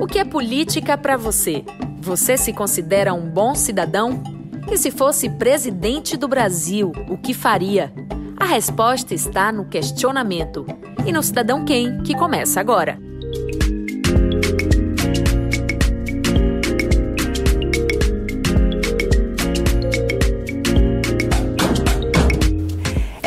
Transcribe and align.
O 0.00 0.06
que 0.06 0.20
é 0.20 0.24
política 0.24 0.96
para 0.96 1.16
você? 1.16 1.64
Você 2.00 2.36
se 2.36 2.52
considera 2.52 3.12
um 3.12 3.28
bom 3.28 3.54
cidadão? 3.54 4.22
E 4.70 4.78
se 4.78 4.90
fosse 4.92 5.28
presidente 5.28 6.16
do 6.16 6.28
Brasil, 6.28 6.92
o 7.08 7.18
que 7.18 7.34
faria? 7.34 7.92
A 8.36 8.44
resposta 8.44 9.14
está 9.14 9.50
no 9.50 9.64
questionamento 9.64 10.64
e 11.04 11.12
no 11.12 11.22
Cidadão 11.22 11.64
Quem, 11.64 12.02
que 12.02 12.14
começa 12.14 12.60
agora. 12.60 13.07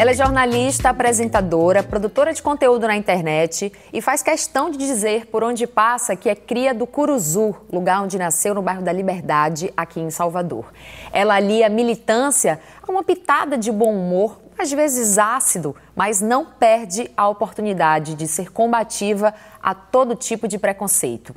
Ela 0.02 0.10
é 0.10 0.14
jornalista, 0.16 0.90
apresentadora, 0.90 1.84
produtora 1.84 2.34
de 2.34 2.42
conteúdo 2.42 2.88
na 2.88 2.98
internet 2.98 3.72
e 3.94 4.02
faz 4.02 4.24
questão 4.24 4.72
de 4.72 4.76
dizer 4.76 5.28
por 5.28 5.44
onde 5.44 5.68
passa 5.68 6.16
que 6.16 6.28
é 6.28 6.34
cria 6.34 6.74
do 6.74 6.88
Curuzu, 6.88 7.56
lugar 7.72 8.02
onde 8.02 8.18
nasceu 8.18 8.56
no 8.56 8.64
bairro 8.64 8.82
da 8.82 8.92
Liberdade, 8.92 9.72
aqui 9.78 10.00
em 10.00 10.10
Salvador. 10.10 10.74
Ela 11.14 11.36
alia 11.36 11.70
militância 11.70 12.60
a 12.82 12.92
uma 12.92 13.04
pitada 13.04 13.56
de 13.60 13.72
bom 13.72 13.94
humor, 13.94 14.40
às 14.58 14.72
vezes 14.72 15.20
ácido, 15.20 15.76
mas 15.96 16.20
não 16.20 16.46
perde 16.46 17.12
a 17.16 17.30
oportunidade 17.30 18.16
de 18.16 18.28
ser 18.28 18.52
combativa 18.52 19.36
a 19.62 19.76
todo 19.76 20.16
tipo 20.16 20.48
de 20.48 20.58
preconceito. 20.58 21.36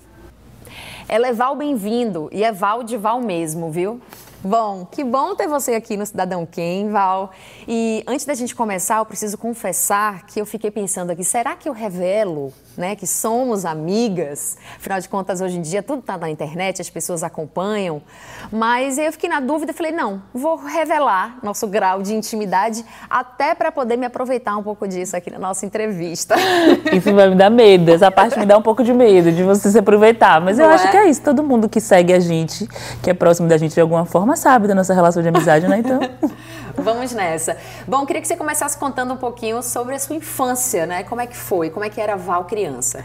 Ela 1.07 1.27
é 1.27 1.35
Val 1.35 1.55
bem-vindo 1.55 2.31
e 2.33 2.43
é 2.43 2.51
Val 2.51 2.83
de 2.83 2.97
Val 2.97 3.21
mesmo, 3.21 3.71
viu? 3.71 4.01
Bom, 4.45 4.85
que 4.85 5.03
bom 5.03 5.35
ter 5.35 5.49
você 5.49 5.73
aqui 5.73 5.97
no 5.97 6.05
Cidadão 6.05 6.45
Quem, 6.45 6.91
Val. 6.91 7.31
E 7.67 8.05
antes 8.07 8.27
da 8.27 8.35
gente 8.35 8.55
começar, 8.55 8.99
eu 8.99 9.07
preciso 9.07 9.39
confessar 9.39 10.27
que 10.27 10.39
eu 10.39 10.45
fiquei 10.45 10.71
pensando 10.71 11.09
aqui, 11.09 11.25
será 11.25 11.57
que 11.57 11.67
eu 11.67 11.73
revelo 11.73 12.53
né, 12.77 12.97
que 12.97 13.07
somos 13.07 13.65
amigas. 13.65 14.57
Afinal 14.77 15.01
de 15.01 15.09
contas, 15.09 15.41
hoje 15.41 15.59
em 15.59 15.63
dia 15.63 15.83
tudo 15.83 16.01
está 16.01 16.17
na 16.17 16.31
internet, 16.31 16.81
as 16.81 16.91
pessoas 16.91 17.23
acompanham. 17.23 18.03
Mas 18.51 18.99
eu 18.99 19.13
fiquei 19.13 19.29
na 19.29 19.41
dúvida 19.41 19.73
e 19.73 19.75
falei, 19.75 19.93
não, 19.93 20.23
vou 20.33 20.57
revelar 20.57 21.39
nosso 21.43 21.67
grau 21.67 22.03
de 22.03 22.15
intimidade 22.15 22.85
até 23.09 23.55
para 23.55 23.71
poder 23.71 23.97
me 23.97 24.07
aproveitar 24.07 24.57
um 24.57 24.63
pouco 24.63 24.87
disso 24.87 25.17
aqui 25.17 25.31
na 25.31 25.39
nossa 25.39 25.65
entrevista. 25.65 26.35
Isso 26.93 27.13
vai 27.15 27.29
me 27.29 27.35
dar 27.35 27.51
medo, 27.51 27.91
essa 27.91 28.11
parte 28.11 28.39
me 28.39 28.47
dá 28.47 28.57
um 28.57 28.63
pouco 28.63 28.83
de 28.83 28.93
medo 28.93 29.33
de 29.33 29.43
você 29.43 29.71
se 29.71 29.79
aproveitar. 29.79 30.41
Mas 30.41 30.59
Não 30.59 30.65
eu 30.65 30.71
é? 30.71 30.75
acho 30.75 30.91
que 30.91 30.97
é 30.97 31.09
isso, 31.09 31.23
todo 31.23 31.43
mundo 31.43 31.69
que 31.69 31.81
segue 31.81 32.13
a 32.13 32.21
gente, 32.21 32.67
que 33.03 33.11
é 33.11 33.15
próximo 33.15 33.49
da 33.49 33.57
gente 33.57 33.75
de 33.75 33.81
alguma 33.81 34.05
forma, 34.05 34.34
sabe 34.37 34.69
da 34.69 34.75
nossa 34.75 34.95
relação 34.95 35.23
de 35.23 35.29
amizade, 35.29 35.67
né? 35.69 35.79
Então... 35.79 36.01
Vamos 36.77 37.13
nessa. 37.13 37.57
Bom, 37.87 38.05
queria 38.05 38.21
que 38.21 38.27
você 38.27 38.37
começasse 38.37 38.77
contando 38.77 39.15
um 39.15 39.17
pouquinho 39.17 39.63
sobre 39.63 39.95
a 39.95 39.99
sua 39.99 40.17
infância, 40.17 40.87
né? 40.87 41.05
Como 41.05 41.21
é 41.21 41.27
que 41.27 41.37
foi? 41.37 41.71
Como 41.71 41.85
é 41.85 41.89
que 41.89 42.01
era 42.01 42.15
a 42.15 42.17
Val 42.17 42.45
criança? 42.45 43.05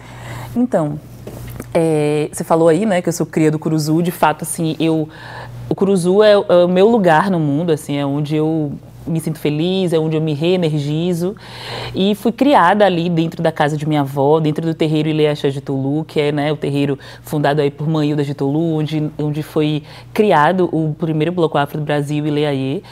Então, 0.55 0.99
é, 1.73 2.29
você 2.31 2.43
falou 2.43 2.67
aí, 2.67 2.85
né, 2.85 3.01
que 3.01 3.09
eu 3.09 3.13
sou 3.13 3.25
cria 3.25 3.51
do 3.51 3.59
Curuzu. 3.59 4.01
De 4.01 4.11
fato, 4.11 4.43
assim, 4.43 4.75
eu 4.79 5.07
o 5.69 5.75
Curuzu 5.75 6.23
é, 6.23 6.31
é, 6.31 6.65
o 6.65 6.67
meu 6.67 6.87
lugar 6.87 7.29
no 7.29 7.39
mundo, 7.39 7.71
assim, 7.71 7.95
é 7.97 8.05
onde 8.05 8.35
eu 8.35 8.73
me 9.05 9.19
sinto 9.19 9.39
feliz, 9.39 9.93
é 9.93 9.99
onde 9.99 10.15
eu 10.15 10.21
me 10.21 10.33
reenergizo. 10.33 11.35
E 11.93 12.15
fui 12.15 12.31
criada 12.31 12.85
ali 12.85 13.09
dentro 13.09 13.41
da 13.41 13.51
casa 13.51 13.75
de 13.75 13.87
minha 13.87 14.01
avó, 14.01 14.39
dentro 14.39 14.65
do 14.65 14.73
terreiro 14.73 15.09
Ileaxá 15.09 15.49
de 15.49 15.61
Tolu, 15.61 16.03
que 16.03 16.19
é 16.19 16.31
né, 16.31 16.51
o 16.51 16.57
terreiro 16.57 16.97
fundado 17.21 17.61
aí 17.61 17.71
por 17.71 17.87
Manhilda 17.87 18.23
de 18.23 18.33
Tolu, 18.33 18.75
onde, 18.75 19.09
onde 19.17 19.43
foi 19.43 19.83
criado 20.13 20.69
o 20.71 20.95
primeiro 20.97 21.31
bloco 21.31 21.57
afro 21.57 21.79
do 21.79 21.83
Brasil, 21.83 22.25
Ileaie. 22.25 22.83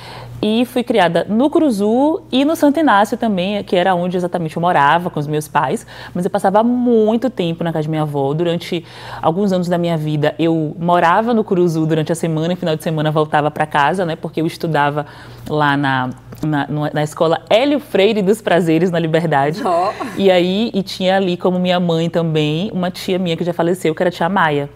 E 0.41 0.65
fui 0.65 0.83
criada 0.83 1.25
no 1.27 1.49
Curuzu 1.49 2.21
e 2.31 2.45
no 2.45 2.55
Santo 2.55 2.79
Inácio 2.79 3.17
também, 3.17 3.63
que 3.63 3.75
era 3.75 3.95
onde 3.95 4.17
exatamente 4.17 4.55
eu 4.55 4.61
morava 4.61 5.09
com 5.09 5.19
os 5.19 5.25
meus 5.25 5.47
pais. 5.47 5.85
Mas 6.13 6.25
eu 6.25 6.31
passava 6.31 6.63
muito 6.63 7.29
tempo 7.29 7.63
na 7.63 7.73
casa 7.73 7.83
de 7.83 7.89
minha 7.89 8.03
avó. 8.03 8.33
Durante 8.33 8.85
alguns 9.21 9.51
anos 9.51 9.67
da 9.67 9.77
minha 9.77 9.97
vida, 9.97 10.35
eu 10.37 10.75
morava 10.79 11.33
no 11.33 11.43
Curuzu 11.43 11.85
durante 11.87 12.11
a 12.11 12.15
semana 12.15 12.53
e 12.53 12.55
final 12.55 12.75
de 12.75 12.83
semana 12.83 13.09
voltava 13.09 13.49
para 13.49 13.65
casa, 13.65 14.05
né? 14.05 14.15
Porque 14.15 14.41
eu 14.41 14.45
estudava 14.45 15.07
lá 15.49 15.75
na 15.75 16.09
na, 16.45 16.67
na, 16.93 17.03
escola 17.03 17.41
Hélio 17.49 17.79
Freire 17.79 18.21
dos 18.21 18.41
Prazeres, 18.41 18.91
na 18.91 18.99
Liberdade. 18.99 19.61
Oh. 19.65 19.91
E 20.17 20.29
aí, 20.29 20.69
e 20.73 20.83
tinha 20.83 21.15
ali 21.15 21.35
como 21.37 21.57
minha 21.57 21.79
mãe 21.79 22.09
também, 22.09 22.69
uma 22.73 22.91
tia 22.91 23.17
minha 23.17 23.35
que 23.35 23.43
já 23.43 23.53
faleceu, 23.53 23.95
que 23.95 24.03
era 24.03 24.09
a 24.09 24.11
tia 24.11 24.29
Maia. 24.29 24.69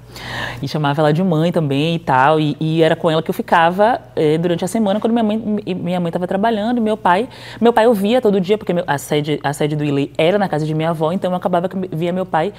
E 0.62 0.68
chamava 0.68 1.02
ela 1.02 1.14
de 1.14 1.24
mãe 1.24 1.52
também 1.52 1.96
e 1.96 2.00
tal. 2.00 2.40
E, 2.40 2.56
e 2.60 2.82
era 2.82 2.96
com 2.96 3.10
ela 3.10 3.22
que 3.22 3.30
eu 3.30 3.34
ficava 3.34 4.00
eh, 4.16 4.38
durante 4.38 4.64
a 4.64 4.68
semana, 4.68 5.00
quando 5.00 5.14
minha 5.14 5.24
mãe 5.24 5.38
minha 5.38 6.00
mãe 6.00 6.10
estava 6.10 6.28
trabalhando, 6.28 6.82
meu 6.82 6.98
pai. 6.98 7.28
Meu 7.60 7.74
pai 7.74 7.86
eu 7.86 7.94
via 7.94 8.22
todo 8.22 8.40
dia, 8.40 8.58
porque 8.58 8.74
a, 8.86 8.98
sede, 8.98 9.40
a 9.44 9.54
sede 9.54 9.76
do 9.76 9.84
Ilê 9.84 10.10
era 10.18 10.38
na 10.38 10.48
casa 10.48 10.66
de 10.66 10.74
minha 10.74 10.90
avó, 10.90 11.12
então 11.12 11.32
eu 11.32 11.38
acabava 11.38 11.68
que 11.68 11.78
via 11.96 12.12
meu 12.12 12.26
pai 12.26 12.54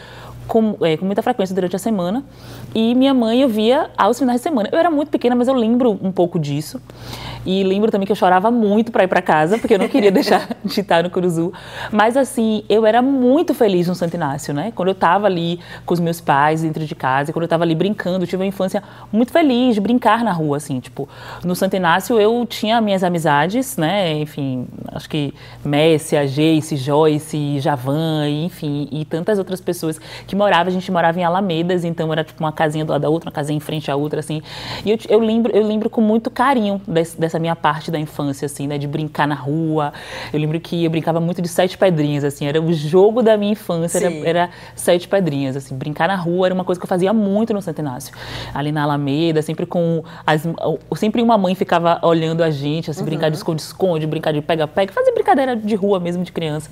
com, 0.46 0.76
é, 0.82 0.96
com 0.96 1.04
muita 1.04 1.22
frequência 1.22 1.54
durante 1.54 1.76
a 1.76 1.78
semana. 1.78 2.24
E 2.74 2.94
minha 2.94 3.14
mãe 3.14 3.42
eu 3.42 3.48
via 3.48 3.90
aos 3.96 4.18
finais 4.18 4.40
de 4.40 4.42
semana. 4.42 4.68
Eu 4.72 4.78
era 4.78 4.90
muito 4.90 5.10
pequena, 5.10 5.34
mas 5.34 5.48
eu 5.48 5.54
lembro 5.54 5.98
um 6.02 6.12
pouco 6.12 6.38
disso. 6.38 6.80
E 7.44 7.62
lembro 7.64 7.90
também 7.90 8.06
que 8.06 8.12
eu 8.12 8.16
chorava 8.16 8.50
muito 8.50 8.92
para 8.92 9.04
ir 9.04 9.08
para 9.08 9.20
casa, 9.20 9.58
porque 9.58 9.74
eu 9.74 9.78
não 9.78 9.88
queria 9.88 10.10
deixar 10.12 10.48
de 10.64 10.80
estar 10.80 11.02
no 11.02 11.10
Curuzu. 11.10 11.52
Mas 11.90 12.16
assim, 12.16 12.64
eu 12.68 12.86
era 12.86 13.02
muito 13.02 13.54
feliz 13.54 13.88
no 13.88 13.94
Santo 13.94 14.14
Inácio, 14.14 14.54
né? 14.54 14.72
Quando 14.74 14.88
eu 14.88 14.92
estava 14.92 15.26
ali 15.26 15.58
com 15.84 15.94
os 15.94 16.00
meus 16.00 16.20
pais 16.20 16.62
dentro 16.62 16.84
de 16.84 16.94
casa, 16.94 17.32
quando 17.32 17.42
eu 17.42 17.46
estava 17.46 17.64
ali 17.64 17.74
brincando, 17.74 18.24
eu 18.24 18.28
tive 18.28 18.42
uma 18.42 18.46
infância 18.46 18.82
muito 19.12 19.32
feliz 19.32 19.74
de 19.74 19.80
brincar 19.80 20.24
na 20.24 20.32
rua, 20.32 20.56
assim, 20.56 20.80
tipo, 20.80 21.08
no 21.44 21.54
Santo 21.54 21.76
Inácio 21.76 22.20
eu 22.20 22.46
tinha 22.46 22.80
minhas 22.80 23.02
amizades, 23.02 23.76
né? 23.76 24.12
Enfim, 24.18 24.66
acho 24.92 25.08
que 25.08 25.34
Messia, 25.64 26.26
Jace, 26.26 26.76
Joyce, 26.76 27.60
Javan, 27.60 28.28
enfim, 28.28 28.88
e 28.90 29.04
tantas 29.04 29.38
outras 29.38 29.60
pessoas 29.60 29.98
que 30.26 30.36
moravam, 30.36 30.68
a 30.68 30.72
gente 30.72 30.90
morava 30.90 31.18
em 31.18 31.24
Alamedas, 31.24 31.84
então 31.84 32.12
era 32.12 32.24
tipo 32.24 32.42
uma 32.42 32.52
casinha 32.52 32.84
do 32.84 32.92
lado 32.92 33.02
da 33.02 33.08
outra, 33.08 33.28
uma 33.28 33.34
casinha 33.34 33.56
em 33.56 33.60
frente 33.60 33.90
à 33.90 33.96
outra, 33.96 34.20
assim. 34.20 34.42
E 34.84 34.90
eu, 34.90 34.98
eu 35.08 35.18
lembro, 35.18 35.52
eu 35.54 35.66
lembro 35.66 35.90
com 35.90 36.00
muito 36.00 36.30
carinho 36.30 36.80
desse, 36.86 37.18
dessa 37.32 37.38
minha 37.38 37.56
parte 37.56 37.90
da 37.90 37.98
infância, 37.98 38.46
assim, 38.46 38.66
né? 38.66 38.76
De 38.76 38.86
brincar 38.86 39.26
na 39.26 39.34
rua. 39.34 39.92
Eu 40.32 40.38
lembro 40.38 40.60
que 40.60 40.84
eu 40.84 40.90
brincava 40.90 41.20
muito 41.20 41.40
de 41.40 41.48
sete 41.48 41.78
pedrinhas, 41.78 42.24
assim, 42.24 42.46
era 42.46 42.60
o 42.60 42.72
jogo 42.72 43.22
da 43.22 43.36
minha 43.36 43.52
infância, 43.52 43.98
era, 43.98 44.28
era, 44.28 44.50
sete 44.74 45.08
pedrinhas, 45.08 45.56
assim. 45.56 45.76
Brincar 45.76 46.08
na 46.08 46.16
rua 46.16 46.48
era 46.48 46.54
uma 46.54 46.64
coisa 46.64 46.78
que 46.78 46.84
eu 46.84 46.88
fazia 46.88 47.12
muito 47.12 47.54
no 47.54 47.62
Santo 47.62 47.78
Inácio. 47.80 48.14
Ali 48.54 48.70
na 48.70 48.82
Alameda, 48.82 49.40
sempre 49.40 49.64
com 49.64 50.04
as, 50.26 50.42
sempre 50.96 51.22
uma 51.22 51.38
mãe 51.38 51.54
ficava 51.54 51.98
olhando 52.02 52.42
a 52.42 52.50
gente, 52.50 52.90
assim, 52.90 53.00
uhum. 53.00 53.06
brincar 53.06 53.30
de 53.30 53.36
esconde-esconde, 53.36 54.06
brincar 54.06 54.32
de 54.32 54.42
pega-pega, 54.42 54.92
fazer 54.92 55.12
brincadeira 55.12 55.56
de 55.56 55.74
rua 55.74 55.98
mesmo, 55.98 56.22
de 56.22 56.32
criança. 56.32 56.70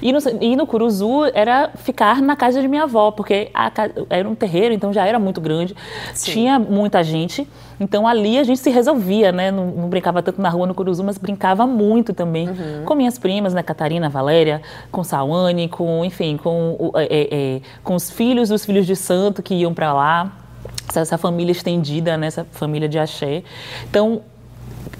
E 0.00 0.12
no, 0.12 0.18
e 0.40 0.54
no 0.54 0.66
Curuzu 0.66 1.24
era 1.34 1.70
ficar 1.74 2.22
na 2.22 2.36
casa 2.36 2.60
de 2.60 2.68
minha 2.68 2.84
avó, 2.84 3.10
porque 3.10 3.50
a, 3.52 3.70
era 4.10 4.28
um 4.28 4.34
terreiro, 4.34 4.72
então 4.74 4.92
já 4.92 5.04
era 5.06 5.18
muito 5.18 5.40
grande, 5.40 5.74
Sim. 6.14 6.32
tinha 6.32 6.58
muita 6.58 7.02
gente. 7.02 7.46
Então 7.78 8.06
ali 8.06 8.38
a 8.38 8.44
gente 8.44 8.58
se 8.58 8.70
resolvia, 8.70 9.32
né? 9.32 9.50
Não, 9.50 9.66
não, 9.66 9.88
brincava 9.88 10.22
tanto 10.22 10.40
na 10.40 10.48
rua 10.48 10.66
no 10.66 10.74
Curuzu, 10.74 11.04
mas 11.04 11.18
brincava 11.18 11.66
muito 11.66 12.12
também 12.12 12.48
uhum. 12.48 12.84
com 12.84 12.94
minhas 12.94 13.18
primas, 13.18 13.52
né? 13.52 13.62
Catarina, 13.62 14.08
Valéria, 14.08 14.62
com 14.90 15.04
Sawane, 15.04 15.68
com, 15.68 16.04
enfim, 16.04 16.36
com, 16.36 16.92
é, 16.94 17.04
é, 17.04 17.28
é, 17.30 17.60
com 17.84 17.94
os 17.94 18.10
filhos 18.10 18.48
dos 18.48 18.64
filhos 18.64 18.86
de 18.86 18.96
santo 18.96 19.42
que 19.42 19.54
iam 19.54 19.74
para 19.74 19.92
lá. 19.92 20.32
Essa, 20.88 21.00
essa 21.00 21.18
família 21.18 21.52
estendida, 21.52 22.16
né? 22.16 22.28
Essa 22.28 22.46
família 22.52 22.88
de 22.88 22.98
axé. 22.98 23.42
Então, 23.90 24.22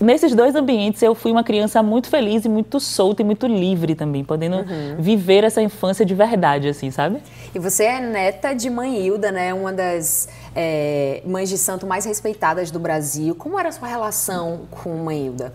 nesses 0.01 0.35
dois 0.35 0.55
ambientes 0.55 1.03
eu 1.03 1.15
fui 1.15 1.33
uma 1.33 1.45
criança 1.45 1.83
muito 1.83 2.09
feliz 2.09 2.45
e 2.45 2.49
muito 2.49 2.79
solta 2.81 3.23
e 3.23 3.25
muito 3.25 3.47
livre 3.47 3.95
também, 3.95 4.25
podendo 4.25 4.59
uhum. 4.59 4.97
viver 4.99 5.45
essa 5.45 5.63
infância 5.63 6.05
de 6.05 6.15
verdade, 6.15 6.69
assim, 6.69 6.91
sabe? 6.91 7.19
E 7.55 7.59
você 7.59 7.85
é 7.85 8.01
neta 8.01 8.53
de 8.53 8.69
mãe 8.69 9.01
Hilda, 9.01 9.33
né? 9.33 9.55
Uma 9.55 9.73
das 9.73 10.29
é, 10.57 11.23
mães 11.27 11.51
de 11.51 11.59
santo 11.59 11.87
mais 11.87 12.07
respeitadas 12.07 12.71
do 12.71 12.81
Brasil. 12.81 13.35
Como 13.35 13.59
era 13.59 13.69
a 13.69 13.73
sua 13.73 13.87
relação 13.87 14.63
com 14.71 14.97
mãe 14.97 15.27
Hilda? 15.27 15.53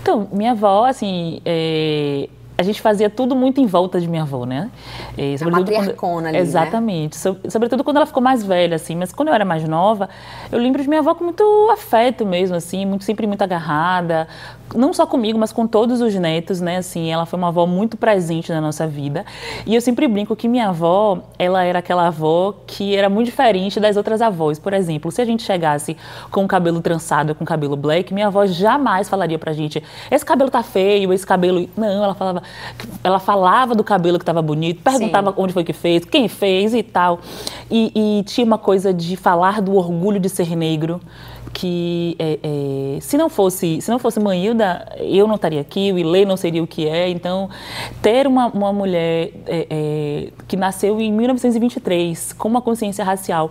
Então, 0.00 0.26
minha 0.32 0.52
avó, 0.52 0.86
assim, 0.86 1.40
é 1.44 2.28
a 2.56 2.62
gente 2.62 2.80
fazia 2.80 3.08
tudo 3.08 3.34
muito 3.34 3.60
em 3.60 3.66
volta 3.66 4.00
de 4.00 4.06
minha 4.06 4.22
avó, 4.22 4.44
né? 4.44 4.70
E, 5.16 5.36
a 5.40 5.50
matriarcona 5.50 5.94
quando, 5.94 6.26
ali, 6.26 6.38
Exatamente. 6.38 7.16
Né? 7.28 7.36
Sobretudo 7.48 7.82
quando 7.82 7.96
ela 7.96 8.06
ficou 8.06 8.22
mais 8.22 8.42
velha, 8.42 8.76
assim. 8.76 8.94
Mas 8.94 9.12
quando 9.12 9.28
eu 9.28 9.34
era 9.34 9.44
mais 9.44 9.66
nova, 9.66 10.08
eu 10.50 10.58
lembro 10.58 10.82
de 10.82 10.88
minha 10.88 11.00
avó 11.00 11.14
com 11.14 11.24
muito 11.24 11.42
afeto 11.72 12.26
mesmo, 12.26 12.54
assim. 12.56 12.84
Muito, 12.84 13.04
sempre 13.04 13.26
muito 13.26 13.42
agarrada. 13.42 14.28
Não 14.74 14.92
só 14.92 15.06
comigo, 15.06 15.38
mas 15.38 15.52
com 15.52 15.66
todos 15.66 16.00
os 16.00 16.14
netos, 16.14 16.60
né? 16.60 16.78
Assim, 16.78 17.10
ela 17.10 17.26
foi 17.26 17.38
uma 17.38 17.48
avó 17.48 17.66
muito 17.66 17.96
presente 17.96 18.52
na 18.52 18.60
nossa 18.60 18.86
vida. 18.86 19.24
E 19.66 19.74
eu 19.74 19.80
sempre 19.80 20.06
brinco 20.06 20.36
que 20.36 20.48
minha 20.48 20.68
avó, 20.68 21.18
ela 21.38 21.62
era 21.64 21.78
aquela 21.78 22.06
avó 22.06 22.54
que 22.66 22.94
era 22.96 23.08
muito 23.08 23.26
diferente 23.26 23.80
das 23.80 23.96
outras 23.96 24.22
avós. 24.22 24.58
Por 24.58 24.72
exemplo, 24.72 25.10
se 25.10 25.20
a 25.20 25.24
gente 25.24 25.42
chegasse 25.42 25.96
com 26.30 26.44
o 26.44 26.48
cabelo 26.48 26.80
trançado, 26.80 27.34
com 27.34 27.44
o 27.44 27.46
cabelo 27.46 27.76
black, 27.76 28.12
minha 28.12 28.28
avó 28.28 28.46
jamais 28.46 29.08
falaria 29.08 29.38
pra 29.38 29.52
gente, 29.52 29.82
esse 30.10 30.24
cabelo 30.24 30.50
tá 30.50 30.62
feio, 30.62 31.12
esse 31.12 31.26
cabelo... 31.26 31.68
Não, 31.76 32.04
ela 32.04 32.14
falava, 32.14 32.41
ela 33.02 33.18
falava 33.18 33.74
do 33.74 33.84
cabelo 33.84 34.18
que 34.18 34.22
estava 34.22 34.42
bonito, 34.42 34.82
perguntava 34.82 35.30
Sim. 35.30 35.36
onde 35.38 35.52
foi 35.52 35.64
que 35.64 35.72
fez, 35.72 36.04
quem 36.04 36.28
fez 36.28 36.74
e 36.74 36.82
tal. 36.82 37.20
e, 37.70 37.92
e 37.94 38.22
tinha 38.24 38.44
uma 38.44 38.58
coisa 38.58 38.92
de 38.92 39.16
falar 39.16 39.60
do 39.60 39.74
orgulho 39.74 40.20
de 40.20 40.28
ser 40.28 40.56
negro, 40.56 41.00
que 41.52 42.16
é, 42.18 42.38
é, 42.42 43.00
se 43.00 43.16
não 43.16 43.28
fosse 43.28 43.80
se 43.80 43.90
não 43.90 43.98
fosse 43.98 44.18
Manhilda, 44.18 44.88
eu 44.98 45.26
não 45.28 45.34
estaria 45.34 45.60
aqui, 45.60 45.92
o 45.92 45.98
Ilê 45.98 46.24
não 46.24 46.36
seria 46.36 46.62
o 46.62 46.66
que 46.66 46.88
é. 46.88 47.08
Então, 47.08 47.50
ter 48.00 48.26
uma, 48.26 48.46
uma 48.46 48.72
mulher 48.72 49.30
é, 49.46 49.66
é 49.70 50.28
que 50.48 50.56
nasceu 50.56 51.00
em 51.00 51.12
1923 51.12 52.32
com 52.32 52.48
uma 52.48 52.62
consciência 52.62 53.04
racial 53.04 53.50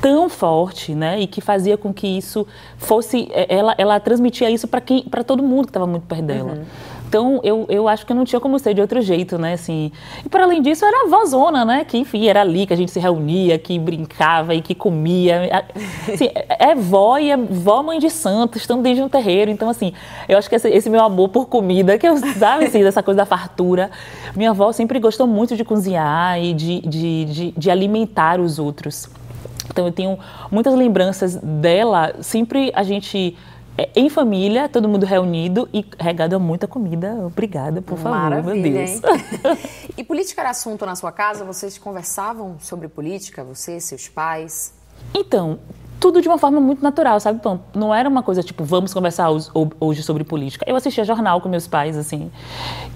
tão 0.00 0.28
forte, 0.28 0.94
né, 0.94 1.20
e 1.20 1.28
que 1.28 1.40
fazia 1.40 1.76
com 1.76 1.92
que 1.94 2.06
isso 2.06 2.46
fosse 2.76 3.28
é, 3.32 3.46
ela 3.54 3.74
ela 3.78 4.00
transmitia 4.00 4.50
isso 4.50 4.66
para 4.66 4.80
quem 4.80 5.02
para 5.02 5.22
todo 5.22 5.42
mundo 5.42 5.64
que 5.64 5.70
estava 5.70 5.86
muito 5.86 6.06
perto 6.06 6.24
dela. 6.24 6.52
Uhum. 6.52 6.64
Então, 7.12 7.40
eu, 7.42 7.66
eu 7.68 7.88
acho 7.88 8.06
que 8.06 8.14
não 8.14 8.24
tinha 8.24 8.40
como 8.40 8.58
ser 8.58 8.72
de 8.72 8.80
outro 8.80 9.02
jeito, 9.02 9.36
né? 9.36 9.52
Assim, 9.52 9.92
e 10.24 10.30
para 10.30 10.44
além 10.44 10.62
disso, 10.62 10.82
era 10.82 11.04
a 11.04 11.08
vozona, 11.10 11.62
né? 11.62 11.84
Que, 11.84 11.98
enfim, 11.98 12.26
era 12.26 12.40
ali 12.40 12.64
que 12.64 12.72
a 12.72 12.76
gente 12.76 12.90
se 12.90 12.98
reunia, 12.98 13.58
que 13.58 13.78
brincava 13.78 14.54
e 14.54 14.62
que 14.62 14.74
comia. 14.74 15.66
Assim, 16.10 16.30
é, 16.34 16.70
é 16.70 16.74
vó 16.74 17.18
e 17.18 17.30
é 17.30 17.36
vó 17.36 17.82
mãe 17.82 17.98
de 17.98 18.08
santo, 18.08 18.56
estão 18.56 18.80
desde 18.80 19.02
um 19.02 19.10
terreiro. 19.10 19.50
Então, 19.50 19.68
assim, 19.68 19.92
eu 20.26 20.38
acho 20.38 20.48
que 20.48 20.54
esse, 20.54 20.70
esse 20.70 20.88
meu 20.88 21.04
amor 21.04 21.28
por 21.28 21.48
comida, 21.48 21.98
que 21.98 22.08
eu, 22.08 22.16
sabe, 22.16 22.64
assim, 22.64 22.82
dessa 22.82 23.02
coisa 23.02 23.18
da 23.18 23.26
fartura. 23.26 23.90
Minha 24.34 24.48
avó 24.48 24.72
sempre 24.72 24.98
gostou 24.98 25.26
muito 25.26 25.54
de 25.54 25.64
cozinhar 25.64 26.42
e 26.42 26.54
de, 26.54 26.80
de, 26.80 27.24
de, 27.26 27.50
de 27.54 27.70
alimentar 27.70 28.40
os 28.40 28.58
outros. 28.58 29.06
Então, 29.68 29.84
eu 29.84 29.92
tenho 29.92 30.18
muitas 30.50 30.74
lembranças 30.74 31.36
dela. 31.36 32.14
Sempre 32.22 32.72
a 32.74 32.82
gente 32.82 33.36
é, 33.76 33.88
em 33.96 34.08
família, 34.10 34.68
todo 34.68 34.88
mundo 34.88 35.06
reunido 35.06 35.68
e 35.72 35.84
regado 35.98 36.36
a 36.36 36.38
muita 36.38 36.68
comida. 36.68 37.14
Obrigada, 37.24 37.80
por 37.80 37.96
favor, 37.96 38.18
Maravilha, 38.18 38.70
meu 38.70 39.00
Deus. 39.00 39.00
e 39.96 40.04
política 40.04 40.42
era 40.42 40.50
assunto 40.50 40.84
na 40.84 40.94
sua 40.94 41.10
casa? 41.10 41.44
Vocês 41.44 41.78
conversavam 41.78 42.56
sobre 42.60 42.88
política, 42.88 43.42
você, 43.42 43.80
seus 43.80 44.08
pais? 44.08 44.74
Então, 45.14 45.58
tudo 46.02 46.20
de 46.20 46.26
uma 46.26 46.36
forma 46.36 46.60
muito 46.60 46.82
natural, 46.82 47.20
sabe? 47.20 47.38
Então, 47.38 47.60
não 47.72 47.94
era 47.94 48.08
uma 48.08 48.24
coisa 48.24 48.42
tipo, 48.42 48.64
vamos 48.64 48.92
conversar 48.92 49.30
hoje 49.78 50.02
sobre 50.02 50.24
política. 50.24 50.64
Eu 50.68 50.74
assistia 50.74 51.04
jornal 51.04 51.40
com 51.40 51.48
meus 51.48 51.68
pais, 51.68 51.96
assim, 51.96 52.28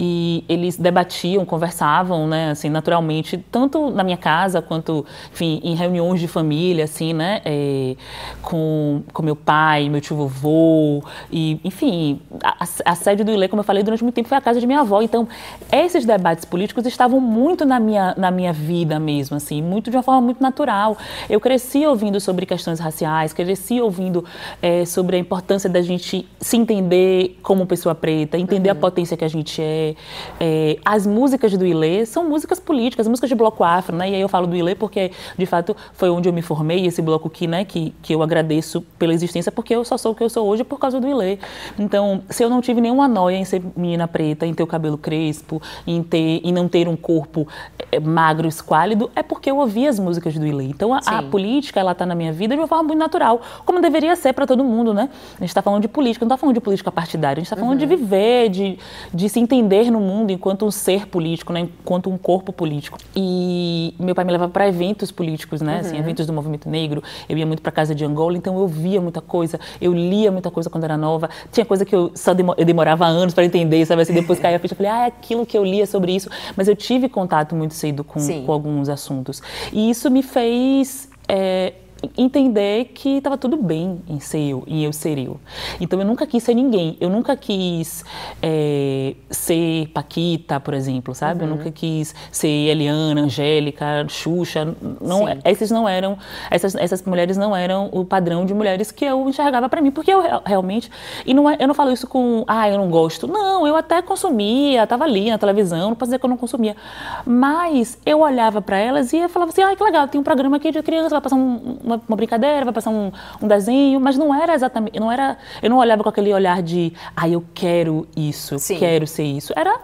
e 0.01 0.45
eles 0.49 0.77
debatiam, 0.77 1.45
conversavam, 1.45 2.27
né, 2.27 2.51
assim, 2.51 2.69
naturalmente, 2.69 3.39
tanto 3.39 3.93
na 3.93 4.03
minha 4.03 4.17
casa 4.17 4.61
quanto, 4.61 5.07
enfim, 5.33 5.61
em 5.63 5.77
reuniões 5.77 6.19
de 6.19 6.27
família, 6.27 6.83
assim, 6.83 7.13
né, 7.13 7.43
é, 7.45 7.95
com, 8.43 9.05
com 9.13 9.23
meu 9.23 9.37
pai, 9.37 9.89
meu 9.89 10.01
tio 10.01 10.17
vovô, 10.17 11.05
e, 11.31 11.61
enfim, 11.63 12.21
a, 12.43 12.67
a 12.85 12.95
sede 12.97 13.23
do 13.23 13.31
Ilê, 13.31 13.47
como 13.47 13.61
eu 13.61 13.65
falei, 13.65 13.85
durante 13.85 14.03
muito 14.03 14.17
tempo 14.17 14.29
foi 14.29 14.37
a 14.37 14.41
casa 14.41 14.59
de 14.59 14.67
minha 14.67 14.81
avó. 14.81 15.01
Então, 15.01 15.29
esses 15.71 16.05
debates 16.05 16.45
políticos 16.45 16.85
estavam 16.85 17.21
muito 17.21 17.65
na 17.65 17.79
minha, 17.79 18.17
na 18.19 18.33
minha 18.33 18.53
vida 18.53 18.99
mesmo, 18.99 19.37
assim, 19.37 19.63
muito 19.63 19.93
de 19.93 19.97
uma 19.97 20.03
forma 20.03 20.21
muito 20.21 20.43
natural. 20.43 20.99
Eu 21.31 21.39
cresci 21.39 21.87
ouvindo 21.87 22.21
sobre 22.21 22.45
questões 22.45 22.81
raciais 22.81 22.96
raciais, 22.97 23.33
cresci 23.33 23.81
ouvindo 23.81 24.25
é, 24.63 24.85
sobre 24.85 25.17
a 25.17 25.19
importância 25.19 25.69
da 25.69 25.83
gente 25.83 26.27
se 26.41 26.57
entender 26.57 27.39
como 27.43 27.67
pessoa 27.67 27.95
preta, 27.95 28.39
entender 28.39 28.71
uhum. 28.71 28.77
a 28.77 28.81
potência 28.81 29.17
que 29.17 29.25
a 29.25 29.29
gente 29.29 29.61
é. 29.61 29.95
é. 30.41 30.77
As 30.85 31.07
músicas 31.07 31.57
do 31.57 31.67
Ilê 31.67 32.07
são 32.07 32.29
músicas 32.29 32.59
políticas, 32.59 33.07
músicas 33.07 33.29
de 33.29 33.35
bloco 33.35 33.63
afro, 33.63 33.95
né? 33.95 34.11
E 34.11 34.15
aí 34.15 34.21
eu 34.21 34.29
falo 34.29 34.47
do 34.47 34.57
Ilê 34.57 34.75
porque, 34.75 35.11
de 35.37 35.47
fato, 35.47 35.77
foi 35.93 36.09
onde 36.09 36.29
eu 36.29 36.33
me 36.33 36.43
formei, 36.43 36.87
esse 36.87 37.03
bloco 37.03 37.29
que, 37.29 37.47
né, 37.47 37.65
que, 37.65 37.95
que 38.03 38.15
eu 38.15 38.23
agradeço 38.23 38.81
pela 38.99 39.13
existência, 39.13 39.53
porque 39.53 39.75
eu 39.75 39.85
só 39.85 39.97
sou 39.97 40.13
o 40.13 40.15
que 40.15 40.23
eu 40.23 40.31
sou 40.31 40.47
hoje 40.47 40.65
por 40.65 40.79
causa 40.79 41.01
do 41.01 41.07
Ilê. 41.07 41.39
Então, 41.79 42.23
se 42.31 42.43
eu 42.43 42.49
não 42.49 42.61
tive 42.61 42.81
nenhuma 42.81 43.09
noia 43.09 43.37
em 43.37 43.45
ser 43.45 43.63
menina 43.77 44.09
preta, 44.09 44.47
em 44.47 44.55
ter 44.55 44.63
o 44.63 44.67
cabelo 44.67 44.97
crespo, 44.97 45.61
em, 45.87 46.03
ter, 46.03 46.41
em 46.43 46.53
não 46.53 46.69
ter 46.69 46.89
um 46.89 46.97
corpo 46.97 47.47
é, 47.91 48.01
magro, 48.01 48.49
esquálido, 48.49 49.11
é 49.15 49.23
porque 49.23 49.51
eu 49.51 49.59
ouvi 49.59 49.87
as 49.87 49.99
músicas 49.99 50.35
do 50.35 50.47
Ilê. 50.47 50.65
Então, 50.65 50.95
a, 50.95 50.99
a 50.99 51.23
política, 51.23 51.81
ela 51.81 51.95
tá 51.95 52.07
na 52.07 52.15
minha 52.15 52.33
vida 52.33 52.55
de 52.55 52.61
uma 52.61 52.69
forma 52.69 52.86
muito 52.87 52.99
natural, 52.99 53.41
como 53.65 53.81
deveria 53.81 54.15
ser 54.17 54.33
para 54.33 54.47
todo 54.47 54.65
mundo, 54.65 54.95
né? 54.95 55.09
A 55.37 55.41
gente 55.41 55.49
está 55.49 55.63
falando 55.63 55.83
de 55.83 55.89
política, 55.89 56.25
não 56.25 56.29
está 56.29 56.37
falando 56.37 56.55
de 56.55 56.61
política 56.61 56.91
partidária, 56.91 57.41
a 57.41 57.43
gente 57.43 57.47
está 57.47 57.57
falando 57.57 57.73
uhum. 57.73 57.79
de 57.79 57.87
viver, 57.87 58.49
de, 58.49 58.79
de 59.13 59.29
se 59.29 59.41
entender 59.41 59.91
no 59.91 60.01
mundo 60.01 60.31
enquanto 60.31 60.65
um 60.65 60.71
ser 60.71 61.07
político, 61.07 61.53
né? 61.53 61.61
enquanto 61.61 62.11
um 62.11 62.17
corpo 62.17 62.53
político. 62.53 62.99
E 63.15 63.95
meu 63.99 64.15
pai 64.15 64.25
me 64.25 64.33
levava 64.33 64.51
para 64.51 64.69
eventos 64.69 65.11
políticos, 65.11 65.61
né? 65.61 65.79
Assim, 65.79 65.89
uhum. 65.89 65.95
Assim, 65.97 65.99
eventos 65.99 66.27
do 66.27 66.33
movimento 66.33 66.69
negro, 66.69 67.03
eu 67.29 67.37
ia 67.37 67.47
muito 67.47 67.63
para 67.63 67.73
casa 67.73 67.95
de 67.95 68.05
Angola, 68.05 68.37
então 68.37 68.59
eu 68.59 68.67
via 68.67 69.01
muita 69.01 69.21
coisa, 69.21 69.59
eu 69.81 69.93
lia 69.93 70.31
muita 70.31 70.51
coisa 70.51 70.69
quando 70.71 70.85
era 70.85 70.97
nova, 70.97 71.29
tinha 71.51 71.65
coisa 71.65 71.85
que 71.85 71.95
eu 71.95 72.13
só 72.15 72.33
eu 72.57 72.65
demorava 72.65 73.07
anos 73.07 73.35
para 73.35 73.45
entender, 73.45 73.85
sabe? 73.87 74.03
Assim, 74.03 74.13
depois 74.13 74.39
caía 74.39 74.57
a 74.57 74.61
ficha, 74.61 74.75
eu 74.75 74.77
falei, 74.77 74.93
ah, 74.93 75.05
é 75.05 75.07
aquilo 75.07 75.47
que 75.47 75.57
eu 75.57 75.65
lia 75.65 75.87
sobre 75.87 76.15
isso, 76.15 76.29
mas 76.57 76.69
eu 76.69 76.77
tive 76.77 77.09
contato 77.09 77.55
muito 77.55 77.75
cedo 77.75 78.05
com, 78.05 78.21
com 78.45 78.53
alguns 78.53 78.89
assuntos. 78.89 79.43
E 79.73 79.91
isso 79.91 80.11
me 80.11 80.23
fez 80.23 81.09
é, 81.29 81.73
entender 82.17 82.87
que 82.87 83.19
estava 83.19 83.37
tudo 83.37 83.57
bem 83.57 84.03
em 84.09 84.21
ser 84.21 84.51
eu, 84.51 84.65
em 84.67 84.85
eu 84.85 84.93
ser 84.93 85.19
eu. 85.19 85.41
Então 85.81 85.99
eu 85.99 86.07
nunca 86.07 86.27
quis 86.27 86.43
ser 86.43 86.55
ninguém. 86.55 86.97
Eu 87.01 87.09
nunca 87.09 87.37
quis 87.37 88.05
é, 88.43 89.15
ser 89.31 89.89
Paquita, 89.89 90.61
por 90.61 90.75
exemplo, 90.75 91.15
sabe? 91.15 91.45
Uhum. 91.45 91.51
Eu 91.51 91.57
nunca 91.57 91.71
quis 91.71 92.15
ser 92.31 92.49
Eliana, 92.49 93.23
Angélica, 93.23 94.07
Xuxa. 94.09 94.75
Não, 95.01 95.27
essas 95.45 95.71
não 95.71 95.89
eram, 95.89 96.19
essas, 96.51 96.75
essas 96.75 97.03
mulheres 97.03 97.37
não 97.37 97.57
eram 97.57 97.89
o 97.93 98.05
padrão 98.05 98.45
de 98.45 98.53
mulheres 98.53 98.91
que 98.91 99.05
eu 99.05 99.29
enxergava 99.29 99.69
para 99.69 99.81
mim, 99.81 99.91
porque 99.91 100.13
eu 100.13 100.23
realmente 100.45 100.91
e 101.25 101.33
não 101.33 101.49
é, 101.49 101.57
eu 101.59 101.69
não 101.69 101.75
falo 101.75 101.93
isso 101.93 102.07
com, 102.07 102.45
ah, 102.47 102.69
eu 102.69 102.77
não 102.77 102.89
gosto. 102.89 103.27
Não, 103.27 103.67
eu 103.67 103.77
até 103.77 104.03
consumia, 104.03 104.83
estava 104.83 105.05
ali 105.05 105.31
na 105.31 105.39
televisão, 105.39 105.89
não 105.89 105.97
posso 105.97 106.11
dizer 106.11 106.19
que 106.19 106.27
eu 106.27 106.31
não 106.31 106.37
consumia, 106.37 106.77
mas 107.25 107.99
eu 108.05 108.21
olhava 108.21 108.61
para 108.61 108.79
elas 108.79 109.13
e 109.13 109.19
eu 109.19 109.29
falava 109.29 109.51
assim, 109.51 109.63
ah, 109.63 109.75
que 109.75 109.83
legal, 109.83 110.09
tem 110.09 110.21
um 110.21 110.25
programa 110.25 110.57
aqui 110.57 110.71
de 110.71 110.83
criança, 110.83 111.11
vai 111.11 111.21
passar 111.21 111.37
um, 111.37 111.79
uma, 111.87 112.03
uma, 112.07 112.17
brincadeira, 112.17 112.65
vai 112.65 112.75
passar 112.75 112.91
um, 112.91 113.13
um, 113.41 113.47
desenho, 113.47 114.01
mas 114.01 114.19
não 114.19 114.35
era 114.35 114.55
exatamente, 114.55 114.99
não 114.99 115.11
era, 115.11 115.39
eu 115.63 115.71
não 115.71 115.79
olhava 115.79 116.03
com 116.03 116.09
aquele 116.09 116.35
olhar 116.35 116.63
de, 116.63 116.93
ah, 117.17 117.29
eu 117.29 117.45
quero 117.55 118.07
isso, 118.17 118.59
Sim. 118.59 118.77
quero 118.77 119.07
ser 119.07 119.23
isso. 119.25 119.53
Era 119.57 119.81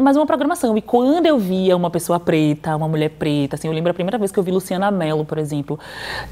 mas 0.00 0.16
uma 0.16 0.26
programação. 0.26 0.76
E 0.76 0.82
quando 0.82 1.26
eu 1.26 1.38
via 1.38 1.76
uma 1.76 1.90
pessoa 1.90 2.20
preta, 2.20 2.74
uma 2.76 2.88
mulher 2.88 3.10
preta, 3.10 3.56
assim, 3.56 3.68
eu 3.68 3.74
lembro 3.74 3.90
a 3.90 3.94
primeira 3.94 4.16
vez 4.18 4.30
que 4.30 4.38
eu 4.38 4.42
vi 4.42 4.50
Luciana 4.50 4.90
Mello, 4.90 5.24
por 5.24 5.38
exemplo, 5.38 5.78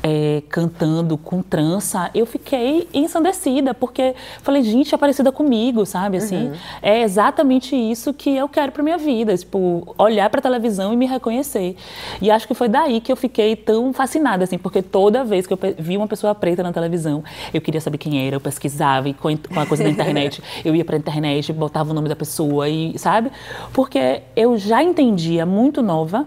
é, 0.02 0.42
cantando 0.48 1.16
com 1.18 1.42
trança, 1.42 2.10
eu 2.14 2.26
fiquei 2.26 2.88
ensandecida, 2.94 3.74
porque 3.74 4.14
falei, 4.42 4.62
gente, 4.62 4.94
é 4.94 4.98
parecida 4.98 5.32
comigo, 5.32 5.84
sabe? 5.84 6.18
Assim, 6.18 6.48
uhum. 6.48 6.52
é 6.80 7.02
exatamente 7.02 7.74
isso 7.74 8.12
que 8.14 8.34
eu 8.36 8.48
quero 8.48 8.72
para 8.72 8.82
minha 8.82 8.98
vida, 8.98 9.36
tipo, 9.36 9.94
olhar 9.98 10.30
para 10.30 10.40
televisão 10.40 10.92
e 10.92 10.96
me 10.96 11.06
reconhecer. 11.06 11.76
E 12.20 12.30
acho 12.30 12.46
que 12.46 12.54
foi 12.54 12.68
daí 12.68 13.00
que 13.00 13.10
eu 13.10 13.16
fiquei 13.16 13.56
tão 13.56 13.92
fascinada, 13.92 14.44
assim, 14.44 14.58
porque 14.58 14.82
toda 14.82 15.24
vez 15.24 15.46
que 15.46 15.52
eu 15.52 15.58
vi 15.78 15.96
uma 15.96 16.06
pessoa 16.06 16.34
preta 16.34 16.62
na 16.62 16.72
televisão, 16.72 17.24
eu 17.52 17.60
queria 17.60 17.80
saber 17.80 17.98
quem 17.98 18.26
era, 18.26 18.36
eu 18.36 18.40
pesquisava 18.40 19.08
e 19.08 19.14
com 19.14 19.28
a 19.28 19.66
coisa 19.66 19.82
da 19.82 19.90
internet, 19.90 20.42
eu 20.64 20.74
ia 20.74 20.84
para 20.84 20.96
a 20.96 20.98
internet, 20.98 21.52
botava 21.52 21.90
o 21.90 21.94
nome 21.94 22.08
da 22.08 22.16
pessoa 22.16 22.68
e, 22.68 22.98
sabe? 22.98 23.30
Porque 23.72 24.22
eu 24.34 24.56
já 24.56 24.82
entendia 24.82 25.46
muito 25.46 25.82
nova 25.82 26.26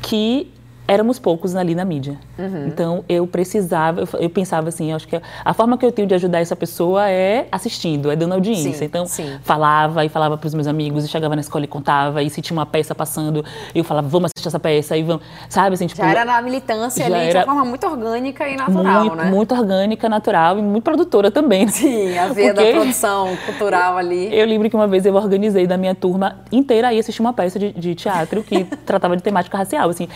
que 0.00 0.52
éramos 0.86 1.18
poucos 1.18 1.54
ali 1.54 1.74
na 1.74 1.84
mídia. 1.84 2.18
Uhum. 2.38 2.66
Então 2.66 3.04
eu 3.08 3.26
precisava, 3.26 4.04
eu, 4.18 4.28
pensava 4.28 4.68
assim, 4.68 4.92
acho 4.92 5.06
que 5.06 5.20
a 5.44 5.54
forma 5.54 5.78
que 5.78 5.86
eu 5.86 5.92
tenho 5.92 6.08
de 6.08 6.14
ajudar 6.14 6.40
essa 6.40 6.56
pessoa 6.56 7.08
é 7.08 7.46
assistindo, 7.50 8.10
é 8.10 8.16
dando 8.16 8.32
audiência. 8.34 8.72
Sim, 8.72 8.84
então 8.84 9.06
sim. 9.06 9.38
falava 9.42 10.04
e 10.04 10.08
falava 10.08 10.36
para 10.36 10.46
os 10.46 10.54
meus 10.54 10.66
amigos, 10.66 11.04
e 11.04 11.08
chegava 11.08 11.34
na 11.34 11.40
escola 11.40 11.64
e 11.64 11.68
contava, 11.68 12.22
e 12.22 12.28
se 12.28 12.42
tinha 12.42 12.56
uma 12.56 12.66
peça 12.66 12.94
passando, 12.94 13.44
eu 13.74 13.84
falava, 13.84 14.08
vamos 14.08 14.26
assistir 14.26 14.31
essa 14.48 14.60
peça, 14.60 14.96
e 14.96 15.02
vamos, 15.02 15.22
sabe 15.48 15.74
assim, 15.74 15.86
tipo, 15.86 16.00
Já 16.00 16.10
era 16.10 16.24
na 16.24 16.40
militância 16.42 17.06
ali, 17.06 17.30
de 17.30 17.36
uma 17.36 17.44
forma 17.44 17.64
muito 17.64 17.86
orgânica 17.86 18.48
e 18.48 18.56
natural, 18.56 19.00
muito, 19.00 19.16
né? 19.16 19.24
Muito 19.30 19.54
orgânica, 19.54 20.08
natural 20.08 20.58
e 20.58 20.62
muito 20.62 20.84
produtora 20.84 21.30
também. 21.30 21.68
Sim, 21.68 22.16
a 22.18 22.28
veia 22.28 22.54
da 22.54 22.64
produção 22.64 23.36
cultural 23.46 23.96
ali. 23.96 24.28
Eu 24.32 24.46
lembro 24.46 24.68
que 24.68 24.76
uma 24.76 24.86
vez 24.86 25.04
eu 25.04 25.14
organizei 25.14 25.66
da 25.66 25.76
minha 25.76 25.94
turma 25.94 26.40
inteira 26.50 26.88
aí 26.88 26.98
assistir 26.98 27.20
uma 27.20 27.32
peça 27.32 27.58
de, 27.58 27.72
de 27.72 27.94
teatro 27.94 28.42
que 28.42 28.64
tratava 28.86 29.16
de 29.16 29.22
temática 29.22 29.56
racial, 29.56 29.88
assim. 29.90 30.08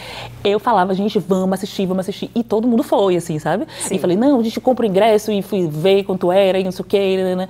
Eu 0.45 0.59
falava, 0.59 0.95
gente, 0.95 1.19
vamos 1.19 1.55
assistir, 1.55 1.87
vamos 1.87 2.01
assistir. 2.01 2.31
E 2.35 2.43
todo 2.43 2.67
mundo 2.67 2.83
foi, 2.83 3.17
assim, 3.17 3.39
sabe? 3.39 3.67
Sim. 3.81 3.97
E 3.97 3.99
falei, 3.99 4.17
não, 4.17 4.41
a 4.41 4.43
gente 4.43 4.61
compra 4.61 4.87
o 4.87 4.89
ingresso 4.89 5.31
e 5.31 5.43
fui 5.43 5.69
ver 5.69 6.05
quanto 6.05 6.33
era 6.33 6.59
e 6.59 6.65
não 6.65 6.73
sei 6.73 6.83
o 6.83 6.85
quê, 6.89 7.17
né, 7.19 7.35
né? 7.35 7.49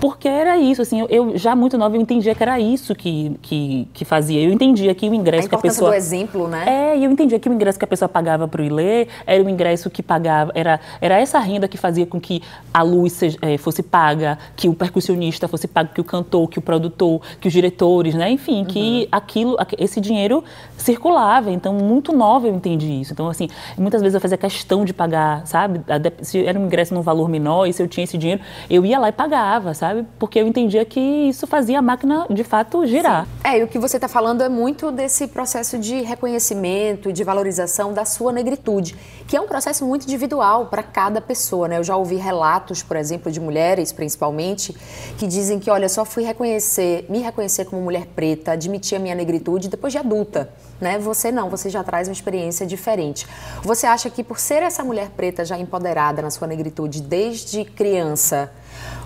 Porque 0.00 0.28
era 0.28 0.56
isso, 0.56 0.82
assim, 0.82 1.00
eu, 1.00 1.08
eu, 1.08 1.38
já 1.38 1.54
muito 1.54 1.78
nova 1.78 1.96
eu 1.96 2.00
entendia 2.00 2.34
que 2.34 2.42
era 2.42 2.58
isso 2.60 2.94
que, 2.94 3.36
que, 3.42 3.88
que 3.92 4.04
fazia. 4.04 4.40
Eu 4.40 4.52
entendia 4.52 4.94
que 4.94 5.08
o 5.08 5.14
ingresso 5.14 5.46
a 5.46 5.50
que 5.50 5.54
a 5.54 5.58
pessoa... 5.58 5.90
do 5.90 5.96
exemplo, 5.96 6.17
né? 6.48 6.64
É, 6.66 6.98
e 6.98 7.04
eu 7.04 7.10
entendia 7.10 7.38
que 7.38 7.48
o 7.48 7.52
ingresso 7.52 7.78
que 7.78 7.84
a 7.84 7.88
pessoa 7.88 8.08
pagava 8.08 8.48
para 8.48 8.62
o 8.62 8.64
Ilê 8.64 9.06
era 9.26 9.42
o 9.42 9.48
ingresso 9.48 9.90
que 9.90 10.02
pagava, 10.02 10.52
era, 10.54 10.80
era 11.00 11.18
essa 11.20 11.38
renda 11.38 11.68
que 11.68 11.76
fazia 11.76 12.06
com 12.06 12.20
que 12.20 12.42
a 12.72 12.82
luz 12.82 13.12
seja, 13.12 13.38
é, 13.42 13.56
fosse 13.58 13.82
paga, 13.82 14.38
que 14.56 14.68
o 14.68 14.74
percussionista 14.74 15.46
fosse 15.48 15.68
pago, 15.68 15.90
que 15.94 16.00
o 16.00 16.04
cantor, 16.04 16.48
que 16.48 16.58
o 16.58 16.62
produtor, 16.62 17.20
que 17.40 17.48
os 17.48 17.52
diretores, 17.52 18.14
né? 18.14 18.30
Enfim, 18.30 18.60
uhum. 18.60 18.64
que 18.64 19.08
aquilo, 19.10 19.56
esse 19.78 20.00
dinheiro 20.00 20.42
circulava. 20.76 21.50
Então, 21.50 21.74
muito 21.74 22.12
nova 22.12 22.46
eu 22.46 22.54
entendi 22.54 23.00
isso. 23.00 23.12
Então, 23.12 23.28
assim, 23.28 23.48
muitas 23.76 24.00
vezes 24.00 24.14
eu 24.14 24.20
fazia 24.20 24.38
questão 24.38 24.84
de 24.84 24.92
pagar, 24.92 25.46
sabe? 25.46 25.80
Se 26.22 26.44
era 26.44 26.58
um 26.58 26.66
ingresso 26.66 26.94
num 26.94 27.02
valor 27.02 27.28
menor 27.28 27.66
e 27.66 27.72
se 27.72 27.82
eu 27.82 27.88
tinha 27.88 28.04
esse 28.04 28.16
dinheiro, 28.16 28.40
eu 28.68 28.84
ia 28.84 28.98
lá 28.98 29.08
e 29.08 29.12
pagava, 29.12 29.74
sabe? 29.74 30.06
Porque 30.18 30.38
eu 30.38 30.46
entendia 30.46 30.84
que 30.84 31.00
isso 31.00 31.46
fazia 31.46 31.78
a 31.78 31.82
máquina, 31.82 32.26
de 32.30 32.44
fato, 32.44 32.86
girar. 32.86 33.24
Sim. 33.24 33.30
É, 33.44 33.58
e 33.58 33.62
o 33.62 33.68
que 33.68 33.78
você 33.78 33.96
está 33.96 34.08
falando 34.08 34.42
é 34.42 34.48
muito 34.48 34.90
desse 34.90 35.26
processo 35.26 35.78
de 35.78 36.02
reconhecimento 36.08 37.08
e 37.10 37.12
de 37.12 37.22
valorização 37.22 37.92
da 37.92 38.04
sua 38.04 38.32
negritude, 38.32 38.96
que 39.26 39.36
é 39.36 39.40
um 39.40 39.46
processo 39.46 39.84
muito 39.86 40.04
individual 40.04 40.66
para 40.66 40.82
cada 40.82 41.20
pessoa. 41.20 41.68
Né? 41.68 41.78
Eu 41.78 41.84
já 41.84 41.96
ouvi 41.96 42.16
relatos, 42.16 42.82
por 42.82 42.96
exemplo, 42.96 43.30
de 43.30 43.38
mulheres, 43.38 43.92
principalmente, 43.92 44.74
que 45.16 45.26
dizem 45.26 45.58
que, 45.58 45.70
olha, 45.70 45.88
só 45.88 46.04
fui 46.04 46.24
reconhecer, 46.24 47.06
me 47.08 47.20
reconhecer 47.20 47.66
como 47.66 47.80
mulher 47.82 48.06
preta, 48.06 48.52
admitir 48.52 48.96
a 48.96 48.98
minha 48.98 49.14
negritude 49.14 49.68
depois 49.68 49.92
de 49.92 49.98
adulta. 49.98 50.50
Né? 50.80 50.98
Você 50.98 51.30
não, 51.30 51.50
você 51.50 51.68
já 51.68 51.84
traz 51.84 52.08
uma 52.08 52.14
experiência 52.14 52.66
diferente. 52.66 53.26
Você 53.62 53.86
acha 53.86 54.08
que 54.08 54.24
por 54.24 54.38
ser 54.38 54.62
essa 54.62 54.82
mulher 54.82 55.10
preta 55.10 55.44
já 55.44 55.58
empoderada 55.58 56.22
na 56.22 56.30
sua 56.30 56.46
negritude 56.46 57.02
desde 57.02 57.64
criança, 57.64 58.50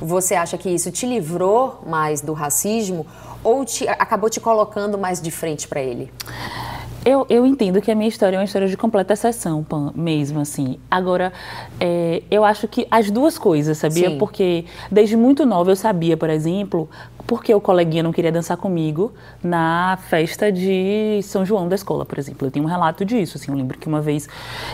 você 0.01 0.35
acha 0.35 0.57
que 0.57 0.69
isso 0.69 0.91
te 0.91 1.07
livrou 1.07 1.83
mais 1.87 2.21
do 2.21 2.33
racismo 2.33 3.07
ou 3.43 3.65
te, 3.65 3.89
acabou 3.89 4.31
te 4.31 4.41
colocando 4.41 4.97
mais 4.97 5.21
de 5.21 5.31
frente 5.31 5.67
para 5.67 5.81
ele? 5.81 6.13
Eu, 7.05 7.27
eu 7.29 7.45
entendo 7.45 7.81
que 7.81 7.91
a 7.91 7.97
minha 7.97 8.09
história 8.09 8.37
é 8.37 8.39
uma 8.39 8.45
história 8.45 8.69
de 8.69 8.77
completa 8.77 9.13
exceção, 9.13 9.67
mesmo 9.93 10.39
assim. 10.39 10.79
Agora, 10.89 11.33
é, 11.81 12.23
eu 12.31 12.45
acho 12.45 12.69
que 12.69 12.87
as 12.89 13.11
duas 13.11 13.37
coisas, 13.37 13.77
sabia? 13.77 14.11
Sim. 14.11 14.19
Porque 14.19 14.67
desde 14.89 15.17
muito 15.17 15.45
nova 15.45 15.73
eu 15.73 15.75
sabia, 15.75 16.17
por 16.17 16.31
exemplo, 16.31 16.89
porque 17.27 17.53
o 17.53 17.61
coleguinha 17.61 18.05
não 18.05 18.13
queria 18.13 18.31
dançar 18.31 18.57
comigo 18.57 19.13
na 19.43 19.99
festa 20.09 20.53
de 20.53 21.19
São 21.25 21.45
João 21.45 21.69
da 21.69 21.75
escola, 21.75 22.07
por 22.07 22.21
exemplo. 22.21 22.47
Eu 22.47 22.53
tenho 22.53 22.65
um 22.65 22.69
relato 22.69 23.05
disso, 23.05 23.37
assim, 23.37 23.51
eu 23.51 23.57
lembro 23.57 23.77
que 23.79 23.89
uma 23.89 24.01
vez 24.01 24.29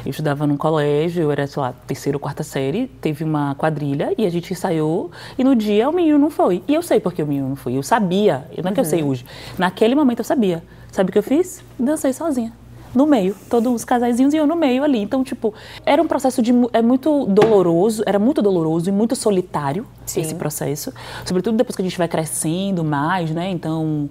eu 0.04 0.10
estudava 0.10 0.46
num 0.46 0.58
colégio, 0.58 1.22
eu 1.22 1.32
era, 1.32 1.46
sei 1.46 1.62
lá, 1.62 1.72
terceira 1.86 2.16
ou 2.16 2.20
quarta 2.20 2.42
série, 2.42 2.88
teve 3.00 3.24
uma 3.24 3.54
quadrilha 3.54 4.12
e 4.18 4.26
a 4.26 4.30
gente 4.30 4.52
ensaiou 4.52 5.10
e 5.38 5.42
no 5.42 5.56
dia 5.56 5.88
o 5.88 5.92
menino 5.94 6.18
não 6.18 6.28
foi. 6.28 6.62
E 6.68 6.74
eu 6.74 6.82
sei 6.82 7.00
porque 7.00 7.22
o 7.22 7.26
menino 7.26 7.48
não 7.48 7.56
foi, 7.56 7.72
eu 7.72 7.82
sabia, 7.82 8.46
não 8.62 8.70
é 8.70 8.74
que 8.74 8.80
eu 8.80 8.84
sei 8.84 9.02
uhum. 9.02 9.08
hoje, 9.08 9.24
naquele 9.56 9.94
momento 9.94 10.18
eu 10.18 10.24
sabia. 10.24 10.62
Sabe 10.92 11.10
o 11.10 11.12
que 11.12 11.18
eu 11.18 11.22
fiz? 11.22 11.62
Dancei 11.78 12.12
sozinha. 12.12 12.52
No 12.94 13.06
meio, 13.06 13.36
todos 13.50 13.72
os 13.72 13.84
casaizinhos 13.84 14.32
e 14.32 14.38
eu 14.38 14.46
no 14.46 14.56
meio 14.56 14.82
ali. 14.82 14.98
Então, 14.98 15.22
tipo, 15.22 15.52
era 15.84 16.02
um 16.02 16.08
processo 16.08 16.40
de 16.40 16.52
é 16.72 16.80
muito 16.80 17.26
doloroso, 17.26 18.02
era 18.06 18.18
muito 18.18 18.40
doloroso 18.40 18.88
e 18.88 18.92
muito 18.92 19.14
solitário 19.14 19.86
Sim. 20.06 20.22
esse 20.22 20.34
processo. 20.34 20.92
Sobretudo 21.24 21.56
depois 21.56 21.76
que 21.76 21.82
a 21.82 21.84
gente 21.84 21.98
vai 21.98 22.08
crescendo 22.08 22.82
mais, 22.82 23.30
né? 23.30 23.50
Então, 23.50 24.08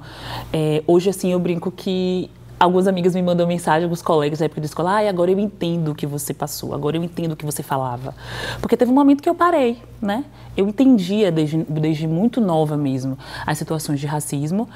é, 0.54 0.84
hoje, 0.86 1.10
assim, 1.10 1.32
eu 1.32 1.40
brinco 1.40 1.72
que 1.72 2.30
algumas 2.60 2.88
amigas 2.88 3.14
me 3.16 3.22
mandam 3.22 3.48
mensagem, 3.48 3.84
alguns 3.84 4.02
colegas 4.02 4.40
da 4.40 4.46
época 4.46 4.62
de 4.62 4.68
escola, 4.68 5.00
ah, 5.00 5.10
agora 5.10 5.32
eu 5.32 5.40
entendo 5.40 5.92
o 5.92 5.96
que 5.96 6.08
você 6.08 6.34
passou, 6.34 6.74
agora 6.74 6.98
eu 6.98 7.04
entendo 7.04 7.34
o 7.34 7.36
que 7.36 7.46
você 7.46 7.62
falava. 7.62 8.16
Porque 8.62 8.76
teve 8.76 8.92
um 8.92 8.96
momento 8.96 9.22
que 9.22 9.30
eu 9.30 9.36
parei, 9.36 9.78
né? 10.02 10.26
Eu 10.56 10.68
entendia 10.68 11.32
desde, 11.32 11.58
desde 11.70 12.08
muito 12.08 12.42
nova 12.42 12.76
mesmo 12.76 13.18
as 13.46 13.58
situações 13.58 14.00
de 14.00 14.08
racismo 14.08 14.68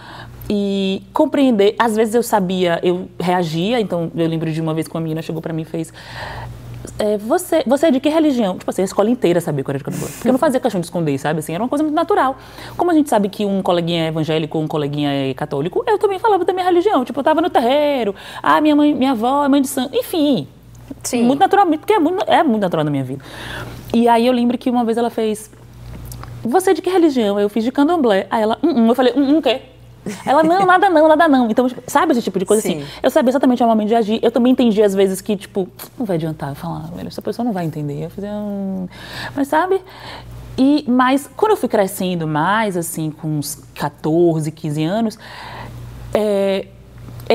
e 0.50 1.02
compreender, 1.12 1.76
às 1.80 1.96
vezes 1.96 2.14
eu 2.14 2.22
sabia, 2.22 2.80
eu 2.84 3.10
reagia, 3.20 3.80
então 3.80 4.12
eu 4.16 4.28
lembro 4.28 4.52
de 4.52 4.62
uma 4.62 4.74
vez 4.74 4.88
que 4.88 4.94
uma 4.94 5.02
menina 5.02 5.22
chegou 5.22 5.42
para 5.42 5.54
mim 5.54 5.64
e 5.64 5.66
fez 5.66 5.92
é, 7.02 7.18
você, 7.18 7.64
você 7.66 7.88
é 7.88 7.92
de 7.92 8.00
que 8.00 8.10
religião? 8.10 8.60
Tipo 8.60 8.70
assim, 8.70 8.84
a 8.84 8.86
escola 8.86 9.10
inteira 9.10 9.42
sabia 9.42 9.64
qual 9.64 9.72
era 9.72 9.80
de 9.80 9.84
candomblé. 9.84 10.08
Porque 10.12 10.28
eu 10.28 10.32
não 10.32 10.38
fazia 10.38 10.60
questão 10.60 10.80
de 10.80 10.86
esconder, 10.86 11.18
sabe? 11.18 11.40
Assim, 11.40 11.52
era 11.54 11.64
uma 11.64 11.68
coisa 11.70 11.84
muito 11.84 11.96
natural. 11.96 12.38
Como 12.78 12.92
a 12.92 12.94
gente 12.94 13.10
sabe 13.10 13.28
que 13.28 13.44
um 13.44 13.64
coleguinha 13.64 14.06
é 14.06 14.08
evangélico, 14.10 14.60
um 14.60 14.68
coleguinha 14.68 15.12
é 15.12 15.34
católico, 15.34 15.84
eu 15.88 15.98
também 15.98 16.20
falava 16.20 16.46
da 16.46 16.54
minha 16.54 16.66
religião. 16.66 17.04
Tipo, 17.04 17.22
eu 17.22 17.24
tava 17.24 17.42
no 17.42 17.50
terreiro, 17.50 18.14
ah, 18.44 18.62
minha 18.62 18.76
mãe, 18.76 18.94
minha 18.94 19.12
avó 19.12 19.44
é 19.44 19.48
mãe 19.48 19.64
de 19.64 19.68
santo, 19.68 19.98
enfim. 19.98 20.48
Sim. 21.02 21.24
Muito 21.24 21.40
naturalmente, 21.40 21.80
porque 21.80 21.94
é 21.94 22.00
muito, 22.00 22.24
é 22.30 22.44
muito 22.44 22.62
natural 22.62 22.86
na 22.86 22.92
minha 22.92 23.04
vida. 23.04 23.24
E 23.92 24.08
aí 24.08 24.28
eu 24.28 24.34
lembro 24.34 24.56
que 24.56 24.70
uma 24.70 24.86
vez 24.86 24.96
ela 24.96 25.10
fez, 25.10 25.50
você 26.44 26.70
é 26.70 26.74
de 26.76 26.84
que 26.84 26.90
religião? 26.90 27.40
Eu 27.40 27.50
fiz 27.50 27.64
de 27.64 27.72
candomblé. 27.72 28.28
Aí 28.30 28.44
ela, 28.44 28.60
um, 28.62 28.70
um. 28.70 28.88
eu 28.90 28.96
falei, 28.96 29.14
um, 29.16 29.22
um, 29.22 29.38
o 29.40 29.42
quê? 29.42 29.62
Ela, 30.26 30.44
não, 30.44 30.66
nada 30.66 30.90
não, 30.90 31.08
nada 31.08 31.28
não. 31.28 31.50
Então, 31.50 31.68
sabe 31.88 32.12
esse 32.14 32.22
tipo 32.22 32.40
de 32.40 32.46
coisa 32.46 32.60
assim? 32.60 32.80
Sim. 32.80 32.84
assim? 32.84 33.00
Eu 33.04 33.10
sabia 33.10 33.30
exatamente 33.30 33.64
o 33.64 33.68
momento 33.68 33.88
de 33.88 33.96
agir. 33.96 34.20
Eu 34.22 34.32
também 34.32 34.52
entendi 34.52 34.82
às 34.82 34.94
vezes 34.94 35.22
que, 35.22 35.36
tipo, 35.36 35.68
não 35.98 36.06
vai 36.06 36.18
adiantar 36.18 36.56
falar, 36.56 36.90
essa 37.06 37.22
pessoa 37.22 37.46
não 37.46 37.54
vai 37.54 37.66
entender. 37.66 38.06
Eu 38.06 38.10
fazia, 38.10 38.32
hum... 38.32 38.88
Mas 39.36 39.48
sabe? 39.48 39.82
E, 40.58 40.86
mas 40.88 41.30
quando 41.36 41.52
eu 41.52 41.58
fui 41.58 41.70
crescendo 41.70 42.28
mais, 42.28 42.76
assim, 42.78 43.10
com 43.10 43.40
uns 43.40 43.64
14, 43.76 44.52
15 44.52 44.84
anos, 44.84 45.20
é, 46.14 46.68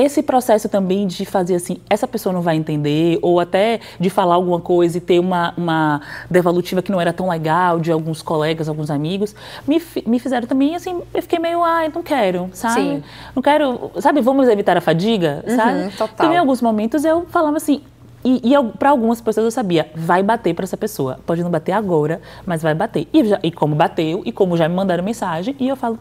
esse 0.01 0.21
processo 0.21 0.69
também 0.69 1.07
de 1.07 1.25
fazer 1.25 1.55
assim, 1.55 1.77
essa 1.89 2.07
pessoa 2.07 2.31
não 2.31 2.41
vai 2.41 2.55
entender, 2.55 3.17
ou 3.21 3.39
até 3.39 3.79
de 3.99 4.09
falar 4.09 4.35
alguma 4.35 4.59
coisa 4.59 4.97
e 4.97 5.01
ter 5.01 5.19
uma, 5.19 5.53
uma 5.57 6.01
devolutiva 6.29 6.81
que 6.81 6.91
não 6.91 7.01
era 7.01 7.11
tão 7.11 7.29
legal 7.29 7.79
de 7.79 7.91
alguns 7.91 8.21
colegas, 8.21 8.69
alguns 8.69 8.91
amigos, 8.91 9.35
me, 9.67 9.81
me 10.05 10.19
fizeram 10.19 10.47
também 10.47 10.75
assim, 10.75 11.01
eu 11.13 11.21
fiquei 11.21 11.39
meio, 11.39 11.63
ai, 11.63 11.91
não 11.93 12.03
quero, 12.03 12.49
sabe? 12.53 12.81
Sim. 12.81 13.03
Não 13.35 13.41
quero, 13.41 13.91
sabe, 13.99 14.21
vamos 14.21 14.47
evitar 14.47 14.77
a 14.77 14.81
fadiga, 14.81 15.43
uhum, 15.47 15.55
sabe? 15.55 15.89
Total. 15.91 16.09
Então, 16.13 16.33
em 16.33 16.37
alguns 16.37 16.61
momentos 16.61 17.03
eu 17.03 17.25
falava 17.27 17.57
assim, 17.57 17.81
e, 18.23 18.41
e 18.43 18.63
para 18.77 18.89
algumas 18.89 19.21
pessoas 19.21 19.45
eu 19.45 19.51
sabia, 19.51 19.89
vai 19.95 20.21
bater 20.21 20.53
para 20.53 20.63
essa 20.63 20.75
pessoa. 20.75 21.19
Pode 21.25 21.41
não 21.41 21.49
bater 21.49 21.71
agora, 21.71 22.19
mas 22.45 22.61
vai 22.61 22.73
bater. 22.73 23.07
E, 23.13 23.23
já, 23.23 23.39
e 23.41 23.51
como 23.51 23.73
bateu, 23.73 24.21
e 24.25 24.31
como 24.31 24.57
já 24.57 24.67
me 24.67 24.75
mandaram 24.75 25.03
mensagem, 25.03 25.55
e 25.59 25.67
eu 25.67 25.75
falo, 25.75 25.97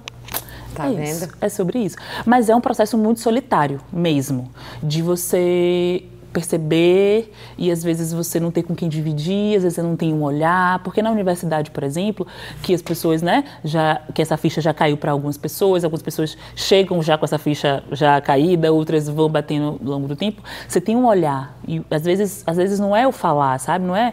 Tá 0.76 0.86
é 0.86 0.94
vendo? 0.94 1.24
Isso, 1.24 1.28
é 1.40 1.48
sobre 1.48 1.78
isso. 1.78 1.96
Mas 2.24 2.48
é 2.48 2.54
um 2.54 2.60
processo 2.60 2.98
muito 2.98 3.20
solitário 3.20 3.80
mesmo, 3.92 4.50
de 4.82 5.00
você 5.00 6.04
perceber 6.36 7.32
e 7.56 7.70
às 7.70 7.82
vezes 7.82 8.12
você 8.12 8.38
não 8.38 8.50
tem 8.50 8.62
com 8.62 8.74
quem 8.74 8.90
dividir, 8.90 9.56
às 9.56 9.62
vezes 9.62 9.76
você 9.76 9.82
não 9.82 9.96
tem 9.96 10.12
um 10.12 10.22
olhar, 10.22 10.80
porque 10.80 11.00
na 11.00 11.10
universidade, 11.10 11.70
por 11.70 11.82
exemplo, 11.82 12.26
que 12.62 12.74
as 12.74 12.82
pessoas, 12.82 13.22
né, 13.22 13.42
já 13.64 14.02
que 14.14 14.20
essa 14.20 14.36
ficha 14.36 14.60
já 14.60 14.74
caiu 14.74 14.98
para 14.98 15.12
algumas 15.12 15.38
pessoas, 15.38 15.82
algumas 15.82 16.02
pessoas 16.02 16.36
chegam 16.54 17.02
já 17.02 17.16
com 17.16 17.24
essa 17.24 17.38
ficha 17.38 17.82
já 17.90 18.20
caída, 18.20 18.70
outras 18.70 19.08
vão 19.08 19.30
batendo 19.30 19.80
ao 19.82 19.90
longo 19.92 20.06
do 20.06 20.14
tempo, 20.14 20.42
você 20.68 20.78
tem 20.78 20.94
um 20.94 21.06
olhar 21.06 21.56
e 21.66 21.80
às 21.90 22.04
vezes, 22.04 22.44
às 22.46 22.58
vezes 22.58 22.78
não 22.78 22.94
é 22.94 23.08
o 23.08 23.12
falar, 23.12 23.58
sabe? 23.58 23.86
Não 23.86 23.96
é 23.96 24.12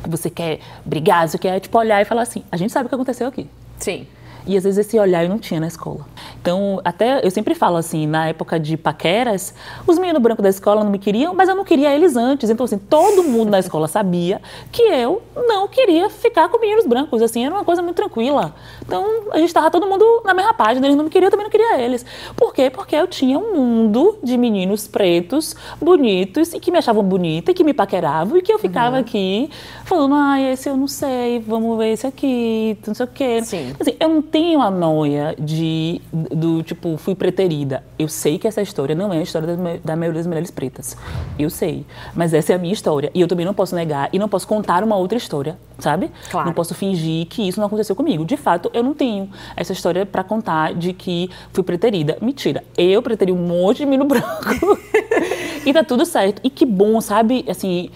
que 0.00 0.08
você 0.08 0.30
quer 0.30 0.60
brigar, 0.84 1.28
você 1.28 1.38
quer 1.38 1.58
tipo 1.58 1.76
olhar 1.76 2.00
e 2.00 2.04
falar 2.04 2.22
assim, 2.22 2.44
a 2.52 2.56
gente 2.56 2.72
sabe 2.72 2.86
o 2.86 2.88
que 2.88 2.94
aconteceu 2.94 3.26
aqui. 3.26 3.50
Sim. 3.80 4.06
E 4.46 4.56
às 4.56 4.64
vezes 4.64 4.86
esse 4.86 4.98
olhar 4.98 5.24
eu 5.24 5.30
não 5.30 5.38
tinha 5.38 5.58
na 5.58 5.66
escola. 5.66 6.06
Então, 6.40 6.80
até 6.84 7.24
eu 7.24 7.30
sempre 7.30 7.54
falo 7.54 7.76
assim, 7.76 8.06
na 8.06 8.28
época 8.28 8.60
de 8.60 8.76
paqueras, 8.76 9.54
os 9.86 9.98
meninos 9.98 10.20
brancos 10.20 10.42
da 10.42 10.50
escola 10.50 10.84
não 10.84 10.90
me 10.90 10.98
queriam, 10.98 11.34
mas 11.34 11.48
eu 11.48 11.54
não 11.54 11.64
queria 11.64 11.94
eles 11.94 12.16
antes. 12.16 12.50
Então, 12.50 12.64
assim, 12.64 12.78
todo 12.78 13.24
mundo 13.24 13.50
na 13.50 13.58
escola 13.58 13.88
sabia 13.88 14.42
que 14.70 14.82
eu 14.82 15.22
não 15.34 15.66
queria 15.66 16.10
ficar 16.10 16.48
com 16.48 16.58
meninos 16.58 16.86
brancos. 16.86 17.22
Assim, 17.22 17.44
era 17.44 17.54
uma 17.54 17.64
coisa 17.64 17.82
muito 17.82 17.96
tranquila. 17.96 18.54
Então, 18.84 19.06
a 19.32 19.38
gente 19.38 19.48
estava 19.48 19.70
todo 19.70 19.86
mundo 19.86 20.04
na 20.24 20.34
mesma 20.34 20.52
página. 20.52 20.86
Eles 20.86 20.96
não 20.96 21.04
me 21.04 21.10
queriam, 21.10 21.28
eu 21.28 21.30
também 21.30 21.44
não 21.44 21.50
queria 21.50 21.80
eles. 21.80 22.04
Por 22.36 22.52
quê? 22.52 22.68
Porque 22.68 22.94
eu 22.94 23.06
tinha 23.06 23.38
um 23.38 23.54
mundo 23.54 24.18
de 24.22 24.36
meninos 24.36 24.86
pretos, 24.86 25.56
bonitos, 25.80 26.52
e 26.52 26.60
que 26.60 26.70
me 26.70 26.78
achavam 26.78 27.02
bonita, 27.02 27.50
e 27.50 27.54
que 27.54 27.64
me 27.64 27.72
paqueravam, 27.72 28.36
e 28.36 28.42
que 28.42 28.52
eu 28.52 28.58
ficava 28.58 28.96
uhum. 28.96 29.02
aqui 29.02 29.50
falando, 29.84 30.14
ah, 30.14 30.40
esse 30.40 30.68
eu 30.68 30.76
não 30.76 30.88
sei, 30.88 31.40
vamos 31.40 31.78
ver 31.78 31.92
esse 31.92 32.06
aqui, 32.06 32.76
não 32.86 32.94
sei 32.94 33.06
o 33.06 33.08
quê. 33.08 33.42
Sim. 33.42 33.74
Assim, 33.78 33.94
eu 33.98 34.08
não 34.08 34.22
tenho 34.34 34.60
a 34.60 34.68
noia 34.68 35.36
de, 35.38 36.02
do 36.12 36.60
tipo, 36.64 36.96
fui 36.96 37.14
preterida. 37.14 37.84
Eu 37.96 38.08
sei 38.08 38.36
que 38.36 38.48
essa 38.48 38.60
história 38.60 38.92
não 38.92 39.12
é 39.12 39.18
a 39.18 39.22
história 39.22 39.56
da, 39.56 39.76
da 39.76 39.94
maioria 39.94 40.18
das 40.18 40.26
mulheres 40.26 40.50
pretas. 40.50 40.96
Eu 41.38 41.48
sei. 41.48 41.86
Mas 42.16 42.34
essa 42.34 42.52
é 42.52 42.56
a 42.56 42.58
minha 42.58 42.72
história. 42.72 43.12
E 43.14 43.20
eu 43.20 43.28
também 43.28 43.46
não 43.46 43.54
posso 43.54 43.76
negar 43.76 44.08
e 44.12 44.18
não 44.18 44.28
posso 44.28 44.48
contar 44.48 44.82
uma 44.82 44.96
outra 44.96 45.16
história, 45.16 45.56
sabe? 45.78 46.10
Claro. 46.32 46.48
Não 46.48 46.52
posso 46.52 46.74
fingir 46.74 47.26
que 47.26 47.46
isso 47.46 47.60
não 47.60 47.68
aconteceu 47.68 47.94
comigo. 47.94 48.24
De 48.24 48.36
fato, 48.36 48.68
eu 48.74 48.82
não 48.82 48.92
tenho 48.92 49.30
essa 49.54 49.72
história 49.72 50.04
para 50.04 50.24
contar 50.24 50.74
de 50.74 50.92
que 50.92 51.30
fui 51.52 51.62
preterida. 51.62 52.18
Mentira. 52.20 52.64
Eu 52.76 53.00
preteri 53.02 53.30
um 53.30 53.36
monte 53.36 53.76
de 53.76 53.86
menino 53.86 54.04
branco. 54.04 54.76
e 55.64 55.72
tá 55.72 55.84
tudo 55.84 56.04
certo. 56.04 56.40
E 56.42 56.50
que 56.50 56.66
bom, 56.66 57.00
sabe? 57.00 57.44
Assim, 57.48 57.88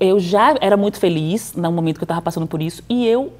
eu 0.00 0.18
já 0.18 0.56
era 0.60 0.76
muito 0.76 0.98
feliz 0.98 1.54
no 1.54 1.70
momento 1.70 1.98
que 1.98 2.02
eu 2.02 2.08
tava 2.08 2.22
passando 2.22 2.48
por 2.48 2.60
isso. 2.60 2.82
E 2.88 3.06
eu 3.06 3.32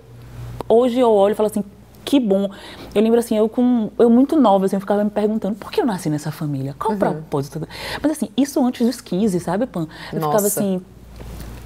hoje 0.68 0.98
eu 0.98 1.10
olho 1.10 1.32
e 1.32 1.34
falo 1.34 1.48
assim, 1.48 1.64
que 2.06 2.20
bom. 2.20 2.48
Eu 2.94 3.02
lembro 3.02 3.18
assim, 3.18 3.36
eu 3.36 3.48
com 3.48 3.90
eu 3.98 4.08
muito 4.08 4.40
nova, 4.40 4.64
assim, 4.64 4.76
eu 4.76 4.80
ficava 4.80 5.02
me 5.02 5.10
perguntando 5.10 5.56
por 5.56 5.72
que 5.72 5.80
eu 5.80 5.84
nasci 5.84 6.08
nessa 6.08 6.30
família? 6.30 6.75
Qual 6.78 6.92
uhum. 6.92 6.96
o 6.96 6.98
propósito? 6.98 7.68
Mas 8.00 8.12
assim, 8.12 8.28
isso 8.36 8.64
antes 8.64 8.86
dos 8.86 9.00
15, 9.00 9.40
sabe, 9.40 9.66
Pan? 9.66 9.88
Eu 10.12 10.20
Nossa. 10.20 10.30
ficava 10.30 10.46
assim, 10.46 10.80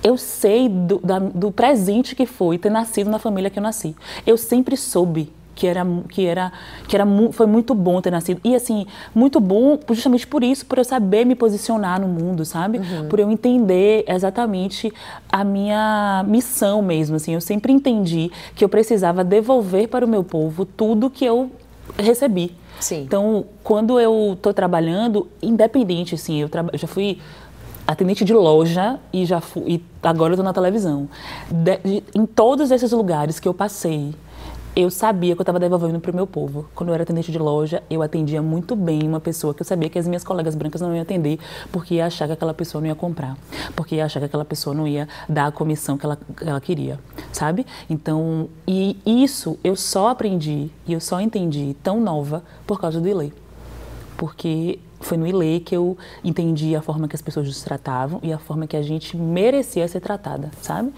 eu 0.02 0.16
sei 0.16 0.68
do, 0.68 0.98
da, 0.98 1.18
do 1.18 1.52
presente 1.52 2.16
que 2.16 2.24
foi 2.24 2.56
ter 2.56 2.70
nascido 2.70 3.10
na 3.10 3.18
família 3.18 3.50
que 3.50 3.58
eu 3.58 3.62
nasci. 3.62 3.94
Eu 4.26 4.38
sempre 4.38 4.76
soube 4.76 5.30
que 5.60 5.66
era 5.66 5.86
que 6.08 6.24
era 6.24 6.50
que 6.88 6.96
era 6.96 7.06
foi 7.32 7.46
muito 7.46 7.74
bom 7.74 8.00
ter 8.00 8.10
nascido 8.10 8.40
e 8.42 8.54
assim 8.54 8.86
muito 9.14 9.38
bom 9.38 9.78
justamente 9.90 10.26
por 10.26 10.42
isso 10.42 10.64
por 10.64 10.78
eu 10.78 10.84
saber 10.84 11.26
me 11.26 11.34
posicionar 11.34 12.00
no 12.00 12.08
mundo 12.08 12.46
sabe 12.46 12.78
uhum. 12.78 13.08
por 13.10 13.20
eu 13.20 13.30
entender 13.30 14.02
exatamente 14.08 14.90
a 15.30 15.44
minha 15.44 16.24
missão 16.26 16.80
mesmo 16.80 17.16
assim 17.16 17.34
eu 17.34 17.42
sempre 17.42 17.74
entendi 17.74 18.30
que 18.54 18.64
eu 18.64 18.70
precisava 18.70 19.22
devolver 19.22 19.86
para 19.88 20.06
o 20.06 20.08
meu 20.08 20.24
povo 20.24 20.64
tudo 20.64 21.10
que 21.10 21.26
eu 21.26 21.50
recebi 21.98 22.56
Sim. 22.80 23.02
então 23.02 23.44
quando 23.62 24.00
eu 24.00 24.32
estou 24.32 24.54
trabalhando 24.54 25.28
independente 25.42 26.14
assim 26.14 26.40
eu, 26.40 26.48
eu 26.72 26.78
já 26.78 26.88
fui 26.88 27.18
atendente 27.86 28.24
de 28.24 28.32
loja 28.32 28.98
e 29.12 29.26
já 29.26 29.40
fui, 29.40 29.62
e 29.66 29.84
agora 30.02 30.30
eu 30.30 30.34
estou 30.34 30.44
na 30.44 30.52
televisão. 30.52 31.08
De, 31.50 31.76
de, 31.78 32.04
em 32.14 32.24
todos 32.24 32.70
esses 32.70 32.92
lugares 32.92 33.40
que 33.40 33.48
eu 33.48 33.54
passei, 33.54 34.14
eu 34.74 34.90
sabia 34.90 35.34
que 35.34 35.40
eu 35.40 35.42
estava 35.42 35.58
devolvendo 35.58 35.98
para 36.00 36.12
o 36.12 36.14
meu 36.14 36.26
povo. 36.26 36.68
Quando 36.74 36.90
eu 36.90 36.94
era 36.94 37.02
atendente 37.02 37.32
de 37.32 37.38
loja, 37.38 37.82
eu 37.90 38.02
atendia 38.02 38.40
muito 38.40 38.76
bem 38.76 39.02
uma 39.02 39.20
pessoa 39.20 39.52
que 39.52 39.62
eu 39.62 39.66
sabia 39.66 39.88
que 39.88 39.98
as 39.98 40.06
minhas 40.06 40.22
colegas 40.22 40.54
brancas 40.54 40.80
não 40.80 40.94
iam 40.94 41.02
atender 41.02 41.38
porque 41.72 41.94
ia 41.94 42.06
achar 42.06 42.26
que 42.26 42.32
aquela 42.32 42.54
pessoa 42.54 42.80
não 42.80 42.88
ia 42.88 42.94
comprar, 42.94 43.36
porque 43.74 43.96
ia 43.96 44.04
achar 44.04 44.20
que 44.20 44.26
aquela 44.26 44.44
pessoa 44.44 44.74
não 44.74 44.86
ia 44.86 45.08
dar 45.28 45.46
a 45.46 45.52
comissão 45.52 45.98
que 45.98 46.06
ela, 46.06 46.16
que 46.16 46.48
ela 46.48 46.60
queria, 46.60 47.00
sabe? 47.32 47.66
Então, 47.88 48.48
e 48.66 48.96
isso 49.04 49.58
eu 49.64 49.74
só 49.74 50.08
aprendi 50.08 50.70
e 50.86 50.92
eu 50.92 51.00
só 51.00 51.20
entendi 51.20 51.76
tão 51.82 52.00
nova 52.00 52.42
por 52.66 52.80
causa 52.80 53.00
do 53.00 53.08
Ilê. 53.08 53.32
Porque 54.16 54.78
foi 55.00 55.16
no 55.16 55.26
ILE 55.26 55.60
que 55.60 55.74
eu 55.74 55.96
entendi 56.22 56.76
a 56.76 56.82
forma 56.82 57.08
que 57.08 57.16
as 57.16 57.22
pessoas 57.22 57.46
nos 57.46 57.62
tratavam 57.62 58.20
e 58.22 58.32
a 58.32 58.38
forma 58.38 58.66
que 58.66 58.76
a 58.76 58.82
gente 58.82 59.16
merecia 59.16 59.88
ser 59.88 60.00
tratada, 60.00 60.50
sabe? 60.62 60.92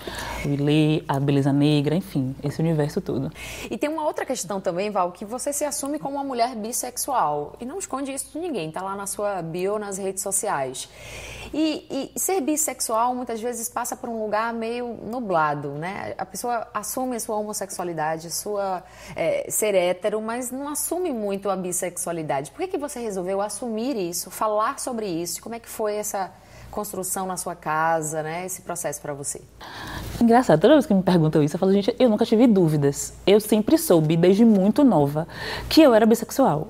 O 0.44 0.48
ILE, 0.48 1.04
a 1.08 1.18
beleza 1.18 1.52
negra, 1.52 1.94
enfim, 1.94 2.34
esse 2.42 2.60
universo 2.60 3.00
todo. 3.00 3.30
E 3.70 3.78
tem 3.78 3.88
uma 3.88 4.04
outra 4.04 4.26
questão 4.26 4.60
também, 4.60 4.90
Val, 4.90 5.12
que 5.12 5.24
você 5.24 5.52
se 5.52 5.64
assume 5.64 5.98
como 5.98 6.16
uma 6.16 6.24
mulher 6.24 6.54
bissexual 6.56 7.54
e 7.60 7.64
não 7.64 7.78
esconde 7.78 8.12
isso 8.12 8.32
de 8.32 8.38
ninguém, 8.38 8.70
tá 8.70 8.82
lá 8.82 8.96
na 8.96 9.06
sua 9.06 9.40
bio 9.40 9.78
nas 9.78 9.98
redes 9.98 10.22
sociais. 10.22 10.88
E, 11.52 12.10
e 12.14 12.18
ser 12.18 12.40
bissexual 12.40 13.14
muitas 13.14 13.40
vezes 13.40 13.68
passa 13.68 13.94
por 13.94 14.08
um 14.08 14.22
lugar 14.22 14.52
meio 14.54 14.98
nublado, 15.04 15.70
né? 15.70 16.14
A 16.16 16.24
pessoa 16.24 16.66
assume 16.72 17.16
a 17.16 17.20
sua 17.20 17.36
homossexualidade, 17.36 18.30
sua 18.30 18.82
é, 19.14 19.46
ser 19.50 19.74
hétero, 19.74 20.20
mas 20.20 20.50
não 20.50 20.68
assume 20.68 21.12
muito 21.12 21.50
a 21.50 21.56
bissexualidade. 21.56 22.50
Por 22.50 22.58
que, 22.60 22.68
que 22.68 22.78
você 22.78 23.00
resolveu 23.00 23.40
assumir 23.40 23.91
isso, 23.96 24.30
falar 24.30 24.78
sobre 24.78 25.06
isso? 25.06 25.42
Como 25.42 25.54
é 25.54 25.58
que 25.58 25.68
foi 25.68 25.94
essa 25.96 26.30
construção 26.70 27.26
na 27.26 27.36
sua 27.36 27.54
casa, 27.54 28.22
né? 28.22 28.46
Esse 28.46 28.62
processo 28.62 29.00
para 29.00 29.12
você? 29.12 29.42
Engraçado, 30.20 30.60
toda 30.60 30.74
vez 30.74 30.86
que 30.86 30.94
me 30.94 31.02
perguntam 31.02 31.42
isso, 31.42 31.54
eu 31.54 31.60
falo, 31.60 31.72
gente, 31.72 31.94
eu 31.98 32.08
nunca 32.08 32.24
tive 32.24 32.46
dúvidas. 32.46 33.12
Eu 33.26 33.38
sempre 33.38 33.76
soube, 33.78 34.16
desde 34.16 34.44
muito 34.44 34.82
nova, 34.82 35.28
que 35.68 35.82
eu 35.82 35.94
era 35.94 36.06
bissexual. 36.06 36.68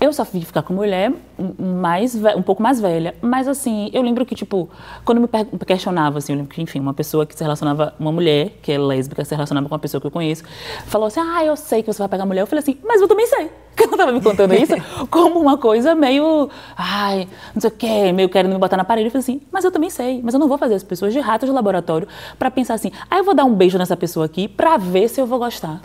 Eu 0.00 0.12
só 0.12 0.24
fui 0.24 0.40
ficar 0.44 0.62
com 0.62 0.74
mulher 0.74 1.12
mais 1.58 2.14
um 2.14 2.42
pouco 2.42 2.62
mais 2.62 2.80
velha, 2.80 3.14
mas 3.20 3.48
assim, 3.48 3.90
eu 3.92 4.02
lembro 4.02 4.24
que 4.24 4.34
tipo, 4.34 4.68
quando 5.04 5.20
me 5.20 5.28
questionava 5.66 6.18
assim, 6.18 6.32
eu 6.32 6.38
lembro 6.38 6.54
que 6.54 6.62
enfim, 6.62 6.80
uma 6.80 6.94
pessoa 6.94 7.26
que 7.26 7.36
se 7.36 7.42
relacionava, 7.42 7.94
uma 7.98 8.12
mulher 8.12 8.58
que 8.62 8.72
é 8.72 8.78
lésbica, 8.78 9.24
se 9.24 9.34
relacionava 9.34 9.68
com 9.68 9.74
uma 9.74 9.78
pessoa 9.78 10.00
que 10.00 10.06
eu 10.06 10.10
conheço, 10.10 10.42
falou 10.86 11.06
assim: 11.06 11.20
"Ah, 11.20 11.44
eu 11.44 11.56
sei 11.56 11.82
que 11.82 11.92
você 11.92 11.98
vai 11.98 12.08
pegar 12.08 12.26
mulher". 12.26 12.42
Eu 12.42 12.46
falei 12.46 12.62
assim: 12.62 12.78
"Mas 12.84 13.00
eu 13.00 13.08
também 13.08 13.26
sei". 13.26 13.50
Que 13.74 13.84
ela 13.84 13.96
tava 13.96 14.12
me 14.12 14.20
contando 14.20 14.52
isso 14.52 14.74
como 15.08 15.40
uma 15.40 15.56
coisa 15.56 15.94
meio, 15.94 16.50
ai, 16.76 17.26
não 17.54 17.60
sei 17.60 17.70
o 17.70 17.72
quê, 17.72 18.12
meio 18.12 18.28
querendo 18.28 18.52
me 18.52 18.58
botar 18.58 18.76
na 18.76 18.84
parede. 18.84 19.06
Eu 19.06 19.10
falei 19.10 19.22
assim: 19.22 19.40
"Mas 19.50 19.64
eu 19.64 19.70
também 19.70 19.88
sei, 19.88 20.20
mas 20.22 20.34
eu 20.34 20.40
não 20.40 20.46
vou 20.46 20.58
fazer 20.58 20.74
as 20.74 20.82
pessoas 20.82 21.10
de 21.10 21.20
rato 21.20 21.46
de 21.46 21.52
laboratório 21.52 22.06
para 22.38 22.50
pensar 22.50 22.74
assim: 22.74 22.92
"Ah, 23.10 23.16
eu 23.16 23.24
vou 23.24 23.34
dar 23.34 23.46
um 23.46 23.54
beijo 23.54 23.78
nessa 23.78 23.96
pessoa 23.96 24.26
aqui 24.26 24.46
para 24.46 24.76
ver 24.76 25.08
se 25.08 25.18
eu 25.18 25.26
vou 25.26 25.38
gostar". 25.38 25.80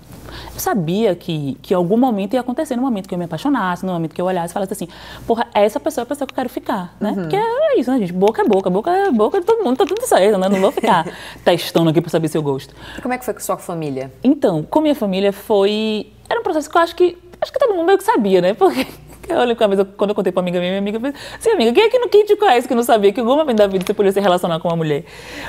Eu 0.53 0.59
sabia 0.59 1.15
que, 1.15 1.57
que 1.61 1.73
em 1.73 1.77
algum 1.77 1.97
momento 1.97 2.33
ia 2.33 2.41
acontecer, 2.41 2.75
no 2.75 2.81
momento 2.81 3.07
que 3.07 3.13
eu 3.13 3.17
me 3.17 3.25
apaixonasse, 3.25 3.85
no 3.85 3.93
momento 3.93 4.13
que 4.13 4.21
eu 4.21 4.25
olhasse 4.25 4.51
e 4.51 4.53
falasse 4.53 4.73
assim, 4.73 4.87
porra, 5.25 5.46
essa 5.53 5.79
pessoa 5.79 6.03
é 6.03 6.05
a 6.05 6.05
pessoa 6.05 6.27
que 6.27 6.33
eu 6.33 6.35
quero 6.35 6.49
ficar, 6.49 6.95
né? 6.99 7.09
Uhum. 7.09 7.15
Porque 7.15 7.35
é 7.35 7.79
isso, 7.79 7.91
né, 7.91 7.99
gente? 7.99 8.13
Boca 8.13 8.41
é 8.41 8.45
boca, 8.45 8.69
boca 8.69 8.91
é 8.91 9.11
boca 9.11 9.39
de 9.39 9.45
todo 9.45 9.63
mundo, 9.63 9.77
tá 9.77 9.85
tudo 9.85 10.05
certo, 10.05 10.37
né? 10.37 10.49
Não 10.49 10.59
vou 10.59 10.71
ficar 10.71 11.05
testando 11.43 11.89
aqui 11.89 12.01
pra 12.01 12.09
saber 12.09 12.27
se 12.27 12.37
eu 12.37 12.41
gosto. 12.41 12.75
E 12.97 13.01
como 13.01 13.13
é 13.13 13.17
que 13.17 13.25
foi 13.25 13.33
com 13.33 13.39
sua 13.39 13.57
família? 13.57 14.11
Então, 14.23 14.63
com 14.63 14.81
minha 14.81 14.95
família 14.95 15.31
foi... 15.31 16.11
Era 16.29 16.39
um 16.39 16.43
processo 16.43 16.69
que 16.69 16.77
eu 16.77 16.81
acho 16.81 16.95
que... 16.95 17.17
Acho 17.39 17.53
que 17.53 17.59
todo 17.59 17.73
mundo 17.73 17.85
meio 17.85 17.97
que 17.97 18.03
sabia, 18.03 18.41
né? 18.41 18.53
Porque 18.53 18.87
eu 19.29 19.39
lembro 19.39 19.55
que 19.55 19.63
uma 19.63 19.75
vez, 19.75 19.87
quando 19.97 20.09
eu 20.11 20.15
contei 20.15 20.31
pra 20.31 20.41
amiga 20.41 20.59
minha, 20.59 20.71
minha 20.71 20.79
amiga 20.79 20.99
falou 20.99 21.13
assim, 21.37 21.49
amiga, 21.51 21.73
quem 21.73 21.83
é 21.83 21.89
que, 21.89 22.07
quem 22.07 22.25
te 22.25 22.35
conhece 22.35 22.67
que 22.67 22.75
não 22.75 22.83
sabia 22.83 23.11
que 23.11 23.19
alguma 23.19 23.43
vez 23.45 23.57
da 23.57 23.67
vida 23.67 23.85
você 23.85 23.93
podia 23.93 24.11
se 24.11 24.19
relacionar 24.19 24.59
com 24.59 24.67
uma 24.67 24.75
mulher? 24.75 25.03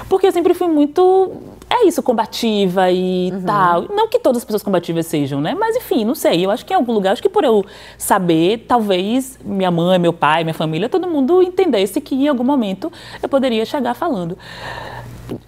Porque 0.09 0.27
eu 0.27 0.33
sempre 0.33 0.55
fui 0.55 0.69
muito, 0.69 1.33
é 1.71 1.87
isso, 1.87 2.03
combativa 2.03 2.91
e 2.91 3.31
uhum. 3.33 3.43
tal. 3.45 3.83
Não 3.89 4.09
que 4.09 4.19
todas 4.19 4.39
as 4.39 4.45
pessoas 4.45 4.63
combativas 4.63 5.07
sejam, 5.07 5.41
né? 5.41 5.55
Mas 5.59 5.77
enfim, 5.77 6.05
não 6.05 6.15
sei. 6.15 6.45
Eu 6.45 6.51
acho 6.51 6.65
que 6.65 6.73
em 6.73 6.77
algum 6.77 6.93
lugar, 6.93 7.13
acho 7.13 7.23
que 7.23 7.29
por 7.29 7.45
eu 7.45 7.65
saber, 7.97 8.65
talvez 8.67 9.39
minha 9.45 9.71
mãe, 9.71 9.99
meu 9.99 10.13
pai, 10.13 10.45
minha 10.45 10.55
família, 10.55 10.89
todo 10.89 11.09
mundo 11.09 11.43
entendesse 11.43 12.01
que 12.01 12.15
em 12.15 12.29
algum 12.29 12.45
momento 12.45 12.93
eu 13.23 13.29
poderia 13.29 13.65
chegar 13.65 13.95
falando. 13.95 14.37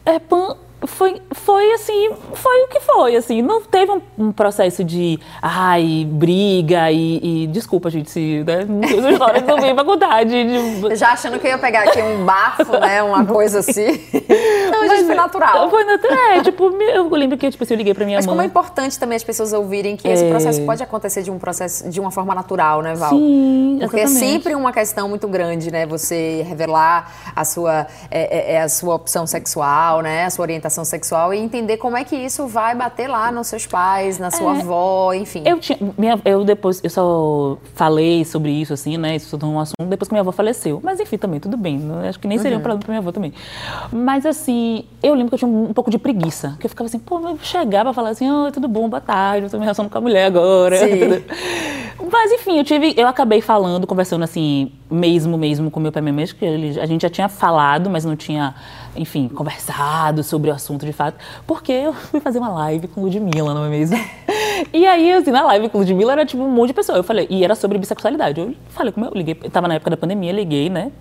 É, 0.04 0.18
pan, 0.18 0.56
foi, 0.86 1.20
foi 1.32 1.72
assim, 1.72 2.10
foi 2.32 2.64
o 2.64 2.68
que 2.68 2.80
foi, 2.80 3.16
assim, 3.16 3.42
não 3.42 3.62
teve 3.62 3.92
um, 3.92 4.00
um 4.18 4.32
processo 4.32 4.82
de, 4.82 5.18
ai, 5.42 6.06
briga 6.08 6.90
e, 6.90 7.44
e 7.44 7.46
desculpa, 7.48 7.90
gente, 7.90 8.10
se, 8.10 8.44
né, 8.44 8.66
as 8.84 9.12
histórias 9.12 9.46
não 9.46 9.60
vem 9.60 9.74
faculdade. 9.74 10.30
De... 10.30 10.96
Já 10.96 11.12
achando 11.12 11.38
que 11.38 11.46
eu 11.46 11.52
ia 11.52 11.58
pegar 11.58 11.82
aqui 11.82 12.00
um 12.00 12.24
bafo, 12.24 12.78
né, 12.78 13.02
uma 13.02 13.24
coisa 13.24 13.60
assim. 13.60 14.00
Não, 14.70 14.80
Mas, 14.80 14.90
gente, 14.92 15.06
foi 15.06 15.14
natural. 15.14 15.70
Foi 15.70 15.84
natural, 15.84 16.18
é, 16.18 16.42
tipo, 16.42 16.64
eu 16.82 17.08
lembro 17.10 17.36
que, 17.36 17.50
tipo, 17.50 17.62
assim, 17.62 17.74
eu 17.74 17.78
liguei 17.78 17.94
pra 17.94 18.04
minha 18.04 18.18
Mas 18.18 18.26
mãe. 18.26 18.36
Mas 18.36 18.42
como 18.42 18.42
é 18.42 18.46
importante 18.46 18.98
também 18.98 19.16
as 19.16 19.24
pessoas 19.24 19.52
ouvirem 19.52 19.96
que 19.96 20.08
é... 20.08 20.12
esse 20.12 20.28
processo 20.28 20.62
pode 20.62 20.82
acontecer 20.82 21.22
de 21.22 21.30
um 21.30 21.38
processo, 21.38 21.88
de 21.88 22.00
uma 22.00 22.10
forma 22.10 22.34
natural, 22.34 22.80
né, 22.82 22.94
Val? 22.94 23.10
Sim, 23.10 23.78
Porque 23.80 24.00
é 24.00 24.04
exatamente. 24.04 24.26
é 24.26 24.32
sempre 24.32 24.54
uma 24.54 24.72
questão 24.72 25.08
muito 25.08 25.28
grande, 25.28 25.70
né, 25.70 25.86
você 25.86 26.42
revelar 26.48 27.32
a 27.34 27.44
sua, 27.44 27.86
é, 28.10 28.52
é, 28.52 28.54
é 28.54 28.62
a 28.62 28.68
sua 28.68 28.94
opção 28.94 29.26
sexual, 29.26 30.00
né, 30.00 30.24
a 30.24 30.30
sua 30.30 30.44
orientação 30.70 30.84
sexual 30.84 31.34
e 31.34 31.38
entender 31.38 31.76
como 31.76 31.96
é 31.96 32.04
que 32.04 32.14
isso 32.14 32.46
vai 32.46 32.74
bater 32.74 33.08
lá 33.08 33.32
nos 33.32 33.48
seus 33.48 33.66
pais, 33.66 34.18
na 34.18 34.30
sua 34.30 34.56
é, 34.56 34.60
avó, 34.60 35.12
enfim. 35.12 35.42
Eu, 35.44 35.58
tinha, 35.58 35.78
minha, 35.98 36.18
eu 36.24 36.44
depois, 36.44 36.80
eu 36.82 36.88
só 36.88 37.58
falei 37.74 38.24
sobre 38.24 38.52
isso, 38.52 38.72
assim, 38.72 38.96
né, 38.96 39.16
isso 39.16 39.36
é 39.40 39.44
um 39.44 39.58
assunto 39.58 39.84
depois 39.88 40.08
que 40.08 40.14
minha 40.14 40.20
avó 40.20 40.30
faleceu. 40.30 40.80
Mas 40.82 41.00
enfim, 41.00 41.18
também, 41.18 41.40
tudo 41.40 41.56
bem, 41.56 41.78
né, 41.78 42.08
acho 42.08 42.20
que 42.20 42.28
nem 42.28 42.38
seria 42.38 42.56
uhum. 42.56 42.60
um 42.60 42.62
problema 42.62 42.84
pra 42.84 42.92
minha 42.92 43.00
avó 43.00 43.12
também. 43.12 43.34
Mas 43.92 44.24
assim, 44.24 44.84
eu 45.02 45.14
lembro 45.14 45.28
que 45.30 45.34
eu 45.34 45.38
tinha 45.38 45.50
um, 45.50 45.72
pouco 45.74 45.90
de 45.90 45.98
preguiça, 45.98 46.56
que 46.60 46.66
eu 46.66 46.70
ficava 46.70 46.86
assim, 46.86 46.98
pô, 46.98 47.18
eu 47.20 47.38
chegava 47.42 47.84
pra 47.84 47.94
falar 47.94 48.10
assim, 48.10 48.30
oh, 48.30 48.50
tudo 48.52 48.68
bom, 48.68 48.88
boa 48.88 49.00
tarde, 49.00 49.46
eu 49.46 49.50
tô 49.50 49.58
me 49.58 49.64
relacionando 49.64 49.90
com 49.90 49.98
a 49.98 50.00
mulher 50.00 50.26
agora. 50.26 50.76
Mas 52.12 52.32
enfim, 52.32 52.58
eu 52.58 52.64
tive, 52.64 52.94
eu 52.96 53.06
acabei 53.06 53.40
falando, 53.40 53.86
conversando 53.86 54.24
assim, 54.24 54.72
mesmo, 54.90 55.38
mesmo 55.38 55.70
com 55.70 55.78
meu 55.78 55.92
pai 55.92 56.02
mesmo, 56.02 56.38
que 56.38 56.44
ele, 56.44 56.80
a 56.80 56.86
gente 56.86 57.02
já 57.02 57.10
tinha 57.10 57.28
falado, 57.28 57.88
mas 57.88 58.04
não 58.04 58.16
tinha, 58.16 58.54
enfim, 58.96 59.28
conversado 59.28 60.22
sobre 60.22 60.50
o 60.50 60.54
assunto 60.54 60.84
de 60.84 60.92
fato, 60.92 61.16
porque 61.46 61.72
eu 61.72 61.92
fui 61.92 62.20
fazer 62.20 62.38
uma 62.38 62.48
live 62.48 62.88
com 62.88 63.02
Ludmilla, 63.02 63.54
não 63.54 63.64
é 63.64 63.68
mesmo? 63.68 63.98
E 64.72 64.86
aí, 64.86 65.10
assim, 65.12 65.30
na 65.30 65.42
live 65.44 65.68
com 65.70 65.78
Ludmilla 65.78 66.12
era 66.12 66.26
tipo 66.26 66.42
um 66.42 66.50
monte 66.50 66.68
de 66.68 66.74
pessoa. 66.74 66.98
Eu 66.98 67.02
falei, 67.02 67.26
e 67.30 67.42
era 67.42 67.54
sobre 67.54 67.78
bissexualidade. 67.78 68.40
Eu 68.40 68.54
falei 68.68 68.92
com 68.92 69.00
meu, 69.00 69.10
liguei, 69.14 69.34
tava 69.34 69.66
na 69.66 69.74
época 69.74 69.90
da 69.90 69.96
pandemia, 69.96 70.32
liguei, 70.32 70.68
né? 70.68 70.92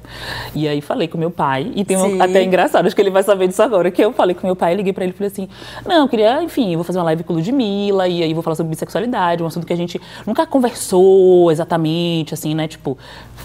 E 0.56 0.68
aí 0.68 0.80
falei 0.82 1.08
com 1.08 1.18
meu 1.18 1.30
pai, 1.30 1.72
e 1.76 1.84
tem 1.84 1.98
um, 1.98 2.22
até 2.22 2.42
engraçado, 2.42 2.86
acho 2.86 2.96
que 2.96 3.02
ele 3.02 3.10
vai 3.10 3.22
saber 3.22 3.48
disso 3.48 3.62
agora, 3.62 3.92
que 3.92 4.02
eu 4.02 4.14
falei 4.14 4.34
com 4.34 4.48
meu 4.48 4.56
pai, 4.56 4.74
liguei 4.76 4.94
pra 4.94 5.04
ele 5.04 5.14
e 5.14 5.16
falei 5.16 5.32
assim: 5.32 5.50
não, 5.86 5.98
eu 5.98 6.08
queria, 6.08 6.42
enfim, 6.42 6.72
eu 6.72 6.78
vou 6.78 6.84
fazer 6.84 7.00
uma 7.00 7.06
live 7.06 7.24
com 7.24 7.34
Ludmilla, 7.34 8.08
e 8.08 8.24
aí 8.24 8.34
vou 8.34 8.42
falar 8.42 8.56
sobre 8.56 8.70
bissexualidade, 8.70 9.44
um 9.44 9.48
assunto 9.48 9.68
que 9.68 9.74
a 9.74 9.78
gente 9.78 10.00
nunca 10.26 10.46
conversou 10.46 11.52
exatamente, 11.52 12.34
assim, 12.34 12.56
né? 12.56 12.68
Tipo, 12.68 12.98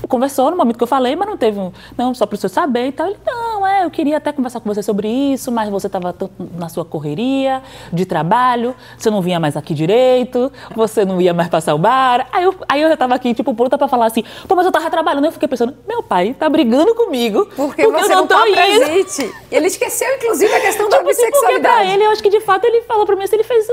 conversou 0.09 0.50
no 0.50 0.57
momento 0.57 0.76
que 0.76 0.83
eu 0.83 0.88
falei, 0.88 1.16
mas 1.16 1.28
não 1.28 1.37
teve 1.37 1.59
um, 1.59 1.72
não, 1.96 2.14
só 2.14 2.24
o 2.24 2.37
senhor 2.37 2.50
saber 2.50 2.88
e 2.88 2.92
tal. 2.92 3.09
Ele, 3.09 3.16
não, 3.26 3.66
é, 3.66 3.85
eu 3.85 3.90
queria 3.90 4.16
até 4.16 4.33
conversar 4.34 4.60
com 4.60 4.72
você 4.72 4.82
sobre 4.82 5.08
isso, 5.08 5.50
mas 5.50 5.68
você 5.68 5.86
estava 5.86 6.14
na 6.56 6.68
sua 6.68 6.84
correria 6.84 7.62
de 7.92 8.04
trabalho, 8.04 8.74
você 8.96 9.10
não 9.10 9.22
vinha 9.22 9.40
mais 9.40 9.56
aqui 9.56 9.74
direito, 9.74 10.52
você 10.74 11.04
não 11.04 11.20
ia 11.20 11.32
mais 11.32 11.48
passar 11.48 11.74
o 11.74 11.78
bar. 11.78 12.26
Aí 12.32 12.44
eu, 12.44 12.54
aí 12.68 12.82
eu 12.82 12.88
já 12.88 12.94
estava 12.94 13.14
aqui, 13.14 13.32
tipo, 13.34 13.54
pronta 13.54 13.78
para 13.78 13.88
falar 13.88 14.06
assim, 14.06 14.24
pô, 14.46 14.54
mas 14.54 14.64
eu 14.64 14.70
estava 14.70 14.90
trabalhando. 14.90 15.24
Eu 15.24 15.32
fiquei 15.32 15.48
pensando, 15.48 15.74
meu 15.86 16.02
pai 16.02 16.34
tá 16.38 16.48
brigando 16.48 16.94
comigo. 16.94 17.46
Porque, 17.56 17.82
porque 17.82 17.86
você 17.86 18.12
eu 18.12 18.16
não, 18.16 18.22
não 18.22 18.26
tá 18.26 18.42
presente. 18.42 19.34
Ele 19.50 19.66
esqueceu, 19.66 20.08
inclusive, 20.16 20.52
a 20.52 20.60
questão 20.60 20.88
da 20.88 20.98
tipo, 20.98 21.08
bissexualidade. 21.08 21.62
Porque 21.62 21.84
pra 21.84 21.94
ele, 21.94 22.04
eu 22.04 22.10
acho 22.10 22.22
que 22.22 22.30
de 22.30 22.40
fato 22.40 22.64
ele 22.64 22.82
falou 22.82 23.06
para 23.06 23.16
mim 23.16 23.24
assim, 23.24 23.36
ele 23.36 23.44
fez, 23.44 23.68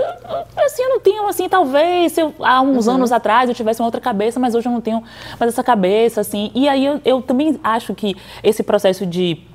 assim, 0.57 0.83
eu 0.83 0.89
não 0.89 0.99
tenho, 0.99 1.27
assim, 1.27 1.49
talvez, 1.49 2.17
eu, 2.17 2.33
há 2.39 2.61
uns 2.61 2.87
uhum. 2.87 2.95
anos 2.95 3.11
atrás 3.11 3.49
eu 3.49 3.55
tivesse 3.55 3.81
uma 3.81 3.87
outra 3.87 4.01
cabeça, 4.01 4.39
mas 4.39 4.55
hoje 4.55 4.67
eu 4.67 4.71
não 4.71 4.81
tenho 4.81 5.03
mais 5.39 5.51
essa 5.51 5.63
cabeça, 5.63 6.21
assim. 6.21 6.51
E 6.53 6.67
aí 6.67 6.85
eu, 6.85 7.01
eu 7.03 7.21
também 7.21 7.59
acho 7.63 7.93
que 7.93 8.15
esse 8.43 8.63
processo 8.63 9.05
de 9.05 9.50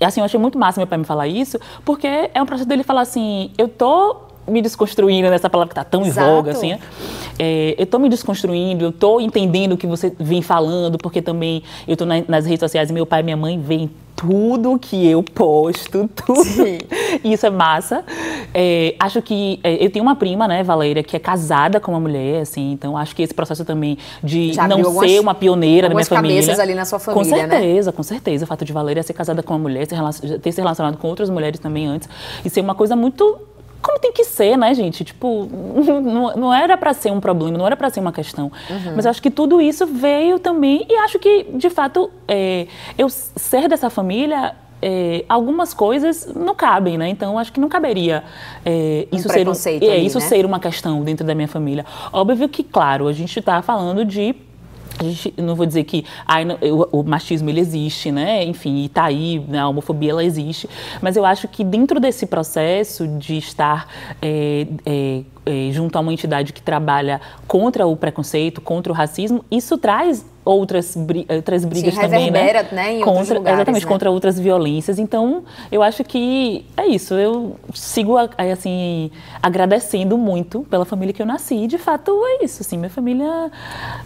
assim, 0.00 0.20
eu 0.20 0.24
achei 0.24 0.38
muito 0.38 0.58
massa 0.58 0.80
meu 0.80 0.86
pai 0.86 0.98
me 0.98 1.04
falar 1.04 1.26
isso, 1.26 1.58
porque 1.84 2.30
é 2.32 2.42
um 2.42 2.46
processo 2.46 2.68
dele 2.68 2.82
falar 2.82 3.02
assim, 3.02 3.50
eu 3.56 3.68
tô 3.68 4.31
me 4.52 4.62
desconstruindo 4.62 5.30
nessa 5.30 5.48
palavra 5.48 5.74
que 5.74 5.80
está 5.80 5.84
tão 5.84 6.04
Exato. 6.04 6.28
em 6.28 6.34
voga, 6.34 6.50
assim. 6.52 6.78
É, 7.38 7.74
eu 7.78 7.84
estou 7.84 7.98
me 7.98 8.08
desconstruindo, 8.08 8.84
eu 8.84 8.90
estou 8.90 9.20
entendendo 9.20 9.72
o 9.72 9.76
que 9.76 9.86
você 9.86 10.12
vem 10.18 10.42
falando, 10.42 10.98
porque 10.98 11.22
também 11.22 11.62
eu 11.86 11.94
estou 11.94 12.06
na, 12.06 12.22
nas 12.28 12.44
redes 12.44 12.60
sociais 12.60 12.90
e 12.90 12.92
meu 12.92 13.06
pai 13.06 13.20
e 13.20 13.22
minha 13.24 13.36
mãe 13.36 13.58
veem 13.58 13.90
tudo 14.14 14.78
que 14.78 15.06
eu 15.06 15.22
posto, 15.22 16.08
tudo. 16.14 16.44
Sim. 16.44 16.78
Isso 17.24 17.44
é 17.44 17.50
massa. 17.50 18.04
É, 18.54 18.94
acho 18.98 19.20
que 19.20 19.58
é, 19.64 19.84
eu 19.84 19.90
tenho 19.90 20.04
uma 20.04 20.14
prima, 20.14 20.46
né, 20.46 20.62
Valéria, 20.62 21.02
que 21.02 21.16
é 21.16 21.18
casada 21.18 21.80
com 21.80 21.92
uma 21.92 22.00
mulher, 22.00 22.42
assim, 22.42 22.72
então 22.72 22.96
acho 22.96 23.16
que 23.16 23.22
esse 23.22 23.34
processo 23.34 23.64
também 23.64 23.98
de 24.22 24.52
Já 24.52 24.68
não 24.68 25.00
ser 25.00 25.18
uma 25.18 25.34
pioneira 25.34 25.88
da 25.88 25.94
minha 25.94 26.04
família. 26.04 26.40
cabeças 26.40 26.60
ali 26.60 26.74
na 26.74 26.84
sua 26.84 26.98
família, 26.98 27.24
Com 27.24 27.30
né? 27.30 27.48
certeza, 27.48 27.90
né? 27.90 27.96
com 27.96 28.02
certeza. 28.02 28.44
O 28.44 28.48
fato 28.48 28.64
de 28.64 28.72
Valéria 28.72 29.02
ser 29.02 29.14
casada 29.14 29.42
com 29.42 29.54
uma 29.54 29.60
mulher, 29.60 29.86
ter 29.86 30.52
se 30.52 30.60
relacionado 30.60 30.96
com 30.98 31.08
outras 31.08 31.28
mulheres 31.28 31.58
também 31.58 31.86
antes, 31.86 32.08
e 32.44 32.50
ser 32.50 32.60
uma 32.60 32.74
coisa 32.74 32.94
muito 32.94 33.38
como 33.82 33.98
tem 33.98 34.12
que 34.12 34.24
ser, 34.24 34.56
né, 34.56 34.72
gente? 34.74 35.04
Tipo, 35.04 35.48
não, 35.50 36.34
não 36.36 36.54
era 36.54 36.76
para 36.76 36.94
ser 36.94 37.10
um 37.10 37.20
problema, 37.20 37.58
não 37.58 37.66
era 37.66 37.76
para 37.76 37.90
ser 37.90 38.00
uma 38.00 38.12
questão. 38.12 38.50
Uhum. 38.70 38.92
Mas 38.96 39.04
acho 39.04 39.20
que 39.20 39.30
tudo 39.30 39.60
isso 39.60 39.86
veio 39.86 40.38
também, 40.38 40.86
e 40.88 40.94
acho 40.96 41.18
que, 41.18 41.44
de 41.54 41.68
fato, 41.68 42.10
é, 42.26 42.66
eu 42.96 43.08
ser 43.10 43.68
dessa 43.68 43.90
família 43.90 44.54
é, 44.82 45.24
algumas 45.28 45.72
coisas 45.72 46.28
não 46.34 46.54
cabem, 46.54 46.98
né? 46.98 47.08
Então 47.08 47.38
acho 47.38 47.52
que 47.52 47.60
não 47.60 47.68
caberia 47.68 48.24
é, 48.64 49.06
isso, 49.12 49.28
um 49.28 49.30
ser, 49.30 49.48
um, 49.48 49.88
é, 49.88 49.98
isso 49.98 50.18
né? 50.18 50.24
ser 50.26 50.44
uma 50.44 50.58
questão 50.58 51.02
dentro 51.02 51.24
da 51.24 51.34
minha 51.34 51.46
família. 51.46 51.86
Óbvio 52.12 52.48
que, 52.48 52.64
claro, 52.64 53.06
a 53.06 53.12
gente 53.12 53.38
está 53.38 53.62
falando 53.62 54.04
de 54.04 54.34
não 55.36 55.54
vou 55.54 55.66
dizer 55.66 55.84
que 55.84 56.04
ai, 56.26 56.46
o, 56.70 57.00
o, 57.00 57.02
machismo 57.02 57.48
ele 57.48 57.60
existe, 57.60 58.10
né? 58.10 58.44
Enfim, 58.44 58.84
e 58.84 58.88
tá 58.88 59.04
aí, 59.04 59.38
né? 59.48 59.58
a 59.58 59.68
homofobia 59.68 60.10
ela 60.10 60.24
existe. 60.24 60.68
Mas 61.00 61.16
eu 61.16 61.24
acho 61.24 61.48
que 61.48 61.64
dentro 61.64 61.98
desse 62.00 62.26
processo 62.26 63.06
de 63.06 63.36
estar 63.36 63.88
é, 64.20 64.66
é, 64.84 65.22
junto 65.70 65.96
a 65.96 66.00
uma 66.00 66.12
entidade 66.12 66.52
que 66.52 66.62
trabalha 66.62 67.20
contra 67.46 67.86
o 67.86 67.96
preconceito, 67.96 68.60
contra 68.60 68.92
o 68.92 68.96
racismo, 68.96 69.44
isso 69.50 69.76
traz 69.76 70.24
outras, 70.44 70.96
outras 71.28 71.64
brigas 71.64 71.94
Sim, 71.94 72.00
também, 72.00 72.30
né? 72.30 72.66
né? 72.72 73.00
Contra, 73.00 73.38
lugares, 73.38 73.58
exatamente, 73.58 73.84
né? 73.84 73.92
contra 73.92 74.10
outras 74.10 74.38
violências. 74.38 74.98
Então, 74.98 75.44
eu 75.70 75.82
acho 75.82 76.04
que 76.04 76.64
é 76.76 76.86
isso. 76.86 77.14
Eu 77.14 77.56
sigo, 77.74 78.14
assim, 78.36 79.10
agradecendo 79.42 80.18
muito 80.18 80.60
pela 80.70 80.84
família 80.84 81.12
que 81.12 81.22
eu 81.22 81.26
nasci. 81.26 81.54
E, 81.54 81.66
de 81.66 81.78
fato, 81.78 82.12
é 82.24 82.44
isso. 82.44 82.62
Assim, 82.62 82.76
minha 82.76 82.90
família 82.90 83.50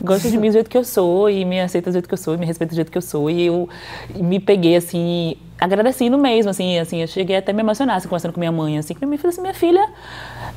gosta 0.03 0.31
de 0.31 0.37
mim 0.39 0.49
do 0.49 0.55
jeito 0.55 0.71
que 0.71 0.77
eu 0.77 0.85
sou 0.85 1.31
e 1.31 1.45
me 1.45 1.61
aceita 1.61 1.91
do 1.91 1.95
jeito 1.95 2.09
que 2.09 2.15
eu 2.15 2.19
sou 2.19 2.35
e 2.35 2.39
me 2.39 2.47
respeita 2.47 2.73
do 2.73 2.77
jeito 2.77 2.91
que 2.91 2.99
eu 2.99 3.03
sou. 3.03 3.31
E 3.31 3.47
eu 3.47 3.69
me 4.15 4.39
peguei, 4.39 4.77
assim, 4.77 5.37
agradecendo 5.59 6.19
mesmo, 6.19 6.51
assim, 6.51 6.79
assim, 6.79 7.01
eu 7.01 7.07
cheguei 7.07 7.37
até 7.37 7.53
a 7.53 7.55
me 7.55 7.61
emocionar, 7.61 7.97
assim, 7.97 8.09
conversando 8.09 8.33
com 8.33 8.41
minha 8.41 8.53
mãe, 8.53 8.79
assim, 8.79 8.95
que 8.95 9.05
minha 9.07 9.19
filha, 9.19 9.31
assim, 9.31 9.41
minha 9.41 9.55
filha, 9.55 9.89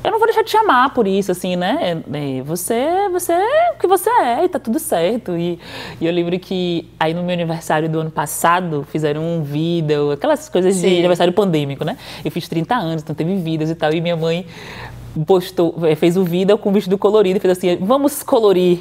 eu 0.04 0.10
não 0.10 0.18
vou 0.18 0.26
deixar 0.26 0.42
de 0.42 0.50
te 0.50 0.56
amar 0.56 0.92
por 0.92 1.06
isso, 1.06 1.32
assim, 1.32 1.56
né, 1.56 2.02
é, 2.12 2.42
você, 2.42 3.08
você 3.10 3.32
é 3.32 3.72
o 3.74 3.78
que 3.78 3.86
você 3.86 4.10
é 4.10 4.44
e 4.44 4.48
tá 4.48 4.58
tudo 4.58 4.78
certo, 4.78 5.36
e, 5.36 5.58
e, 6.00 6.06
eu 6.06 6.12
lembro 6.12 6.38
que 6.38 6.88
aí 6.98 7.14
no 7.14 7.22
meu 7.22 7.32
aniversário 7.32 7.88
do 7.88 8.00
ano 8.00 8.10
passado, 8.10 8.86
fizeram 8.90 9.22
um 9.22 9.42
vídeo, 9.42 10.12
aquelas 10.12 10.48
coisas 10.48 10.74
Sim. 10.74 10.88
de 10.88 10.98
aniversário 10.98 11.32
pandêmico, 11.32 11.84
né, 11.84 11.96
eu 12.24 12.30
fiz 12.30 12.46
30 12.46 12.74
anos, 12.74 13.02
então 13.02 13.14
teve 13.14 13.34
vidas 13.36 13.70
e 13.70 13.74
tal, 13.74 13.92
e 13.92 14.00
minha 14.00 14.16
mãe 14.16 14.46
postou, 15.26 15.74
fez 15.96 16.16
o 16.16 16.24
vídeo 16.24 16.56
com 16.58 16.70
o 16.70 16.72
vestido 16.72 16.96
colorido 16.96 17.38
e 17.38 17.40
fez 17.40 17.56
assim, 17.56 17.76
vamos 17.80 18.22
colorir 18.22 18.80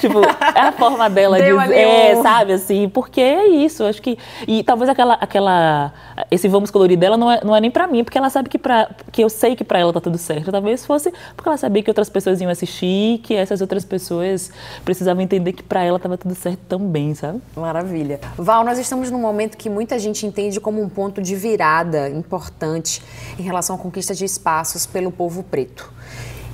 tipo, 0.00 0.20
é 0.54 0.60
a 0.60 0.72
forma 0.72 1.08
dela 1.08 1.38
Deu 1.38 1.58
de. 1.60 1.72
É, 1.72 2.20
sabe, 2.22 2.52
assim, 2.52 2.88
porque 2.88 3.20
é 3.20 3.46
isso. 3.46 3.84
Acho 3.84 4.00
que. 4.00 4.18
E 4.46 4.62
talvez 4.62 4.88
aquela. 4.88 5.14
aquela 5.14 5.92
esse 6.30 6.48
vamos 6.48 6.70
colorir 6.70 6.98
dela 6.98 7.16
não 7.16 7.30
é, 7.30 7.40
não 7.44 7.54
é 7.54 7.60
nem 7.60 7.70
pra 7.70 7.86
mim, 7.86 8.04
porque 8.04 8.18
ela 8.18 8.30
sabe 8.30 8.48
que, 8.48 8.58
pra, 8.58 8.90
que 9.10 9.22
eu 9.22 9.28
sei 9.28 9.56
que 9.56 9.64
pra 9.64 9.78
ela 9.78 9.92
tá 9.92 10.00
tudo 10.00 10.18
certo. 10.18 10.50
Talvez 10.50 10.84
fosse 10.84 11.12
porque 11.34 11.48
ela 11.48 11.56
sabia 11.56 11.82
que 11.82 11.90
outras 11.90 12.08
pessoas 12.08 12.40
iam 12.40 12.50
assistir, 12.50 13.18
que 13.18 13.34
essas 13.34 13.60
outras 13.60 13.84
pessoas 13.84 14.50
precisavam 14.84 15.22
entender 15.22 15.52
que 15.52 15.62
pra 15.62 15.82
ela 15.82 15.98
tava 15.98 16.16
tudo 16.18 16.34
certo 16.34 16.60
também, 16.68 17.14
sabe? 17.14 17.40
Maravilha. 17.56 18.20
Val, 18.36 18.64
nós 18.64 18.78
estamos 18.78 19.10
num 19.10 19.20
momento 19.20 19.56
que 19.56 19.70
muita 19.70 19.98
gente 19.98 20.26
entende 20.26 20.60
como 20.60 20.82
um 20.82 20.88
ponto 20.88 21.22
de 21.22 21.34
virada 21.34 22.08
importante 22.08 23.02
em 23.38 23.42
relação 23.42 23.76
à 23.76 23.78
conquista 23.78 24.14
de 24.14 24.24
espaços 24.24 24.86
pelo 24.86 25.10
povo 25.10 25.42
preto. 25.42 25.92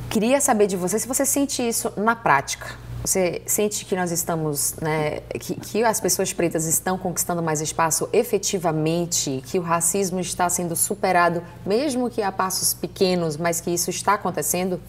Queria 0.09 0.41
saber 0.41 0.67
de 0.67 0.77
você 0.77 0.99
se 0.99 1.09
você 1.09 1.27
sente 1.27 1.67
isso 1.67 1.93
na 1.97 2.15
prática. 2.15 2.86
Você 3.07 3.41
sente 3.47 3.85
que 3.85 3.95
nós 3.95 4.11
estamos, 4.11 4.75
né, 4.83 5.21
que, 5.39 5.55
que, 5.55 5.85
as 5.85 6.01
pessoas 6.01 6.33
pretas 6.33 6.67
estão 6.67 6.99
conquistando 6.99 7.41
mais 7.41 7.61
espaço 7.61 8.09
efetivamente, 8.13 9.45
que 9.47 9.61
o 9.61 9.63
racismo 9.63 10.19
está 10.19 10.49
sendo 10.49 10.75
superado, 10.75 11.41
mesmo 11.65 12.11
que 12.11 12.21
a 12.21 12.33
passos 12.33 12.75
pequenos, 12.75 13.37
mas 13.37 13.61
que 13.61 13.71
isso 13.71 13.91
está 13.91 14.15
acontecendo? 14.15 14.81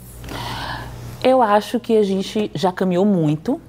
Eu 1.24 1.44
acho 1.44 1.80
que 1.80 1.96
a 1.96 2.02
gente 2.02 2.50
já 2.56 2.72
caminhou 2.72 3.06
muito, 3.06 3.62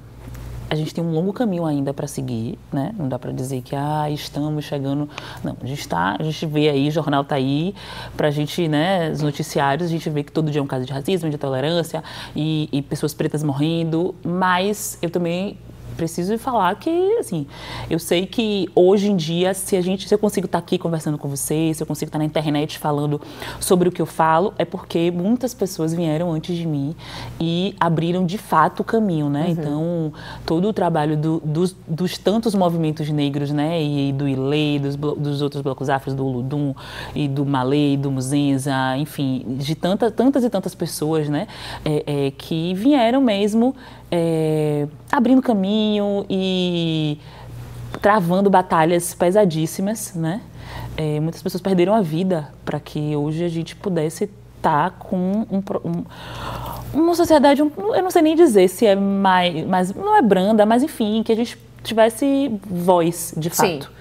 a 0.70 0.74
gente 0.74 0.94
tem 0.94 1.02
um 1.02 1.10
longo 1.12 1.32
caminho 1.32 1.64
ainda 1.64 1.94
para 1.94 2.06
seguir, 2.06 2.58
né? 2.72 2.94
Não 2.98 3.08
dá 3.08 3.18
para 3.18 3.32
dizer 3.32 3.62
que 3.62 3.74
ah, 3.74 4.10
estamos 4.10 4.64
chegando. 4.64 5.08
Não, 5.42 5.56
a 5.60 5.66
gente 5.66 5.80
está, 5.80 6.16
a 6.18 6.22
gente 6.22 6.44
vê 6.46 6.68
aí, 6.68 6.88
o 6.88 6.90
jornal 6.90 7.22
está 7.22 7.36
aí, 7.36 7.74
para 8.16 8.28
a 8.28 8.30
gente, 8.30 8.68
né, 8.68 9.10
os 9.10 9.22
noticiários, 9.22 9.88
a 9.88 9.90
gente 9.90 10.08
vê 10.10 10.22
que 10.22 10.32
todo 10.32 10.50
dia 10.50 10.60
é 10.60 10.62
um 10.62 10.66
caso 10.66 10.84
de 10.84 10.92
racismo, 10.92 11.28
de 11.30 11.36
intolerância 11.36 12.04
e, 12.36 12.68
e 12.70 12.82
pessoas 12.82 13.14
pretas 13.14 13.42
morrendo, 13.42 14.14
mas 14.22 14.98
eu 15.00 15.10
também 15.10 15.56
preciso 15.98 16.38
falar 16.38 16.74
que, 16.76 17.18
assim, 17.18 17.44
eu 17.90 17.98
sei 17.98 18.24
que 18.24 18.68
hoje 18.74 19.10
em 19.10 19.16
dia, 19.16 19.52
se 19.52 19.76
a 19.76 19.80
gente, 19.80 20.08
se 20.08 20.14
eu 20.14 20.18
consigo 20.18 20.46
estar 20.46 20.58
aqui 20.58 20.78
conversando 20.78 21.18
com 21.18 21.28
vocês, 21.28 21.76
se 21.76 21.82
eu 21.82 21.86
consigo 21.86 22.08
estar 22.08 22.18
na 22.18 22.24
internet 22.24 22.78
falando 22.78 23.20
sobre 23.58 23.88
o 23.88 23.92
que 23.92 24.00
eu 24.00 24.06
falo, 24.06 24.54
é 24.56 24.64
porque 24.64 25.10
muitas 25.10 25.52
pessoas 25.52 25.92
vieram 25.92 26.32
antes 26.32 26.56
de 26.56 26.66
mim 26.66 26.94
e 27.40 27.74
abriram 27.80 28.24
de 28.24 28.38
fato 28.38 28.80
o 28.80 28.84
caminho, 28.84 29.28
né? 29.28 29.46
Uhum. 29.46 29.50
Então, 29.50 30.12
todo 30.46 30.68
o 30.68 30.72
trabalho 30.72 31.16
do, 31.16 31.42
dos, 31.44 31.76
dos, 31.86 32.16
tantos 32.16 32.54
movimentos 32.54 33.10
negros, 33.10 33.50
né? 33.50 33.82
E, 33.82 34.10
e 34.10 34.12
do 34.12 34.28
ILE, 34.28 34.78
dos, 34.78 34.96
dos 34.96 35.42
outros 35.42 35.60
blocos 35.62 35.90
afros, 35.90 36.14
do 36.14 36.24
Uludum 36.24 36.72
e 37.14 37.26
do 37.26 37.44
Malê, 37.44 37.96
do 37.96 38.10
Muzenza, 38.10 38.96
enfim, 38.96 39.44
de 39.58 39.74
tanta, 39.74 40.10
tantas 40.10 40.44
e 40.44 40.50
tantas 40.50 40.74
pessoas, 40.76 41.28
né? 41.28 41.48
É, 41.84 42.26
é, 42.26 42.30
que 42.30 42.72
vieram 42.74 43.20
mesmo 43.20 43.74
é, 44.10 44.86
abrindo 45.10 45.42
caminho 45.42 46.24
e 46.28 47.18
travando 48.00 48.48
batalhas 48.48 49.14
pesadíssimas, 49.14 50.14
né? 50.14 50.40
É, 50.96 51.20
muitas 51.20 51.42
pessoas 51.42 51.60
perderam 51.60 51.94
a 51.94 52.00
vida 52.00 52.52
para 52.64 52.78
que 52.80 53.14
hoje 53.16 53.44
a 53.44 53.48
gente 53.48 53.74
pudesse 53.76 54.24
estar 54.56 54.90
tá 54.90 54.96
com 54.98 55.46
um, 55.50 55.62
um, 55.84 56.04
uma 56.92 57.14
sociedade, 57.14 57.62
um, 57.62 57.70
eu 57.94 58.02
não 58.02 58.10
sei 58.10 58.22
nem 58.22 58.34
dizer 58.34 58.68
se 58.68 58.84
é 58.84 58.94
mais, 58.94 59.66
mais, 59.66 59.94
não 59.94 60.16
é 60.16 60.22
branda, 60.22 60.66
mas 60.66 60.82
enfim, 60.82 61.22
que 61.22 61.32
a 61.32 61.36
gente 61.36 61.58
tivesse 61.82 62.60
voz, 62.68 63.32
de 63.36 63.50
fato. 63.50 63.84
Sim 63.84 63.98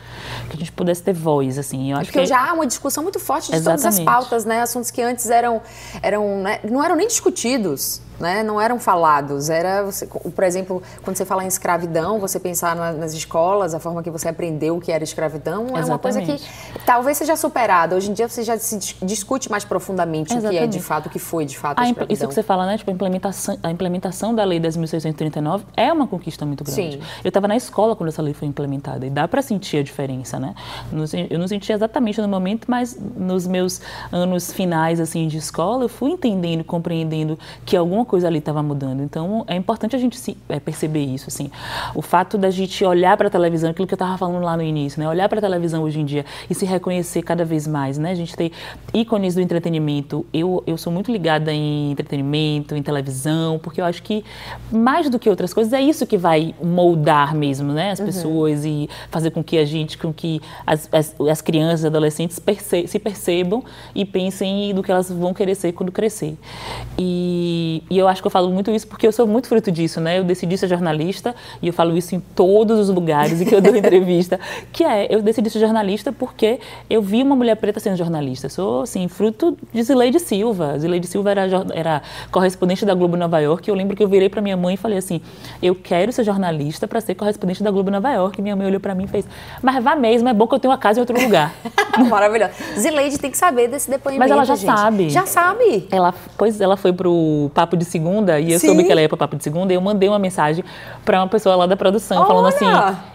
que 0.49 0.55
a 0.55 0.59
gente 0.59 0.71
pudesse 0.71 1.03
ter 1.03 1.13
voz, 1.13 1.57
assim. 1.57 1.91
Eu 1.91 1.97
acho 1.97 2.05
Porque 2.05 2.19
que... 2.19 2.25
já 2.25 2.49
há 2.49 2.53
uma 2.53 2.65
discussão 2.65 3.03
muito 3.03 3.19
forte 3.19 3.49
de 3.49 3.55
Exatamente. 3.55 3.81
todas 3.81 3.99
as 3.99 4.05
pautas, 4.05 4.45
né? 4.45 4.61
Assuntos 4.61 4.91
que 4.91 5.01
antes 5.01 5.29
eram, 5.29 5.61
eram 6.01 6.41
né? 6.41 6.59
não 6.69 6.83
eram 6.83 6.95
nem 6.95 7.07
discutidos 7.07 8.01
né, 8.19 8.43
não 8.43 8.59
eram 8.59 8.79
falados. 8.79 9.49
Era, 9.49 9.83
você, 9.83 10.05
por 10.07 10.43
exemplo, 10.43 10.81
quando 11.03 11.17
você 11.17 11.25
fala 11.25 11.43
em 11.43 11.47
escravidão, 11.47 12.19
você 12.19 12.39
pensar 12.39 12.75
nas 12.75 13.13
escolas, 13.13 13.73
a 13.73 13.79
forma 13.79 14.01
que 14.03 14.09
você 14.09 14.27
aprendeu 14.27 14.77
o 14.77 14.81
que 14.81 14.91
era 14.91 15.03
escravidão, 15.03 15.63
Exatamente. 15.63 15.81
é 15.81 15.91
uma 15.91 15.99
coisa 15.99 16.21
que 16.21 16.41
talvez 16.85 17.17
seja 17.17 17.35
superada. 17.35 17.95
Hoje 17.95 18.09
em 18.11 18.13
dia 18.13 18.27
você 18.27 18.43
já 18.43 18.57
se 18.57 18.77
discute 19.01 19.49
mais 19.49 19.63
profundamente 19.63 20.33
Exatamente. 20.33 20.55
o 20.55 20.59
que 20.59 20.63
é 20.63 20.67
de 20.67 20.79
fato, 20.79 21.07
o 21.07 21.09
que 21.09 21.19
foi 21.19 21.45
de 21.45 21.57
fato 21.57 21.79
a, 21.79 21.83
a 21.83 21.89
escravidão. 21.89 22.13
Isso 22.13 22.27
que 22.27 22.33
você 22.33 22.43
fala, 22.43 22.65
né? 22.65 22.77
Tipo, 22.77 22.91
a 22.91 22.93
implementação, 22.93 23.57
a 23.61 23.71
implementação 23.71 24.33
da 24.33 24.43
Lei 24.43 24.59
10.639 24.59 25.63
é 25.75 25.91
uma 25.91 26.07
conquista 26.07 26.45
muito 26.45 26.63
grande. 26.63 26.97
Sim. 26.97 27.01
Eu 27.23 27.29
estava 27.29 27.47
na 27.47 27.55
escola 27.55 27.95
quando 27.95 28.09
essa 28.09 28.21
lei 28.21 28.33
foi 28.33 28.47
implementada 28.47 29.05
e 29.05 29.09
dá 29.09 29.27
para 29.27 29.41
sentir 29.41 29.77
a 29.77 29.83
diferença, 29.83 30.39
né? 30.39 30.55
Eu 31.29 31.39
não 31.39 31.47
senti 31.47 31.71
exatamente 31.71 32.21
no 32.21 32.27
momento, 32.27 32.65
mas 32.69 32.97
nos 33.15 33.45
meus 33.47 33.81
anos 34.11 34.51
finais 34.51 34.99
assim 34.99 35.27
de 35.27 35.37
escola, 35.37 35.83
eu 35.83 35.89
fui 35.89 36.11
entendendo, 36.11 36.63
compreendendo 36.63 37.37
que 37.65 37.75
alguma 37.75 38.05
coisa 38.07 38.27
ali 38.27 38.39
estava 38.39 38.63
mudando. 38.63 39.03
Então, 39.03 39.43
é 39.47 39.55
importante 39.55 39.95
a 39.95 39.99
gente 39.99 40.17
se, 40.17 40.35
é, 40.49 40.59
perceber 40.59 41.03
isso, 41.03 41.25
assim. 41.27 41.51
O 41.93 42.01
fato 42.01 42.37
da 42.37 42.49
gente 42.49 42.83
olhar 42.83 43.15
para 43.15 43.27
a 43.27 43.29
televisão, 43.29 43.69
aquilo 43.69 43.87
que 43.87 43.93
eu 43.93 43.97
estava 43.97 44.17
falando 44.17 44.43
lá 44.43 44.57
no 44.57 44.63
início, 44.63 44.99
né? 44.99 45.07
Olhar 45.07 45.29
para 45.29 45.37
a 45.37 45.41
televisão 45.41 45.83
hoje 45.83 45.99
em 45.99 46.05
dia 46.05 46.25
e 46.49 46.55
se 46.55 46.65
reconhecer 46.65 47.21
cada 47.21 47.45
vez 47.45 47.67
mais, 47.67 47.97
né? 47.97 48.11
A 48.11 48.15
gente 48.15 48.35
tem 48.35 48.51
ícones 48.93 49.35
do 49.35 49.41
entretenimento. 49.41 50.25
Eu, 50.33 50.63
eu 50.65 50.77
sou 50.77 50.91
muito 50.91 51.11
ligada 51.11 51.53
em 51.53 51.91
entretenimento, 51.91 52.75
em 52.75 52.81
televisão, 52.81 53.59
porque 53.59 53.81
eu 53.81 53.85
acho 53.85 54.01
que 54.01 54.23
mais 54.71 55.09
do 55.09 55.19
que 55.19 55.29
outras 55.29 55.53
coisas 55.53 55.73
é 55.73 55.81
isso 55.81 56.07
que 56.07 56.17
vai 56.17 56.55
moldar 56.63 57.35
mesmo, 57.35 57.71
né? 57.73 57.91
As 57.91 57.99
uhum. 57.99 58.05
pessoas 58.05 58.65
e 58.65 58.89
fazer 59.11 59.31
com 59.31 59.43
que 59.43 59.57
a 59.57 59.65
gente, 59.65 59.97
com 59.97 60.13
que 60.13 60.41
as, 60.65 60.89
as, 60.91 61.15
as 61.29 61.41
crianças, 61.41 61.85
adolescentes 61.85 62.39
perce 62.39 62.87
se 62.87 62.99
percebam 62.99 63.63
e 63.93 64.05
pensem 64.05 64.73
do 64.73 64.83
que 64.83 64.91
elas 64.91 65.11
vão 65.11 65.33
querer 65.33 65.55
ser 65.55 65.71
quando 65.73 65.91
crescer. 65.91 66.37
E, 66.97 67.83
e 67.89 67.96
eu 67.97 68.07
acho 68.07 68.21
que 68.21 68.27
eu 68.27 68.31
falo 68.31 68.49
muito 68.49 68.71
isso 68.71 68.87
porque 68.87 69.07
eu 69.07 69.11
sou 69.11 69.27
muito 69.27 69.47
fruto 69.47 69.71
disso, 69.71 69.99
né? 69.99 70.19
Eu 70.19 70.23
decidi 70.23 70.57
ser 70.57 70.67
jornalista 70.67 71.35
e 71.61 71.67
eu 71.67 71.73
falo 71.73 71.97
isso 71.97 72.15
em 72.15 72.19
todos 72.19 72.79
os 72.79 72.89
lugares 72.89 73.41
em 73.41 73.45
que 73.45 73.53
eu 73.53 73.61
dou 73.61 73.75
entrevista, 73.77 74.39
que 74.71 74.83
é, 74.83 75.07
eu 75.13 75.21
decidi 75.21 75.49
ser 75.49 75.59
jornalista 75.59 76.11
porque 76.11 76.59
eu 76.89 77.01
vi 77.01 77.21
uma 77.23 77.35
mulher 77.35 77.55
preta 77.55 77.79
sendo 77.79 77.97
jornalista. 77.97 78.47
Eu 78.47 78.51
sou, 78.51 78.81
assim, 78.81 79.07
fruto 79.07 79.57
de 79.73 79.83
Zileide 79.83 80.19
Silva. 80.19 80.77
Zileide 80.79 81.07
Silva 81.07 81.31
era, 81.31 81.47
era 81.73 82.01
correspondente 82.31 82.85
da 82.85 82.93
Globo 82.93 83.17
Nova 83.17 83.39
York 83.39 83.69
e 83.69 83.71
eu 83.71 83.75
lembro 83.75 83.95
que 83.95 84.03
eu 84.03 84.07
virei 84.07 84.29
para 84.29 84.41
minha 84.41 84.57
mãe 84.57 84.75
e 84.75 84.77
falei 84.77 84.97
assim, 84.97 85.21
eu 85.61 85.75
quero 85.75 86.11
ser 86.11 86.23
jornalista 86.23 86.87
para 86.87 87.01
ser 87.01 87.15
correspondente 87.15 87.63
da 87.63 87.71
Globo 87.71 87.89
Nova 87.91 88.11
York. 88.11 88.41
Minha 88.41 88.55
mãe 88.55 88.67
olhou 88.67 88.79
para 88.79 88.93
mim 88.93 89.05
e 89.05 89.07
fez, 89.07 89.25
mas 89.61 89.83
vá 89.83 89.95
mesmo, 89.95 90.29
é 90.29 90.33
bom 90.33 90.47
que 90.47 90.55
eu 90.55 90.59
tenho 90.59 90.71
uma 90.71 90.77
casa 90.77 90.99
em 90.99 91.01
outro 91.01 91.19
lugar. 91.19 91.53
Maravilhoso. 92.09 92.51
Zileide 92.77 93.17
tem 93.17 93.31
que 93.31 93.37
saber 93.37 93.67
desse 93.67 93.89
depoimento, 93.89 94.19
Mas 94.19 94.31
ela 94.31 94.45
já 94.45 94.55
gente. 94.55 94.65
sabe. 94.65 95.09
Já 95.09 95.25
sabe? 95.25 95.87
Ela, 95.91 96.13
pois 96.37 96.61
ela 96.61 96.77
foi 96.77 96.93
pro 96.93 97.49
Papo 97.53 97.75
de 97.75 97.85
segunda 97.87 98.39
e 98.39 98.51
eu 98.51 98.59
Sim. 98.59 98.67
soube 98.67 98.83
que 98.83 98.91
ela 98.91 99.01
ia 99.01 99.09
para 99.09 99.17
Papo 99.17 99.35
de 99.35 99.43
Segunda, 99.43 99.73
e 99.73 99.75
eu 99.75 99.81
mandei 99.81 100.07
uma 100.07 100.19
mensagem 100.19 100.63
para 101.03 101.19
uma 101.19 101.27
pessoa 101.27 101.55
lá 101.55 101.65
da 101.65 101.75
produção, 101.75 102.19
Olha. 102.19 102.27
falando 102.27 102.47
assim: 102.47 102.65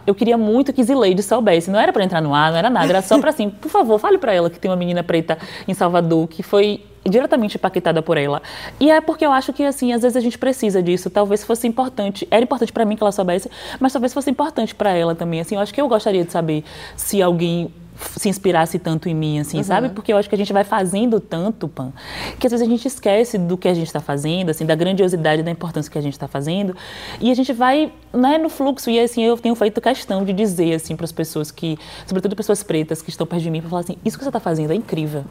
eu 0.06 0.14
queria 0.14 0.36
muito 0.36 0.72
que 0.72 0.82
Zileide 0.82 1.22
soubesse. 1.22 1.70
Não 1.70 1.78
era 1.78 1.92
para 1.92 2.02
entrar 2.02 2.20
no 2.20 2.34
ar, 2.34 2.50
não 2.50 2.58
era 2.58 2.68
nada, 2.68 2.88
era 2.88 3.02
só 3.02 3.18
para 3.18 3.30
assim, 3.30 3.50
por 3.50 3.70
favor, 3.70 3.98
fale 3.98 4.18
para 4.18 4.32
ela 4.32 4.50
que 4.50 4.58
tem 4.58 4.70
uma 4.70 4.76
menina 4.76 5.02
preta 5.02 5.38
em 5.68 5.74
Salvador 5.74 6.26
que 6.28 6.42
foi 6.42 6.82
diretamente 7.04 7.56
impactada 7.56 8.02
por 8.02 8.16
ela. 8.16 8.40
E 8.78 8.90
é 8.90 9.00
porque 9.00 9.26
eu 9.26 9.32
acho 9.32 9.52
que, 9.52 9.64
assim, 9.64 9.92
às 9.92 10.02
vezes 10.02 10.16
a 10.16 10.20
gente 10.20 10.38
precisa 10.38 10.82
disso. 10.82 11.10
Talvez 11.10 11.44
fosse 11.44 11.66
importante, 11.66 12.26
era 12.30 12.42
importante 12.42 12.72
para 12.72 12.84
mim 12.84 12.96
que 12.96 13.02
ela 13.02 13.12
soubesse, 13.12 13.50
mas 13.80 13.92
talvez 13.92 14.12
fosse 14.14 14.30
importante 14.30 14.74
para 14.74 14.90
ela 14.90 15.14
também. 15.14 15.40
Assim, 15.40 15.56
eu 15.56 15.60
acho 15.60 15.74
que 15.74 15.80
eu 15.80 15.88
gostaria 15.88 16.24
de 16.24 16.32
saber 16.32 16.64
se 16.96 17.20
alguém 17.20 17.72
se 18.16 18.28
inspirasse 18.28 18.78
tanto 18.78 19.08
em 19.08 19.14
mim, 19.14 19.38
assim, 19.38 19.58
uhum. 19.58 19.62
sabe? 19.64 19.88
Porque 19.90 20.12
eu 20.12 20.16
acho 20.16 20.28
que 20.28 20.34
a 20.34 20.38
gente 20.38 20.52
vai 20.52 20.64
fazendo 20.64 21.20
tanto, 21.20 21.68
Pan, 21.68 21.92
que 22.38 22.46
às 22.46 22.52
vezes 22.52 22.66
a 22.66 22.70
gente 22.70 22.86
esquece 22.86 23.38
do 23.38 23.56
que 23.56 23.68
a 23.68 23.74
gente 23.74 23.86
está 23.86 24.00
fazendo, 24.00 24.50
assim, 24.50 24.66
da 24.66 24.74
grandiosidade, 24.74 25.42
da 25.42 25.50
importância 25.50 25.90
que 25.90 25.98
a 25.98 26.02
gente 26.02 26.14
está 26.14 26.28
fazendo, 26.28 26.76
e 27.20 27.30
a 27.30 27.34
gente 27.34 27.52
vai, 27.52 27.92
né, 28.12 28.38
no 28.38 28.48
fluxo. 28.48 28.90
E 28.90 28.98
assim, 28.98 29.22
eu 29.22 29.36
tenho 29.36 29.54
feito 29.54 29.80
questão 29.80 30.24
de 30.24 30.32
dizer, 30.32 30.74
assim, 30.74 30.96
para 30.96 31.04
as 31.04 31.12
pessoas 31.12 31.50
que, 31.50 31.78
sobretudo 32.06 32.36
pessoas 32.36 32.62
pretas 32.62 33.02
que 33.02 33.10
estão 33.10 33.26
perto 33.26 33.42
de 33.42 33.50
mim, 33.50 33.60
para 33.60 33.70
falar 33.70 33.80
assim: 33.80 33.96
isso 34.04 34.16
que 34.16 34.24
você 34.24 34.28
está 34.28 34.40
fazendo 34.40 34.72
é 34.72 34.74
incrível, 34.74 35.24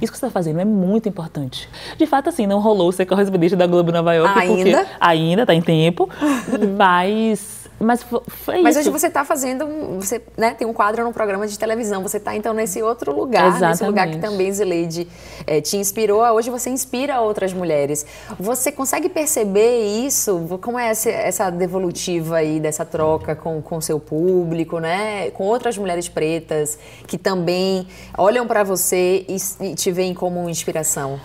isso 0.00 0.12
que 0.12 0.18
você 0.18 0.26
está 0.26 0.30
fazendo 0.30 0.60
é 0.60 0.64
muito 0.64 1.08
importante. 1.08 1.68
De 1.96 2.06
fato, 2.06 2.28
assim, 2.28 2.46
não 2.46 2.60
rolou 2.60 2.90
ser 2.92 3.06
correspondente 3.06 3.56
da 3.56 3.66
Globo 3.66 3.92
Nova 3.92 4.14
York, 4.14 4.38
ainda? 4.38 4.54
porque 4.54 4.96
ainda 5.00 5.42
está 5.42 5.54
em 5.54 5.62
tempo, 5.62 6.08
mas 6.76 7.57
mas 7.80 8.02
foi, 8.02 8.60
Mas 8.60 8.76
isso. 8.76 8.80
hoje 8.80 8.90
você 8.90 9.06
está 9.06 9.24
fazendo, 9.24 9.66
você 10.00 10.20
né, 10.36 10.52
tem 10.54 10.66
um 10.66 10.72
quadro 10.72 11.04
num 11.04 11.12
programa 11.12 11.46
de 11.46 11.56
televisão, 11.56 12.02
você 12.02 12.16
está 12.16 12.34
então 12.34 12.52
nesse 12.52 12.82
outro 12.82 13.14
lugar, 13.14 13.46
Exatamente. 13.46 13.70
nesse 13.70 13.84
lugar 13.84 14.10
que 14.10 14.18
também 14.18 14.52
Zileide 14.52 15.08
é, 15.46 15.60
te 15.60 15.76
inspirou, 15.76 16.22
hoje 16.22 16.50
você 16.50 16.70
inspira 16.70 17.20
outras 17.20 17.52
mulheres. 17.52 18.04
Você 18.38 18.72
consegue 18.72 19.08
perceber 19.08 19.80
isso? 20.04 20.58
Como 20.60 20.78
é 20.78 20.88
essa, 20.88 21.08
essa 21.08 21.50
devolutiva 21.50 22.38
aí 22.38 22.58
dessa 22.58 22.84
troca 22.84 23.36
com 23.36 23.62
o 23.70 23.82
seu 23.82 24.00
público, 24.00 24.80
né? 24.80 25.30
Com 25.30 25.44
outras 25.44 25.78
mulheres 25.78 26.08
pretas 26.08 26.78
que 27.06 27.16
também 27.16 27.86
olham 28.16 28.46
para 28.46 28.64
você 28.64 29.24
e, 29.28 29.36
e 29.60 29.74
te 29.74 29.92
veem 29.92 30.14
como 30.14 30.48
inspiração? 30.48 31.20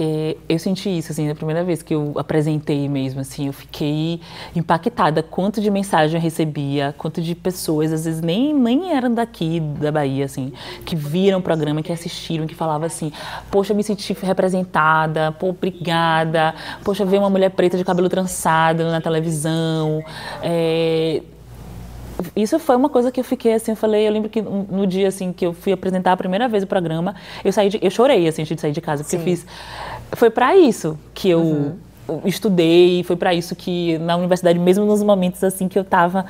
É, 0.00 0.36
eu 0.48 0.60
senti 0.60 0.96
isso, 0.96 1.10
assim, 1.10 1.26
na 1.26 1.34
primeira 1.34 1.64
vez 1.64 1.82
que 1.82 1.92
eu 1.92 2.12
apresentei 2.16 2.88
mesmo, 2.88 3.20
assim, 3.20 3.48
eu 3.48 3.52
fiquei 3.52 4.20
impactada 4.54 5.24
quanto 5.24 5.60
de 5.60 5.68
mensagem 5.72 6.16
eu 6.16 6.22
recebia, 6.22 6.94
quanto 6.96 7.20
de 7.20 7.34
pessoas, 7.34 7.92
às 7.92 8.04
vezes 8.04 8.20
nem, 8.20 8.54
nem 8.54 8.92
eram 8.92 9.12
daqui 9.12 9.58
da 9.58 9.90
Bahia, 9.90 10.24
assim, 10.24 10.52
que 10.84 10.94
viram 10.94 11.40
o 11.40 11.42
programa, 11.42 11.82
que 11.82 11.92
assistiram, 11.92 12.46
que 12.46 12.54
falavam 12.54 12.86
assim, 12.86 13.10
poxa, 13.50 13.74
me 13.74 13.82
senti 13.82 14.12
representada, 14.22 15.32
pô, 15.32 15.48
obrigada, 15.48 16.54
poxa, 16.84 17.04
ver 17.04 17.18
uma 17.18 17.28
mulher 17.28 17.50
preta 17.50 17.76
de 17.76 17.82
cabelo 17.82 18.08
trançado 18.08 18.84
na 18.84 19.00
televisão, 19.00 20.00
é, 20.40 21.22
isso 22.34 22.58
foi 22.58 22.76
uma 22.76 22.88
coisa 22.88 23.10
que 23.10 23.20
eu 23.20 23.24
fiquei 23.24 23.54
assim, 23.54 23.72
eu 23.72 23.76
falei, 23.76 24.06
eu 24.06 24.12
lembro 24.12 24.28
que 24.28 24.42
no 24.42 24.86
dia 24.86 25.08
assim 25.08 25.32
que 25.32 25.46
eu 25.46 25.52
fui 25.52 25.72
apresentar 25.72 26.12
a 26.12 26.16
primeira 26.16 26.48
vez 26.48 26.62
o 26.62 26.66
programa, 26.66 27.14
eu 27.44 27.52
saí 27.52 27.68
de, 27.68 27.78
eu 27.82 27.90
chorei 27.90 28.26
assim 28.26 28.42
antes 28.42 28.54
de 28.54 28.60
sair 28.60 28.72
de 28.72 28.80
casa, 28.80 29.04
porque 29.04 29.16
Sim. 29.16 29.22
eu 29.22 29.24
fiz 29.24 29.46
foi 30.12 30.30
para 30.30 30.56
isso 30.56 30.98
que 31.14 31.28
eu 31.28 31.40
uhum. 31.40 32.20
estudei, 32.24 33.02
foi 33.04 33.16
para 33.16 33.34
isso 33.34 33.54
que 33.54 33.98
na 33.98 34.16
universidade 34.16 34.58
mesmo 34.58 34.84
nos 34.84 35.02
momentos 35.02 35.42
assim 35.44 35.68
que 35.68 35.78
eu 35.78 35.82
estava 35.82 36.24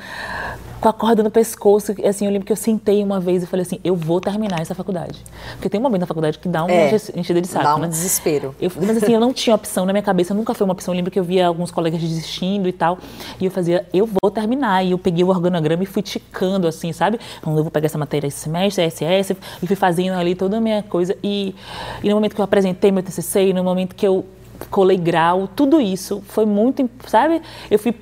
com 0.79 0.87
a 0.87 0.93
corda 0.93 1.21
no 1.21 1.29
pescoço. 1.29 1.93
Assim, 2.07 2.25
eu 2.25 2.31
lembro 2.31 2.45
que 2.45 2.51
eu 2.51 2.57
sentei 2.57 3.03
uma 3.03 3.19
vez 3.19 3.43
e 3.43 3.45
falei 3.45 3.63
assim, 3.63 3.79
eu 3.83 3.95
vou 3.95 4.21
terminar 4.21 4.61
essa 4.61 4.73
faculdade. 4.73 5.23
Porque 5.53 5.69
tem 5.69 5.79
um 5.79 5.83
momento 5.83 6.01
na 6.01 6.07
faculdade 6.07 6.39
que 6.39 6.47
dá 6.47 6.63
uma 6.63 6.71
é, 6.71 6.95
enchida 7.15 7.41
de 7.41 7.47
saco, 7.47 7.65
Dá 7.65 7.75
um 7.75 7.79
né? 7.79 7.87
desespero. 7.87 8.55
Eu, 8.59 8.71
mas 8.75 8.97
assim, 8.97 9.13
eu 9.13 9.19
não 9.19 9.33
tinha 9.33 9.55
opção 9.55 9.85
na 9.85 9.93
minha 9.93 10.03
cabeça, 10.03 10.33
nunca 10.33 10.53
foi 10.53 10.65
uma 10.65 10.73
opção. 10.73 10.93
Eu 10.93 10.97
lembro 10.97 11.11
que 11.11 11.19
eu 11.19 11.23
via 11.23 11.47
alguns 11.47 11.71
colegas 11.71 11.99
desistindo 11.99 12.67
e 12.67 12.73
tal. 12.73 12.97
E 13.39 13.45
eu 13.45 13.51
fazia, 13.51 13.85
eu 13.93 14.07
vou 14.21 14.31
terminar. 14.31 14.85
E 14.85 14.91
eu 14.91 14.97
peguei 14.97 15.23
o 15.23 15.29
organograma 15.29 15.83
e 15.83 15.85
fui 15.85 16.01
ticando, 16.01 16.67
assim, 16.67 16.93
sabe? 16.93 17.19
Então, 17.39 17.55
eu 17.55 17.63
vou 17.63 17.71
pegar 17.71 17.87
essa 17.87 17.97
matéria 17.97 18.27
esse 18.27 18.39
semestre, 18.39 18.89
SS, 18.89 19.35
e 19.61 19.67
fui 19.67 19.75
fazendo 19.75 20.17
ali 20.17 20.35
toda 20.35 20.57
a 20.57 20.61
minha 20.61 20.83
coisa. 20.83 21.15
E, 21.23 21.55
e 22.03 22.09
no 22.09 22.15
momento 22.15 22.35
que 22.35 22.41
eu 22.41 22.45
apresentei 22.45 22.91
meu 22.91 23.03
TCC, 23.03 23.49
e 23.49 23.53
no 23.53 23.63
momento 23.63 23.95
que 23.95 24.07
eu 24.07 24.25
colei 24.69 24.97
grau, 24.97 25.47
tudo 25.47 25.79
isso 25.79 26.21
foi 26.27 26.45
muito, 26.45 26.89
sabe? 27.07 27.41
Eu 27.69 27.79
fui 27.79 27.95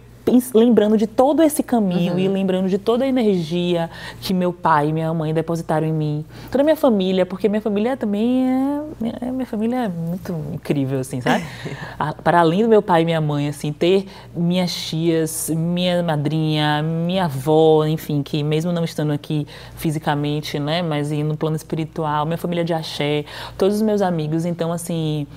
lembrando 0.53 0.97
de 0.97 1.07
todo 1.07 1.41
esse 1.41 1.63
caminho 1.63 2.13
uhum. 2.13 2.19
e 2.19 2.27
lembrando 2.27 2.69
de 2.69 2.77
toda 2.77 3.05
a 3.05 3.07
energia 3.07 3.89
que 4.21 4.33
meu 4.33 4.51
pai 4.51 4.89
e 4.89 4.93
minha 4.93 5.13
mãe 5.13 5.33
depositaram 5.33 5.87
em 5.87 5.93
mim, 5.93 6.25
toda 6.51 6.61
a 6.61 6.65
minha 6.65 6.75
família, 6.75 7.25
porque 7.25 7.47
minha 7.47 7.61
família 7.61 7.95
também 7.95 8.47
é 8.47 9.31
minha 9.31 9.45
família 9.45 9.85
é 9.85 9.87
muito 9.87 10.33
incrível 10.53 10.99
assim, 10.99 11.21
sabe? 11.21 11.45
Para 12.23 12.39
além 12.39 12.63
do 12.63 12.69
meu 12.69 12.81
pai 12.81 13.03
e 13.03 13.05
minha 13.05 13.21
mãe, 13.21 13.47
assim, 13.47 13.71
ter 13.71 14.07
minhas 14.35 14.73
tias, 14.73 15.49
minha 15.49 16.01
madrinha, 16.03 16.81
minha 16.81 17.25
avó, 17.25 17.85
enfim, 17.85 18.23
que 18.23 18.43
mesmo 18.43 18.71
não 18.71 18.83
estando 18.83 19.11
aqui 19.11 19.47
fisicamente, 19.75 20.59
né, 20.59 20.81
mas 20.81 21.11
no 21.11 21.37
plano 21.37 21.55
espiritual, 21.55 22.25
minha 22.25 22.37
família 22.37 22.63
de 22.63 22.73
axé, 22.73 23.25
todos 23.57 23.77
os 23.77 23.81
meus 23.81 24.01
amigos, 24.01 24.45
então 24.45 24.71
assim, 24.71 25.27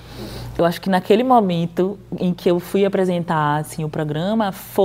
eu 0.59 0.65
acho 0.65 0.81
que 0.81 0.91
naquele 0.91 1.23
momento 1.23 1.99
em 2.19 2.33
que 2.33 2.51
eu 2.51 2.59
fui 2.59 2.85
apresentar 2.85 3.59
assim 3.59 3.85
o 3.85 3.89
programa, 3.89 4.53
foi 4.53 4.80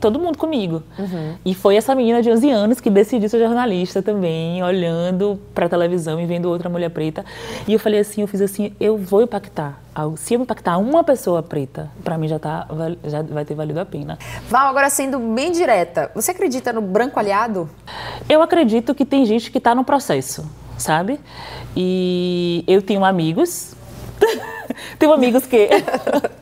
todo 0.00 0.18
mundo 0.18 0.38
comigo. 0.38 0.82
Uhum. 0.98 1.34
E 1.44 1.54
foi 1.54 1.76
essa 1.76 1.94
menina 1.94 2.22
de 2.22 2.30
11 2.30 2.50
anos 2.50 2.80
que 2.80 2.90
decidiu 2.90 3.28
ser 3.28 3.38
jornalista 3.38 4.02
também, 4.02 4.62
olhando 4.62 5.40
para 5.54 5.66
a 5.66 5.68
televisão 5.68 6.20
e 6.20 6.26
vendo 6.26 6.48
outra 6.48 6.68
mulher 6.68 6.90
preta. 6.90 7.24
E 7.66 7.72
eu 7.72 7.78
falei 7.78 8.00
assim, 8.00 8.22
eu 8.22 8.28
fiz 8.28 8.40
assim, 8.40 8.72
eu 8.78 8.96
vou 8.96 9.22
impactar. 9.22 9.80
Se 10.16 10.34
eu 10.34 10.40
impactar 10.40 10.78
uma 10.78 11.04
pessoa 11.04 11.42
preta, 11.42 11.90
para 12.02 12.16
mim 12.16 12.26
já, 12.26 12.38
tá, 12.38 12.66
já 13.04 13.22
vai 13.22 13.44
ter 13.44 13.54
valido 13.54 13.80
a 13.80 13.84
pena. 13.84 14.18
Val, 14.48 14.68
agora 14.68 14.88
sendo 14.88 15.18
bem 15.18 15.52
direta, 15.52 16.10
você 16.14 16.30
acredita 16.30 16.72
no 16.72 16.80
branco 16.80 17.18
aliado? 17.18 17.68
Eu 18.28 18.40
acredito 18.40 18.94
que 18.94 19.04
tem 19.04 19.26
gente 19.26 19.50
que 19.50 19.58
está 19.58 19.74
no 19.74 19.84
processo, 19.84 20.48
sabe? 20.78 21.20
E 21.76 22.64
eu 22.66 22.80
tenho 22.80 23.04
amigos 23.04 23.74
tenho 24.98 25.12
amigos 25.12 25.46
que. 25.46 25.68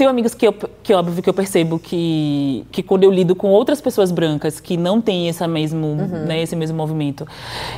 tenho 0.00 0.08
amigos 0.08 0.32
que, 0.32 0.46
eu, 0.46 0.54
que 0.82 0.94
óbvio 0.94 1.22
que 1.22 1.28
eu 1.28 1.34
percebo 1.34 1.78
que, 1.78 2.64
que 2.72 2.82
quando 2.82 3.04
eu 3.04 3.10
lido 3.10 3.36
com 3.36 3.48
outras 3.48 3.82
pessoas 3.82 4.10
brancas 4.10 4.58
que 4.58 4.74
não 4.74 4.98
têm 4.98 5.28
esse 5.28 5.46
mesmo, 5.46 5.88
uhum. 5.88 6.24
né, 6.24 6.40
esse 6.40 6.56
mesmo 6.56 6.74
movimento, 6.74 7.28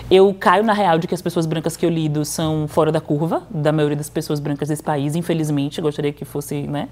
eu 0.08 0.32
caio 0.38 0.62
na 0.62 0.72
real 0.72 1.00
de 1.00 1.08
que 1.08 1.14
as 1.16 1.20
pessoas 1.20 1.46
brancas 1.46 1.76
que 1.76 1.84
eu 1.84 1.90
lido 1.90 2.24
são 2.24 2.68
fora 2.68 2.92
da 2.92 3.00
curva, 3.00 3.42
da 3.50 3.72
maioria 3.72 3.96
das 3.96 4.08
pessoas 4.08 4.38
brancas 4.38 4.68
desse 4.68 4.84
país, 4.84 5.16
infelizmente. 5.16 5.80
Gostaria 5.80 6.12
que 6.12 6.24
fosse, 6.24 6.62
né? 6.62 6.88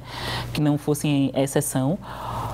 Que 0.52 0.60
não 0.60 0.76
fossem 0.76 1.30
exceção. 1.36 1.96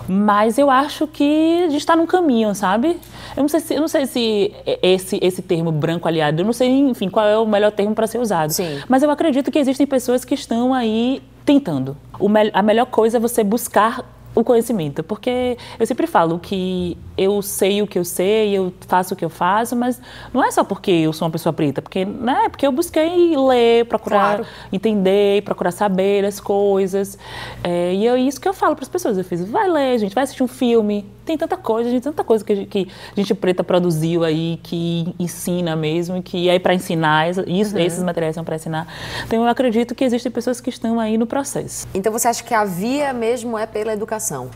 Mas 0.07 0.59
eu 0.59 0.69
acho 0.69 1.07
que 1.07 1.65
a 1.65 1.71
gente 1.71 1.81
está 1.81 1.97
num 1.97 2.07
caminho, 2.07 2.55
sabe? 2.55 2.99
Eu 3.35 3.43
não 3.43 3.49
sei 3.49 3.61
se, 3.61 3.75
eu 3.75 3.81
não 3.81 3.89
sei 3.89 4.05
se 4.05 4.53
esse, 4.83 5.19
esse 5.23 5.41
termo 5.41 5.73
branco 5.73 6.07
aliado, 6.07 6.43
eu 6.43 6.45
não 6.45 6.53
sei, 6.53 6.69
enfim, 6.69 7.09
qual 7.09 7.27
é 7.27 7.39
o 7.39 7.47
melhor 7.47 7.73
termo 7.73 7.95
para 7.95 8.07
ser 8.07 8.19
usado. 8.19 8.51
Sim. 8.51 8.83
Mas 8.87 9.03
eu 9.03 9.11
acredito 9.11 9.51
que 9.51 9.59
existem 9.59 9.87
pessoas 9.87 10.27
que 10.27 10.35
estão 10.35 10.75
aí 10.75 11.23
tentando. 11.47 11.97
Me 12.21 12.51
a 12.53 12.61
melhor 12.61 12.87
coisa 12.87 13.17
é 13.17 13.21
você 13.21 13.43
buscar 13.43 14.05
o 14.35 14.45
conhecimento, 14.45 15.03
porque 15.03 15.57
eu 15.79 15.87
sempre 15.87 16.07
falo 16.07 16.39
que 16.39 16.99
eu 17.17 17.41
sei 17.43 17.83
o 17.83 17.87
que 17.87 17.99
eu 17.99 18.05
sei, 18.05 18.57
eu 18.57 18.73
faço 18.87 19.15
o 19.15 19.17
que 19.17 19.25
eu 19.25 19.31
faço, 19.31 19.75
mas 19.75 20.01
não 20.33 20.45
é 20.45 20.51
só 20.51 20.63
porque 20.63 20.91
eu 20.91 21.13
sou 21.13 21.27
uma 21.27 21.33
pessoa 21.33 21.53
preta, 21.53 21.81
porque, 21.81 22.05
né, 22.05 22.49
porque 22.49 22.67
eu 22.67 22.73
busquei 22.73 23.37
ler, 23.37 23.87
procurar 23.87 24.37
claro. 24.37 24.47
entender, 24.73 25.43
procurar 25.43 25.71
saber 25.71 26.25
as 26.25 26.41
coisas. 26.41 27.19
É, 27.63 27.95
e 27.95 28.07
é 28.07 28.19
isso 28.19 28.41
que 28.41 28.49
eu 28.49 28.55
falo 28.55 28.75
para 28.75 28.85
as 28.85 28.89
pessoas. 28.89 29.17
Eu 29.19 29.25
fiz, 29.25 29.43
vai 29.49 29.69
ler, 29.69 29.99
gente, 29.99 30.15
vai 30.15 30.25
assistir 30.25 30.43
um 30.43 30.49
filme. 30.49 31.07
Tem 31.25 31.37
tanta 31.37 31.57
coisa, 31.57 31.91
gente, 31.91 32.05
tanta 32.05 32.23
coisa 32.23 32.45
que, 32.45 32.67
que 32.67 32.89
a 33.13 33.21
gente 33.21 33.35
preta 33.35 33.65
produziu 33.65 34.23
aí, 34.23 34.61
que 34.63 35.13
ensina 35.19 35.75
mesmo, 35.75 36.23
que 36.23 36.49
é 36.49 36.57
para 36.57 36.73
ensinar, 36.73 37.29
isso, 37.31 37.41
uhum. 37.75 37.81
esses 37.81 38.01
materiais 38.01 38.37
são 38.37 38.45
para 38.45 38.55
ensinar. 38.55 38.87
Então 39.27 39.43
eu 39.43 39.49
acredito 39.49 39.93
que 39.93 40.05
existem 40.05 40.31
pessoas 40.31 40.61
que 40.61 40.71
estão 40.71 41.01
aí 41.01 41.19
no 41.19 41.27
processo. 41.27 41.89
Então 41.93 42.13
você 42.13 42.29
acha 42.29 42.45
que 42.45 42.55
a 42.55 42.65
via 42.65 43.13
mesmo 43.13 43.59
é 43.59 43.67
pela 43.67 43.93
educação? 43.93 44.51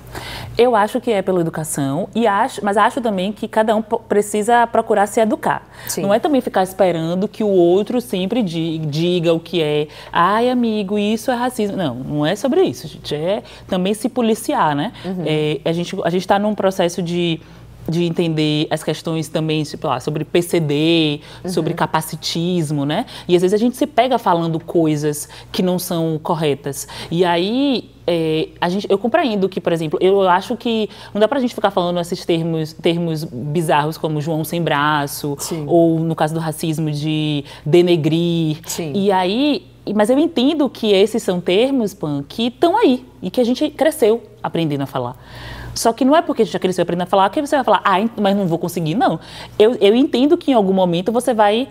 Eu 0.57 0.77
acho 0.77 1.01
que 1.01 1.11
é 1.11 1.23
pela 1.23 1.41
educação 1.41 2.09
e 2.15 2.25
acho 2.25 2.50
acho, 2.51 2.65
mas 2.65 2.77
acho 2.77 3.01
também 3.01 3.33
que 3.33 3.47
cada 3.47 3.75
um 3.75 3.83
precisa 3.83 4.67
procurar 4.67 5.07
se 5.07 5.21
educar. 5.21 5.67
Sim. 5.87 6.03
Não 6.03 6.13
é 6.13 6.19
também 6.19 6.41
ficar 6.41 6.63
esperando 6.63 7.29
que 7.29 7.45
o 7.45 7.49
outro 7.49 8.01
sempre 8.01 8.43
diga 8.43 9.33
o 9.33 9.41
que 9.41 9.63
é. 9.63 9.87
Ai, 10.13 10.51
amigo, 10.51 10.99
isso 10.99 11.31
é 11.31 11.35
racismo. 11.35 11.77
Não, 11.77 11.95
não 11.95 12.27
é 12.27 12.35
sobre 12.35 12.63
isso, 12.63 12.89
gente. 12.89 13.15
É 13.15 13.43
também 13.69 13.95
se 13.95 14.09
policiar, 14.09 14.75
né? 14.75 14.93
Uhum. 15.05 15.25
É, 15.25 15.61
a 15.65 15.73
gente 15.73 15.97
a 16.05 16.11
está 16.17 16.39
num 16.39 16.55
processo 16.55 17.03
de 17.03 17.41
de 17.91 18.05
entender 18.05 18.67
as 18.71 18.83
questões 18.83 19.29
também 19.29 19.63
tipo, 19.65 19.87
lá, 19.87 20.01
sobre 20.01 20.25
PCD, 20.25 21.21
uhum. 21.45 21.51
sobre 21.51 21.75
capacitismo, 21.75 22.87
né? 22.87 23.07
E 23.27 23.35
às 23.35 23.43
vezes 23.43 23.55
a 23.55 23.59
gente 23.59 23.77
se 23.77 23.87
pega 23.87 24.19
falando 24.19 24.59
coisas 24.61 25.29
que 25.51 25.63
não 25.63 25.79
são 25.79 26.19
corretas. 26.23 26.87
E 27.11 27.25
aí 27.25 27.91
é, 28.07 28.49
a 28.61 28.69
gente, 28.69 28.87
eu 28.91 28.99
compreendo 28.99 29.49
que, 29.49 29.61
por 29.61 29.73
exemplo, 29.73 29.99
eu 30.03 30.29
acho 30.29 30.57
que 30.57 30.89
não 31.15 31.21
dá 31.21 31.29
pra 31.29 31.39
gente 31.39 31.55
ficar 31.55 31.71
falando 31.71 32.01
esses 32.01 32.25
termos, 32.25 32.73
termos 32.73 33.23
bizarros 33.25 33.97
como 33.97 34.21
João 34.21 34.43
sem 34.43 34.61
braço, 34.61 35.37
Sim. 35.39 35.65
ou 35.69 36.01
no 36.01 36.17
caso 36.17 36.35
do 36.35 36.41
racismo 36.41 36.91
de 36.91 37.45
denegrir. 37.65 38.59
Sim. 38.67 38.93
E 38.95 39.13
aí, 39.13 39.67
mas 39.95 40.11
eu 40.11 40.19
entendo 40.19 40.69
que 40.69 40.93
esses 40.93 41.23
são 41.23 41.41
termos, 41.41 41.95
Pan, 41.95 42.25
que 42.29 42.49
estão 42.49 42.77
aí 42.77 43.05
e 43.23 43.31
que 43.31 43.41
a 43.41 43.45
gente 43.45 43.71
cresceu 43.71 44.23
aprendendo 44.43 44.83
a 44.83 44.87
falar. 44.87 45.17
Só 45.75 45.93
que 45.93 46.05
não 46.05 46.17
é 46.17 46.23
porque 46.23 46.45
já 46.45 46.59
cresceu 46.59 46.83
aprendendo 46.83 47.05
a 47.05 47.07
falar 47.07 47.31
que 47.31 47.41
você 47.41 47.57
vai 47.57 47.65
falar, 47.65 47.83
ah, 47.85 47.97
mas 48.21 48.37
não 48.37 48.47
vou 48.47 48.59
conseguir. 48.59 48.95
Não. 48.95 49.21
Eu, 49.59 49.77
eu 49.81 49.95
entendo 49.95 50.37
que 50.37 50.51
em 50.51 50.55
algum 50.55 50.73
momento 50.73 51.13
você 51.13 51.33
vai 51.35 51.69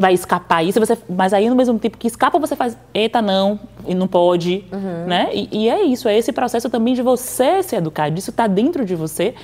vai 0.00 0.12
escapar 0.12 0.64
isso, 0.64 0.80
você, 0.80 0.98
mas 1.08 1.32
aí 1.32 1.48
no 1.48 1.54
mesmo 1.54 1.78
tempo 1.78 1.96
que 1.96 2.08
escapa, 2.08 2.38
você 2.40 2.56
faz, 2.56 2.76
eita, 2.92 3.22
não, 3.22 3.60
e 3.86 3.94
não 3.94 4.06
pode, 4.06 4.64
uhum. 4.72 5.06
né? 5.06 5.30
E, 5.32 5.48
e, 5.52 5.68
é 5.68 5.82
isso, 5.82 6.08
é 6.08 6.16
esse 6.16 6.32
processo 6.32 6.68
também 6.68 6.94
de 6.94 7.02
você 7.02 7.62
se 7.62 7.76
educar, 7.76 8.08
disso 8.10 8.32
tá 8.32 8.46
dentro 8.46 8.84
de 8.84 8.94
você, 8.94 9.34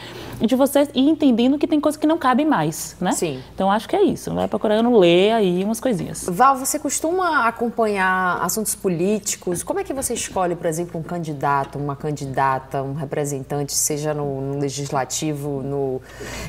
de 0.40 0.54
você 0.54 0.88
ir 0.94 1.08
entendendo 1.08 1.58
que 1.58 1.66
tem 1.66 1.80
coisas 1.80 1.98
que 1.98 2.06
não 2.06 2.18
cabem 2.18 2.46
mais, 2.46 2.96
né? 3.00 3.12
Sim. 3.12 3.40
Então 3.54 3.70
acho 3.70 3.88
que 3.88 3.96
é 3.96 4.02
isso, 4.02 4.32
vai 4.34 4.48
procurando 4.48 4.96
ler 4.98 5.32
aí 5.32 5.64
umas 5.64 5.80
coisinhas. 5.80 6.26
Val, 6.28 6.56
você 6.56 6.78
costuma 6.78 7.46
acompanhar 7.46 8.40
assuntos 8.42 8.74
políticos? 8.74 9.62
Como 9.62 9.80
é 9.80 9.84
que 9.84 9.92
você 9.92 10.14
escolhe, 10.14 10.56
por 10.56 10.66
exemplo, 10.66 11.00
um 11.00 11.02
candidato, 11.02 11.78
uma 11.78 11.96
candidata, 11.96 12.82
um 12.82 12.94
representante, 12.94 13.72
seja 13.72 14.12
no, 14.12 14.40
no 14.40 14.58
legislativo, 14.58 15.62
no, 15.62 16.00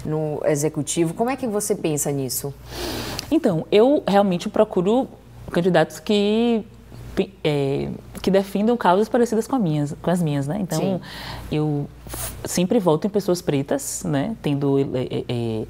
no 0.06 0.42
executivo? 0.46 1.14
Como 1.14 1.30
é 1.30 1.36
que 1.36 1.48
você 1.48 1.76
pensa 1.76 2.12
nisso? 2.12 2.54
Então, 3.30 3.66
eu 3.72 4.04
realmente 4.08 4.50
procuro 4.50 5.08
candidatos 5.52 6.00
que 6.00 6.66
é, 7.44 7.90
que 8.22 8.32
defendam 8.32 8.76
causas 8.76 9.08
parecidas 9.08 9.48
com, 9.48 9.58
minhas, 9.58 9.96
com 10.02 10.10
as 10.10 10.22
minhas, 10.22 10.48
né? 10.48 10.58
Então, 10.60 10.80
Sim. 10.80 11.02
eu 11.52 11.88
sempre 12.46 12.80
voto 12.80 13.08
em 13.08 13.10
pessoas 13.10 13.42
pretas, 13.42 14.04
né? 14.04 14.36
Tendo 14.42 14.80
é, 14.80 15.04
é, 15.04 15.26
é 15.28 15.66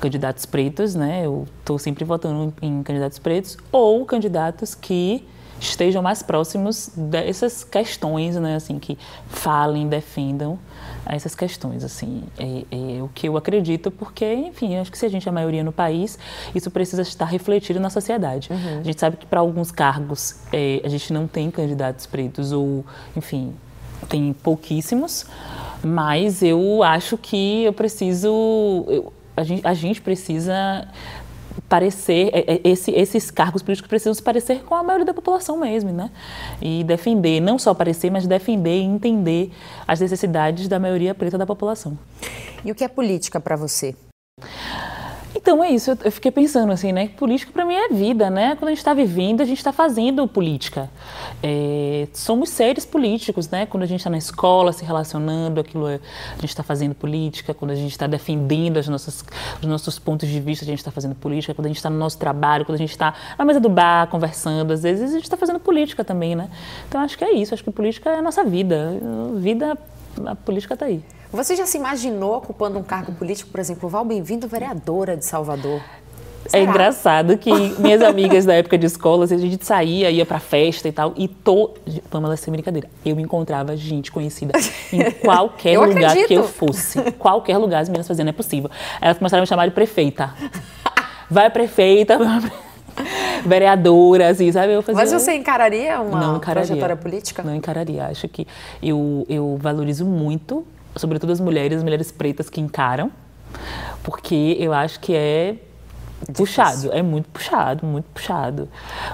candidatos 0.00 0.46
pretos, 0.46 0.94
né? 0.94 1.26
Eu 1.26 1.46
estou 1.60 1.78
sempre 1.78 2.04
votando 2.04 2.52
em 2.62 2.82
candidatos 2.82 3.18
pretos 3.18 3.58
ou 3.70 4.04
candidatos 4.04 4.74
que 4.74 5.26
estejam 5.60 6.02
mais 6.02 6.22
próximos 6.22 6.90
dessas 6.94 7.64
questões, 7.64 8.36
né? 8.36 8.56
Assim, 8.56 8.78
que 8.78 8.98
falem, 9.28 9.88
defendam 9.88 10.58
essas 11.08 11.34
questões, 11.34 11.84
assim, 11.84 12.24
é, 12.38 12.64
é, 12.70 13.02
o 13.02 13.08
que 13.14 13.28
eu 13.28 13.36
acredito, 13.36 13.90
porque, 13.90 14.32
enfim, 14.32 14.76
acho 14.76 14.90
que 14.90 14.98
se 14.98 15.06
a 15.06 15.08
gente 15.08 15.26
é 15.26 15.30
a 15.30 15.32
maioria 15.32 15.62
no 15.62 15.72
país, 15.72 16.18
isso 16.54 16.70
precisa 16.70 17.02
estar 17.02 17.24
refletido 17.24 17.78
na 17.78 17.90
sociedade. 17.90 18.48
Uhum. 18.50 18.80
A 18.80 18.82
gente 18.82 18.98
sabe 18.98 19.16
que 19.16 19.26
para 19.26 19.40
alguns 19.40 19.70
cargos 19.70 20.36
é, 20.52 20.80
a 20.84 20.88
gente 20.88 21.12
não 21.12 21.26
tem 21.26 21.50
candidatos 21.50 22.06
pretos 22.06 22.52
ou, 22.52 22.84
enfim, 23.16 23.54
tem 24.08 24.32
pouquíssimos, 24.32 25.26
mas 25.82 26.42
eu 26.42 26.82
acho 26.82 27.16
que 27.16 27.64
eu 27.64 27.72
preciso, 27.72 28.28
eu, 28.88 29.12
a, 29.36 29.44
gente, 29.44 29.66
a 29.66 29.74
gente 29.74 30.00
precisa 30.00 30.88
parecer, 31.68 32.30
é, 32.32 32.54
é, 32.54 32.60
esse, 32.64 32.90
esses 32.92 33.30
cargos 33.30 33.62
políticos 33.62 33.88
precisam 33.88 34.14
se 34.14 34.22
parecer 34.22 34.62
com 34.64 34.74
a 34.74 34.82
maioria 34.82 35.06
da 35.06 35.14
população 35.14 35.58
mesmo, 35.58 35.92
né? 35.92 36.10
E 36.60 36.84
defender, 36.84 37.40
não 37.40 37.58
só 37.58 37.74
parecer, 37.74 38.10
mas 38.10 38.26
defender 38.26 38.78
e 38.78 38.82
entender 38.82 39.52
as 39.86 40.00
necessidades 40.00 40.68
da 40.68 40.78
maioria 40.78 41.14
preta 41.14 41.38
da 41.38 41.46
população. 41.46 41.98
E 42.64 42.70
o 42.70 42.74
que 42.74 42.84
é 42.84 42.88
política 42.88 43.40
para 43.40 43.56
você? 43.56 43.94
Então 45.46 45.62
é 45.62 45.70
isso, 45.70 45.96
eu 46.02 46.10
fiquei 46.10 46.32
pensando 46.32 46.72
assim, 46.72 46.90
né? 46.90 47.06
Política 47.16 47.52
para 47.52 47.64
mim 47.64 47.74
é 47.74 47.88
vida, 47.88 48.28
né? 48.28 48.56
Quando 48.56 48.66
a 48.66 48.70
gente 48.70 48.78
está 48.78 48.92
vivendo, 48.92 49.42
a 49.42 49.44
gente 49.44 49.58
está 49.58 49.72
fazendo 49.72 50.26
política. 50.26 50.90
É, 51.40 52.08
somos 52.12 52.48
seres 52.48 52.84
políticos, 52.84 53.48
né? 53.48 53.64
Quando 53.64 53.84
a 53.84 53.86
gente 53.86 54.00
está 54.00 54.10
na 54.10 54.18
escola 54.18 54.72
se 54.72 54.84
relacionando, 54.84 55.60
aquilo 55.60 55.86
é, 55.86 56.00
a 56.32 56.40
gente 56.40 56.48
está 56.48 56.64
fazendo 56.64 56.96
política. 56.96 57.54
Quando 57.54 57.70
a 57.70 57.74
gente 57.76 57.92
está 57.92 58.08
defendendo 58.08 58.78
as 58.78 58.88
nossas, 58.88 59.24
os 59.62 59.68
nossos 59.68 60.00
pontos 60.00 60.28
de 60.28 60.40
vista, 60.40 60.64
a 60.64 60.66
gente 60.66 60.78
está 60.78 60.90
fazendo 60.90 61.14
política. 61.14 61.54
Quando 61.54 61.66
a 61.66 61.68
gente 61.68 61.76
está 61.76 61.90
no 61.90 61.96
nosso 61.96 62.18
trabalho, 62.18 62.64
quando 62.64 62.74
a 62.74 62.78
gente 62.78 62.90
está 62.90 63.14
na 63.38 63.44
mesa 63.44 63.60
do 63.60 63.68
bar 63.68 64.08
conversando, 64.08 64.72
às 64.72 64.82
vezes 64.82 65.10
a 65.10 65.14
gente 65.14 65.22
está 65.22 65.36
fazendo 65.36 65.60
política 65.60 66.02
também, 66.02 66.34
né? 66.34 66.50
Então 66.88 67.00
acho 67.00 67.16
que 67.16 67.22
é 67.22 67.32
isso. 67.32 67.54
Acho 67.54 67.62
que 67.62 67.70
política 67.70 68.10
é 68.10 68.18
a 68.18 68.22
nossa 68.22 68.42
vida. 68.42 68.98
Vida, 69.36 69.78
a 70.26 70.34
política 70.34 70.74
está 70.74 70.86
aí. 70.86 71.04
Você 71.32 71.56
já 71.56 71.66
se 71.66 71.76
imaginou 71.76 72.36
ocupando 72.36 72.78
um 72.78 72.82
cargo 72.82 73.12
político, 73.12 73.50
por 73.50 73.58
exemplo, 73.60 73.88
Val 73.88 74.04
Bem-vindo, 74.04 74.46
vereadora 74.46 75.16
de 75.16 75.24
Salvador? 75.24 75.80
É 76.44 76.48
Será? 76.48 76.62
É 76.62 76.66
engraçado 76.66 77.36
que 77.36 77.50
minhas 77.80 78.00
amigas 78.00 78.44
da 78.44 78.54
época 78.54 78.78
de 78.78 78.86
escola, 78.86 79.24
a 79.24 79.26
gente 79.26 79.64
saía, 79.66 80.10
ia 80.10 80.24
pra 80.24 80.38
festa 80.38 80.88
e 80.88 80.92
tal, 80.92 81.12
e 81.16 81.26
tô. 81.26 81.74
Pamela, 82.08 82.36
sem 82.36 82.52
brincadeira, 82.52 82.88
eu 83.04 83.18
encontrava 83.18 83.76
gente 83.76 84.12
conhecida 84.12 84.52
em 84.92 85.10
qualquer 85.22 85.78
lugar 85.78 86.10
acredito. 86.10 86.28
que 86.28 86.34
eu 86.34 86.44
fosse. 86.44 87.00
Qualquer 87.12 87.58
lugar 87.58 87.82
as 87.82 87.88
meninas 87.88 88.06
faziam, 88.06 88.24
não 88.24 88.30
é 88.30 88.32
possível. 88.32 88.70
Elas 89.00 89.18
começaram 89.18 89.40
a 89.40 89.42
me 89.42 89.48
chamar 89.48 89.66
de 89.66 89.74
prefeita. 89.74 90.32
Vai, 91.28 91.50
prefeita. 91.50 92.16
vereadora, 93.44 94.28
assim, 94.28 94.50
sabe? 94.52 94.72
Eu 94.72 94.80
fazia... 94.80 95.02
Mas 95.02 95.12
você 95.12 95.34
encararia 95.34 96.00
uma 96.00 96.20
não 96.20 96.36
encararia, 96.36 96.66
trajetória 96.66 96.96
política? 96.96 97.42
Não 97.42 97.54
encararia. 97.54 98.06
Acho 98.06 98.28
que 98.28 98.46
eu, 98.80 99.26
eu 99.28 99.58
valorizo 99.60 100.06
muito 100.06 100.64
sobretudo 100.96 101.32
as 101.32 101.40
mulheres, 101.40 101.78
as 101.78 101.82
mulheres 101.82 102.10
pretas 102.10 102.48
que 102.50 102.60
encaram, 102.60 103.10
porque 104.02 104.56
eu 104.58 104.72
acho 104.72 105.00
que 105.00 105.14
é 105.14 105.56
puxado, 106.34 106.92
é 106.92 107.02
muito 107.02 107.28
puxado, 107.28 107.86
muito 107.86 108.06
puxado. 108.06 108.68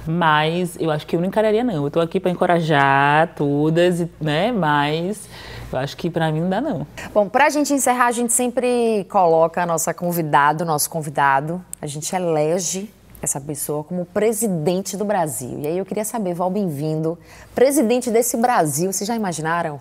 Mas 0.06 0.76
eu 0.78 0.90
acho 0.90 1.06
que 1.06 1.16
eu 1.16 1.20
não 1.20 1.28
encararia 1.28 1.64
não. 1.64 1.74
Eu 1.74 1.86
estou 1.88 2.02
aqui 2.02 2.20
para 2.20 2.30
encorajar 2.30 3.34
todas, 3.34 4.06
né? 4.20 4.52
Mas 4.52 5.28
eu 5.72 5.78
acho 5.78 5.96
que 5.96 6.08
para 6.08 6.30
mim 6.30 6.40
não 6.40 6.50
dá 6.50 6.60
não. 6.60 6.86
Bom, 7.12 7.28
para 7.28 7.46
a 7.46 7.50
gente 7.50 7.72
encerrar, 7.72 8.06
a 8.06 8.12
gente 8.12 8.32
sempre 8.32 9.06
coloca 9.10 9.62
a 9.62 9.66
nossa 9.66 9.92
convidada, 9.92 10.64
o 10.64 10.66
nosso 10.66 10.88
convidado, 10.88 11.62
a 11.80 11.86
gente 11.86 12.14
elege 12.14 12.90
essa 13.20 13.40
pessoa 13.40 13.84
como 13.84 14.04
presidente 14.04 14.96
do 14.96 15.04
Brasil. 15.04 15.60
E 15.60 15.66
aí 15.66 15.78
eu 15.78 15.84
queria 15.84 16.04
saber, 16.04 16.34
Val, 16.34 16.50
bem-vindo, 16.50 17.16
presidente 17.54 18.10
desse 18.10 18.36
Brasil, 18.36 18.92
vocês 18.92 19.06
já 19.06 19.14
imaginaram? 19.14 19.80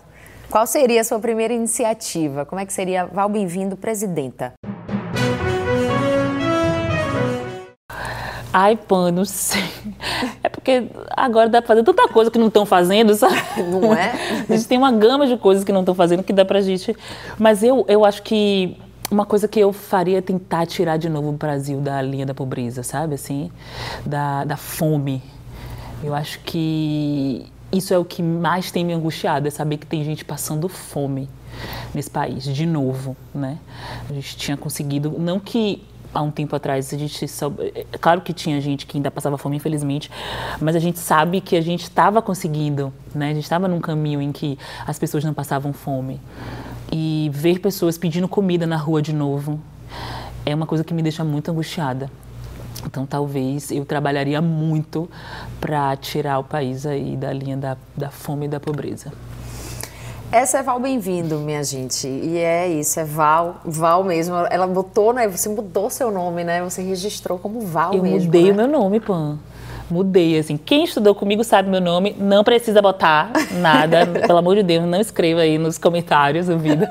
Qual 0.52 0.66
seria 0.66 1.00
a 1.00 1.04
sua 1.04 1.18
primeira 1.18 1.54
iniciativa? 1.54 2.44
Como 2.44 2.60
é 2.60 2.66
que 2.66 2.74
seria 2.74 3.06
Val 3.06 3.26
Bem-vindo 3.26 3.74
presidenta? 3.74 4.52
Ai, 8.52 8.78
sei. 9.24 9.62
É 10.42 10.50
porque 10.50 10.88
agora 11.16 11.48
dá 11.48 11.62
pra 11.62 11.68
fazer 11.68 11.82
tanta 11.82 12.06
coisa 12.06 12.30
que 12.30 12.38
não 12.38 12.48
estão 12.48 12.66
fazendo, 12.66 13.14
sabe? 13.14 13.34
Não 13.70 13.94
é? 13.94 14.12
A 14.46 14.54
gente 14.54 14.68
tem 14.68 14.76
uma 14.76 14.92
gama 14.92 15.26
de 15.26 15.38
coisas 15.38 15.64
que 15.64 15.72
não 15.72 15.80
estão 15.80 15.94
fazendo 15.94 16.22
que 16.22 16.34
dá 16.34 16.44
pra 16.44 16.60
gente. 16.60 16.94
Mas 17.38 17.62
eu, 17.62 17.86
eu 17.88 18.04
acho 18.04 18.22
que 18.22 18.76
uma 19.10 19.24
coisa 19.24 19.48
que 19.48 19.58
eu 19.58 19.72
faria 19.72 20.18
é 20.18 20.20
tentar 20.20 20.66
tirar 20.66 20.98
de 20.98 21.08
novo 21.08 21.30
o 21.30 21.32
Brasil 21.32 21.80
da 21.80 22.02
linha 22.02 22.26
da 22.26 22.34
pobreza, 22.34 22.82
sabe? 22.82 23.14
Assim, 23.14 23.50
da, 24.04 24.44
da 24.44 24.58
fome. 24.58 25.22
Eu 26.04 26.14
acho 26.14 26.40
que 26.40 27.50
isso 27.72 27.94
é 27.94 27.98
o 27.98 28.04
que 28.04 28.22
mais 28.22 28.70
tem 28.70 28.84
me 28.84 28.92
angustiado, 28.92 29.48
é 29.48 29.50
saber 29.50 29.78
que 29.78 29.86
tem 29.86 30.04
gente 30.04 30.24
passando 30.24 30.68
fome 30.68 31.28
nesse 31.94 32.10
país, 32.10 32.44
de 32.44 32.66
novo, 32.66 33.16
né? 33.34 33.58
A 34.08 34.12
gente 34.12 34.36
tinha 34.36 34.56
conseguido, 34.56 35.16
não 35.18 35.40
que 35.40 35.82
há 36.14 36.20
um 36.20 36.30
tempo 36.30 36.54
atrás 36.54 36.92
a 36.92 36.98
gente 36.98 37.24
é 37.24 37.98
claro 37.98 38.20
que 38.20 38.32
tinha 38.32 38.60
gente 38.60 38.86
que 38.86 38.98
ainda 38.98 39.10
passava 39.10 39.38
fome, 39.38 39.56
infelizmente, 39.56 40.10
mas 40.60 40.76
a 40.76 40.78
gente 40.78 40.98
sabe 40.98 41.40
que 41.40 41.56
a 41.56 41.60
gente 41.60 41.84
estava 41.84 42.20
conseguindo, 42.20 42.92
né? 43.14 43.30
A 43.30 43.34
gente 43.34 43.44
estava 43.44 43.66
num 43.66 43.80
caminho 43.80 44.20
em 44.20 44.32
que 44.32 44.58
as 44.86 44.98
pessoas 44.98 45.24
não 45.24 45.32
passavam 45.32 45.72
fome. 45.72 46.20
E 46.90 47.30
ver 47.32 47.58
pessoas 47.58 47.96
pedindo 47.96 48.28
comida 48.28 48.66
na 48.66 48.76
rua 48.76 49.00
de 49.00 49.14
novo 49.14 49.58
é 50.44 50.54
uma 50.54 50.66
coisa 50.66 50.84
que 50.84 50.92
me 50.92 51.02
deixa 51.02 51.24
muito 51.24 51.50
angustiada. 51.50 52.10
Então, 52.84 53.06
talvez 53.06 53.70
eu 53.70 53.84
trabalharia 53.84 54.40
muito 54.40 55.08
para 55.60 55.94
tirar 55.96 56.38
o 56.38 56.44
país 56.44 56.84
aí 56.86 57.16
da 57.16 57.32
linha 57.32 57.56
da, 57.56 57.76
da 57.96 58.10
fome 58.10 58.46
e 58.46 58.48
da 58.48 58.58
pobreza. 58.58 59.12
Essa 60.32 60.60
é 60.60 60.62
Val 60.62 60.80
Bem-vindo, 60.80 61.36
minha 61.40 61.62
gente. 61.62 62.08
E 62.08 62.38
é 62.38 62.66
isso, 62.66 62.98
é 62.98 63.04
Val, 63.04 63.60
Val 63.66 64.02
mesmo. 64.02 64.34
Ela 64.48 64.66
botou, 64.66 65.12
né? 65.12 65.28
Você 65.28 65.46
mudou 65.46 65.90
seu 65.90 66.10
nome, 66.10 66.42
né? 66.42 66.62
Você 66.62 66.80
registrou 66.80 67.38
como 67.38 67.60
Val 67.60 67.92
eu 67.92 68.02
mesmo. 68.02 68.16
Eu 68.16 68.24
mudei 68.24 68.44
né? 68.44 68.52
o 68.52 68.54
meu 68.54 68.66
nome, 68.66 68.98
Pan. 68.98 69.38
Mudei, 69.90 70.38
assim. 70.38 70.56
Quem 70.56 70.84
estudou 70.84 71.14
comigo 71.14 71.44
sabe 71.44 71.68
meu 71.68 71.82
nome. 71.82 72.16
Não 72.18 72.42
precisa 72.42 72.80
botar 72.80 73.30
nada. 73.60 74.06
pelo 74.26 74.38
amor 74.38 74.56
de 74.56 74.62
Deus, 74.62 74.86
não 74.86 74.98
escreva 74.98 75.42
aí 75.42 75.58
nos 75.58 75.76
comentários 75.76 76.48
vídeo. 76.48 76.88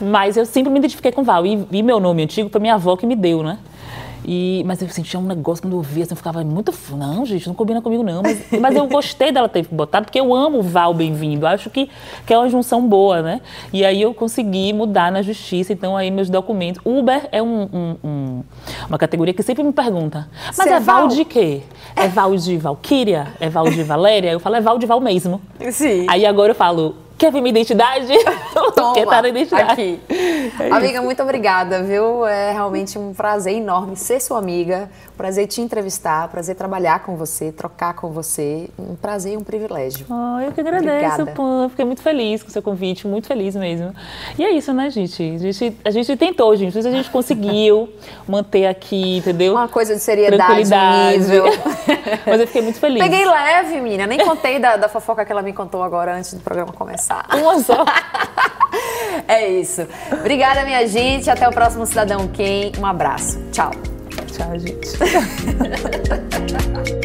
Mas 0.00 0.36
eu 0.36 0.44
sempre 0.44 0.72
me 0.72 0.80
identifiquei 0.80 1.12
com 1.12 1.22
Val. 1.22 1.46
E, 1.46 1.64
e 1.70 1.82
meu 1.84 2.00
nome 2.00 2.24
antigo 2.24 2.50
foi 2.50 2.60
minha 2.60 2.74
avó 2.74 2.96
que 2.96 3.06
me 3.06 3.14
deu, 3.14 3.44
né? 3.44 3.60
E, 4.24 4.62
mas 4.66 4.80
eu 4.82 4.88
sentia 4.88 5.18
um 5.18 5.24
negócio 5.24 5.62
quando 5.62 5.76
eu 5.76 5.82
via, 5.82 6.04
assim, 6.04 6.12
eu 6.12 6.16
ficava 6.16 6.42
muito. 6.44 6.72
Não, 6.92 7.24
gente, 7.24 7.46
não 7.46 7.54
combina 7.54 7.80
comigo, 7.80 8.02
não. 8.02 8.22
Mas, 8.22 8.44
mas 8.60 8.76
eu 8.76 8.86
gostei 8.86 9.32
dela 9.32 9.48
ter 9.48 9.66
botado, 9.70 10.06
porque 10.06 10.20
eu 10.20 10.34
amo 10.34 10.58
o 10.58 10.62
Val 10.62 10.92
Bem-vindo. 10.94 11.46
Acho 11.46 11.70
que, 11.70 11.88
que 12.26 12.32
é 12.32 12.38
uma 12.38 12.48
junção 12.48 12.86
boa, 12.86 13.22
né? 13.22 13.40
E 13.72 13.84
aí 13.84 14.02
eu 14.02 14.12
consegui 14.12 14.72
mudar 14.72 15.10
na 15.10 15.22
justiça, 15.22 15.72
então 15.72 15.96
aí 15.96 16.10
meus 16.10 16.28
documentos. 16.28 16.80
Uber 16.84 17.28
é 17.32 17.42
um, 17.42 17.62
um, 17.72 17.96
um, 18.04 18.42
uma 18.88 18.98
categoria 18.98 19.32
que 19.32 19.42
sempre 19.42 19.62
me 19.62 19.72
pergunta. 19.72 20.28
Mas 20.46 20.56
Você 20.56 20.68
é, 20.68 20.72
é 20.74 20.80
Val 20.80 21.08
de 21.08 21.24
quê? 21.24 21.62
É 21.96 22.08
Val 22.08 22.36
de 22.36 22.56
Valquíria? 22.56 23.28
É 23.40 23.48
Val 23.48 23.70
de 23.70 23.82
Valéria? 23.82 24.30
Eu 24.30 24.40
falo, 24.40 24.56
é 24.56 24.60
Val 24.60 24.78
de 24.78 24.86
Val 24.86 25.00
mesmo. 25.00 25.40
Sim. 25.70 26.06
Aí 26.08 26.26
agora 26.26 26.52
eu 26.52 26.54
falo, 26.54 26.96
Quer 27.20 27.30
ver 27.30 27.42
minha 27.42 27.50
identidade? 27.50 28.14
Toma, 28.74 28.94
Quer 28.94 29.02
estar 29.02 29.20
na 29.20 29.28
identidade. 29.28 29.72
Aqui. 29.72 30.00
É 30.58 30.70
amiga, 30.70 31.02
muito 31.02 31.22
obrigada, 31.22 31.82
viu? 31.82 32.26
É 32.26 32.50
realmente 32.50 32.98
um 32.98 33.12
prazer 33.12 33.56
enorme 33.56 33.94
ser 33.94 34.20
sua 34.20 34.38
amiga, 34.38 34.90
prazer 35.18 35.46
te 35.46 35.60
entrevistar, 35.60 36.28
prazer 36.28 36.56
trabalhar 36.56 37.00
com 37.00 37.16
você, 37.16 37.52
trocar 37.52 37.92
com 37.92 38.08
você. 38.10 38.70
Um 38.78 38.96
prazer 38.96 39.34
e 39.34 39.36
um 39.36 39.44
privilégio. 39.44 40.06
Oh, 40.08 40.40
eu 40.40 40.50
que 40.50 40.62
agradeço, 40.62 41.26
Pan. 41.26 41.68
Fiquei 41.68 41.84
muito 41.84 42.00
feliz 42.00 42.42
com 42.42 42.48
o 42.48 42.50
seu 42.50 42.62
convite, 42.62 43.06
muito 43.06 43.26
feliz 43.26 43.54
mesmo. 43.54 43.94
E 44.38 44.42
é 44.42 44.52
isso, 44.52 44.72
né, 44.72 44.88
gente? 44.88 45.22
A 45.22 45.38
gente, 45.38 45.78
a 45.84 45.90
gente 45.90 46.16
tentou, 46.16 46.56
gente. 46.56 46.66
Não 46.66 46.72
sei 46.72 46.80
se 46.80 46.88
a 46.88 46.90
gente 46.90 47.10
conseguiu 47.10 47.86
manter 48.26 48.66
aqui, 48.66 49.18
entendeu? 49.18 49.52
Uma 49.52 49.68
coisa 49.68 49.94
de 49.94 50.00
seriedade, 50.00 50.70
nível. 51.18 51.44
Mas 52.26 52.40
eu 52.40 52.46
fiquei 52.46 52.62
muito 52.62 52.80
feliz. 52.80 53.02
Peguei 53.02 53.26
leve, 53.26 53.78
menina. 53.78 54.06
Nem 54.06 54.24
contei 54.24 54.58
da, 54.58 54.78
da 54.78 54.88
fofoca 54.88 55.22
que 55.22 55.30
ela 55.30 55.42
me 55.42 55.52
contou 55.52 55.82
agora 55.82 56.16
antes 56.16 56.32
do 56.32 56.40
programa 56.40 56.72
começar. 56.72 57.09
Uma 57.34 57.58
só. 57.62 57.84
é 59.26 59.48
isso. 59.48 59.86
Obrigada, 60.12 60.64
minha 60.64 60.86
gente. 60.86 61.30
Até 61.30 61.48
o 61.48 61.52
próximo 61.52 61.86
Cidadão 61.86 62.28
Quem. 62.28 62.72
Um 62.78 62.86
abraço. 62.86 63.40
Tchau. 63.52 63.70
Tchau, 64.32 64.58
gente. 64.58 64.90